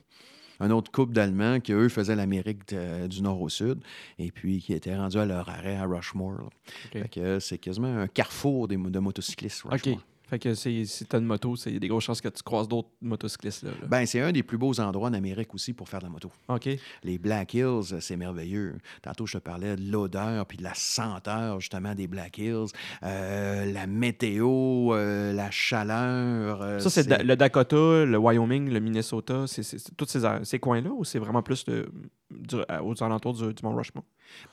[0.59, 2.75] Un autre couple d'Allemands qui, eux, faisaient l'Amérique
[3.07, 3.79] du Nord au Sud
[4.17, 6.33] et puis qui étaient rendus à leur arrêt à Rushmore.
[6.33, 6.43] là.
[6.43, 7.01] OK.
[7.01, 9.63] Fait que c'est quasiment un carrefour des, de motocyclistes.
[9.63, 9.99] Rushmore.
[10.29, 12.43] Fait que si t'as une moto, c'est- il y a des grosses chances que tu
[12.43, 13.71] croises d'autres motocyclistes là.
[13.81, 13.87] là.
[13.87, 16.31] Ben, c'est un des plus beaux endroits en Amérique aussi pour faire de la moto.
[16.47, 16.69] OK.
[17.03, 18.75] Les Black Hills, c'est merveilleux.
[19.01, 22.67] Tantôt, je te parlais de l'odeur puis de la senteur, justement, des Black Hills.
[23.03, 26.61] Euh, la météo, euh, la chaleur.
[26.61, 29.63] euh, Ça, c'est le Dakota, le Wyoming, le Minnesota, c'est
[29.97, 34.03] tous ces, ces coins-là ou c'est vraiment plus du- aux alentours du, du Mont Rushmore?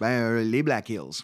[0.00, 1.22] Ben, les Black Hills.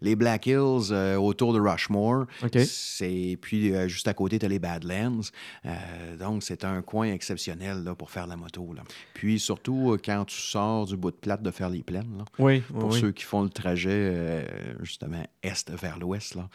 [0.00, 2.26] Les Black Hills euh, autour de Rushmore.
[2.42, 2.58] OK.
[2.64, 5.20] C'est puis euh, juste à côté, tu as les Badlands.
[5.66, 8.72] Euh, donc, c'est un coin exceptionnel là, pour faire la moto.
[8.74, 8.82] Là.
[9.14, 12.60] Puis surtout, quand tu sors du bout de plate de faire les plaines, là, Oui,
[12.60, 13.00] pour oui.
[13.00, 14.46] ceux qui font le trajet
[14.80, 16.48] justement est vers l'ouest, là,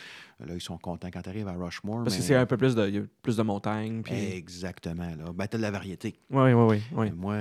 [0.46, 2.04] là, ils sont contents quand tu arrives à Rushmore.
[2.04, 4.02] Parce que mais- c'est un peu plus de, y a plus de montagnes.
[4.02, 4.14] Puis...
[4.16, 5.10] Exactement.
[5.16, 5.32] Là.
[5.34, 6.16] Ben, tu as de la variété.
[6.30, 6.82] Oui, oui, oui.
[6.94, 7.12] oui.
[7.16, 7.38] Moi,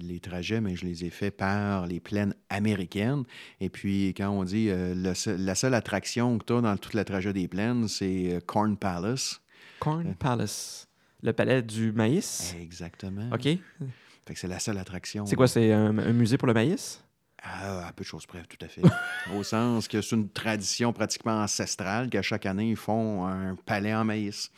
[0.00, 3.24] les trajets, mais je les ai faits par les plaines américaines.
[3.60, 6.96] Et puis, quand on dit euh, le la seule attraction que tu as dans tout
[6.96, 9.40] le trajet des plaines, c'est euh, Corn Palace.
[9.78, 10.88] Corn Palace,
[11.22, 12.54] le palais du maïs?
[12.60, 13.28] Exactement.
[13.32, 13.42] OK.
[13.42, 15.26] Fait que c'est la seule attraction.
[15.26, 17.02] C'est quoi, c'est un, un musée pour le maïs?
[17.42, 18.82] Ah, à peu de choses près, tout à fait.
[19.34, 23.94] Au sens que c'est une tradition pratiquement ancestrale qu'à chaque année, ils font un palais
[23.94, 24.50] en maïs.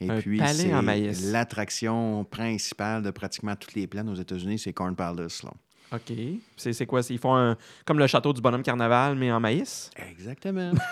[0.00, 1.32] Et Un puis, palais c'est en maïs.
[1.32, 5.42] l'attraction principale de pratiquement toutes les plaines aux États-Unis, c'est Corn Palace.
[5.42, 5.50] Là.
[5.92, 6.12] OK.
[6.56, 7.00] C'est c'est quoi?
[7.08, 9.90] Ils font un, comme le château du bonhomme carnaval, mais en maïs?
[10.10, 10.72] Exactement.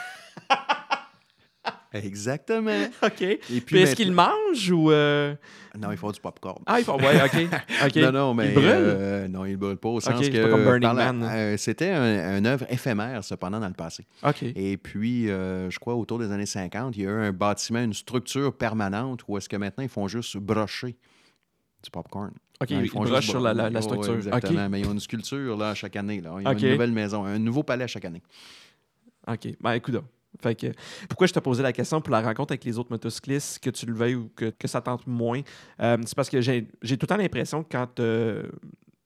[1.92, 2.84] Exactement.
[3.02, 3.22] OK.
[3.22, 4.90] Et Puis puis, est-ce qu'ils mangent ou...
[4.90, 5.34] euh,
[5.78, 6.62] Non, ils font du popcorn.
[6.66, 6.98] Ah, ils font...
[6.98, 7.46] Ouais, OK.
[7.86, 7.96] OK.
[7.96, 8.48] Non, non, mais.
[8.48, 8.66] Ils brûlent?
[8.68, 10.42] euh, non, ils ne brûlent pas au sens que.
[10.42, 11.34] pas comme Burning Man, là.
[11.34, 14.04] euh, C'était un, une œuvre éphémère, cependant, dans le passé.
[14.22, 14.42] OK.
[14.42, 17.94] Et puis, je crois, autour des années 50, il y a eu un bâtiment, une
[17.94, 20.96] structure permanente où est-ce que maintenant, ils font juste brocher
[21.86, 22.32] du popcorn.
[22.60, 24.16] OK, Non, ils font juste sur la, la- structure.
[24.16, 26.20] Exactement, mais ils ont une sculpture là, chaque année.
[26.20, 26.36] Là.
[26.40, 28.22] Ils ont une nouvelle maison, un nouveau palais chaque année.
[29.26, 29.48] OK.
[29.60, 29.96] Ben, écoute.
[30.42, 30.66] Fait que,
[31.08, 33.86] pourquoi je te posais la question pour la rencontre avec les autres motocyclistes, que tu
[33.86, 35.40] le veuilles ou que, que ça tente moins?
[35.80, 38.42] Euh, c'est parce que j'ai j'ai tout le temps l'impression que quand, euh,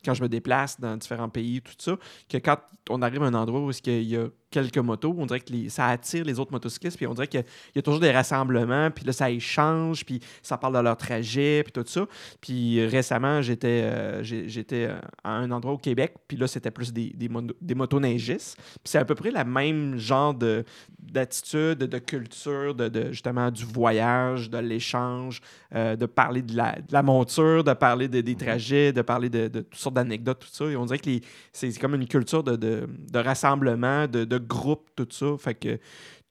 [0.04, 1.96] quand je me déplace dans différents pays, tout ça,
[2.28, 2.58] que quand
[2.88, 5.68] on arrive à un endroit où il y a quelques motos, on dirait que les-
[5.68, 7.44] ça attire les autres motocyclistes, puis on dirait qu'il
[7.74, 11.62] y a toujours des rassemblements, puis là, ça échange, puis ça parle de leur trajet,
[11.62, 12.06] puis tout ça.
[12.40, 16.92] Puis récemment, j'étais euh, j'étais euh, à un endroit au Québec, puis là, c'était plus
[16.92, 17.28] des, des,
[17.60, 18.56] des motoneigistes.
[18.56, 20.64] Puis c'est à peu près le même genre de-
[20.98, 25.40] d'attitude, de, culture, de, de, justement du voyage, de l'échange,
[25.74, 29.28] euh, de parler de la, de la monture, de parler de- des trajets, de parler
[29.28, 30.64] de, toutes sortes d'anecdotes, tout ça.
[30.66, 31.10] Et on dirait que
[31.52, 35.36] c'est comme une culture de, rassemblement, de groupe, tout ça.
[35.38, 35.78] Fait que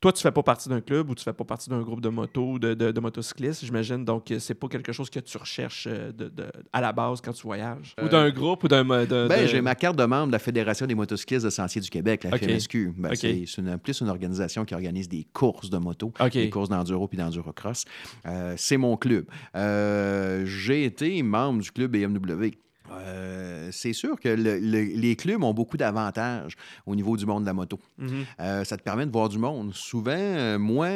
[0.01, 2.07] toi, tu fais pas partie d'un club ou tu fais pas partie d'un groupe de
[2.07, 4.05] moto, de, de, de motocyclistes, j'imagine.
[4.05, 7.19] Donc, euh, c'est pas quelque chose que tu recherches euh, de, de- à la base
[7.19, 7.95] quand tu voyages.
[8.01, 8.85] Ou Euh, d'un groupe ou d'un.
[8.85, 12.23] Ben, j'ai ma carte de membre de la Fédération des motocyclistes de Sentier du Québec,
[12.23, 12.43] la OK.
[12.43, 12.93] FMSQ.
[12.97, 13.17] Ben, OK.
[13.17, 17.17] C'est une- plus une organisation qui organise des courses de moto, des courses d'enduro puis
[17.17, 17.83] d'endurocross.
[18.25, 19.25] Euh, c'est mon club.
[19.55, 22.57] Euh, j'ai été membre du club BMW.
[22.91, 27.41] Euh, c'est sûr que le- le- les clubs ont beaucoup d'avantages au niveau du monde
[27.43, 27.79] de la moto.
[27.97, 28.25] Mhm.
[28.39, 29.73] Euh, ça te permet de voir du monde.
[29.73, 30.89] Souvent, euh, moi,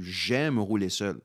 [0.00, 1.18] j'aime rouler seul.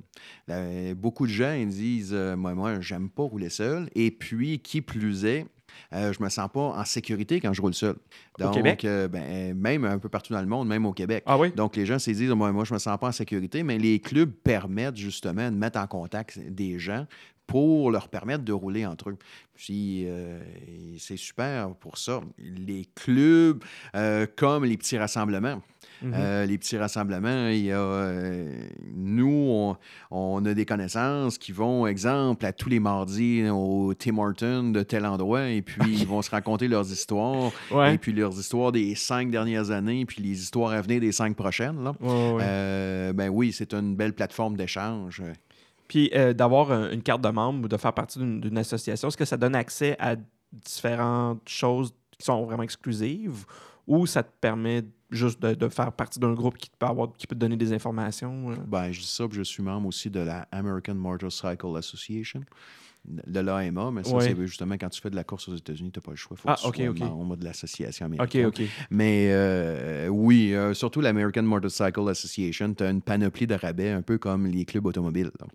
[0.95, 3.89] Beaucoup de gens ils disent Moi, moi j'aime pas rouler seul.
[3.95, 5.45] Et puis, qui plus est,
[5.93, 7.95] euh, je me sens pas en sécurité quand je roule seul.
[8.39, 8.83] Au Donc, Québec?
[8.85, 11.23] euh, ben, même un peu partout dans le monde, même au Québec.
[11.25, 11.51] Ah oui?
[11.51, 13.99] Donc, les gens se disent, moi, moi, je me sens pas en sécurité, mais les
[13.99, 17.05] clubs permettent justement de mettre en contact des gens
[17.51, 19.17] pour leur permettre de rouler entre eux.
[19.53, 20.39] Puis, euh,
[20.97, 22.21] c'est super pour ça.
[22.39, 23.61] Les clubs,
[23.95, 25.61] euh, comme les petits rassemblements,
[26.01, 26.13] Mhm.
[26.15, 28.55] euh, les petits rassemblements, il y a, euh,
[28.95, 29.75] nous, on,
[30.09, 34.81] on a des connaissances qui vont, exemple, à tous les mardis au Tim Hortons de
[34.81, 37.93] tel endroit, et puis ils vont se raconter leurs histoires, Ouais.
[37.93, 41.35] et puis leurs histoires des cinq dernières années, puis les histoires à venir des cinq
[41.35, 41.83] prochaines.
[41.83, 41.93] Là.
[42.01, 45.21] Euh, ben oui, c'est une belle plateforme d'échange.
[45.91, 49.17] Puis euh, d'avoir un- une carte de membre ou de faire partie d'une association, est-ce
[49.17, 50.15] que ça donne accès à
[50.53, 53.45] différentes choses qui sont vraiment exclusives
[53.87, 57.27] ou ça te permet juste de, de faire partie d'un groupe qui peut, avoir, qui
[57.27, 58.51] peut te donner des informations?
[58.51, 58.55] euh?
[58.67, 62.41] Ben, je dis ça, puis je suis membre aussi de la American Motorcycle Association,
[63.05, 64.23] de l'AMA, mais ça, Ouais.
[64.23, 66.37] c'est justement quand tu fais de la course aux États-Unis, tu n'as pas le choix.
[66.37, 67.37] Faut Ah, que tu ok, sois ok.
[67.39, 68.45] de l'association OK, américaine.
[68.45, 68.61] OK.
[68.91, 74.01] Mais euh, oui, euh, surtout l'American Motorcycle Association, tu as une panoplie de rabais, un
[74.03, 75.31] peu comme les clubs automobiles.
[75.39, 75.47] là.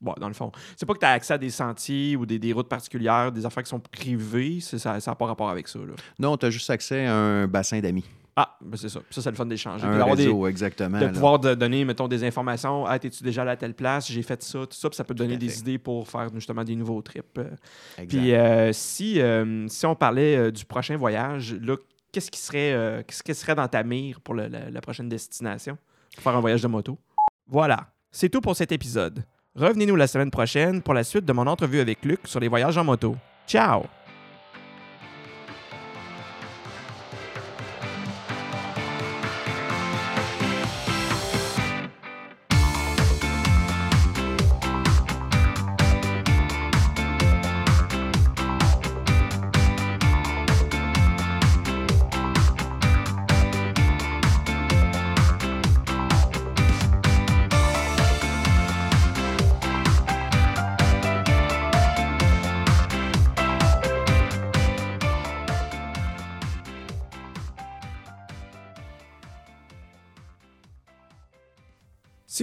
[0.00, 2.38] Bon, dans le fond, c'est pas que tu as accès à des sentiers ou des,
[2.38, 5.78] des routes particulières, des affaires qui sont privées, ça n'a pas rapport avec ça.
[5.78, 5.94] Là.
[6.18, 8.04] Non, tu as juste accès à un bassin d'amis.
[8.36, 8.98] Ah, ben c'est ça.
[9.10, 9.84] Ça, c'est le fun d'échanger.
[9.86, 10.98] Un des- réseau, exactement.
[10.98, 11.12] de là.
[11.12, 12.84] pouvoir de donner, mettons, des informations.
[12.84, 14.10] Ah, t'es-tu déjà allé à telle place?
[14.10, 14.88] J'ai fait ça, tout ça.
[14.90, 17.38] Puis ça peut te donner des idées pour faire justement des nouveaux trips.
[17.38, 17.50] Euh,
[17.96, 18.08] Exact.
[18.08, 21.76] Puis euh, si, euh, si on parlait euh, du prochain voyage, là,
[22.10, 25.78] qu'est-ce qui serait qu'est-ce qui serait dans ta mire pour le- la, la prochaine destination?
[26.14, 26.98] Pour faire un voyage de moto.
[27.46, 29.22] Voilà, c'est tout pour cet épisode.
[29.54, 32.76] Revenez-nous la semaine prochaine pour la suite de mon entrevue avec Luc sur les voyages
[32.78, 33.14] en moto.
[33.46, 33.84] Ciao!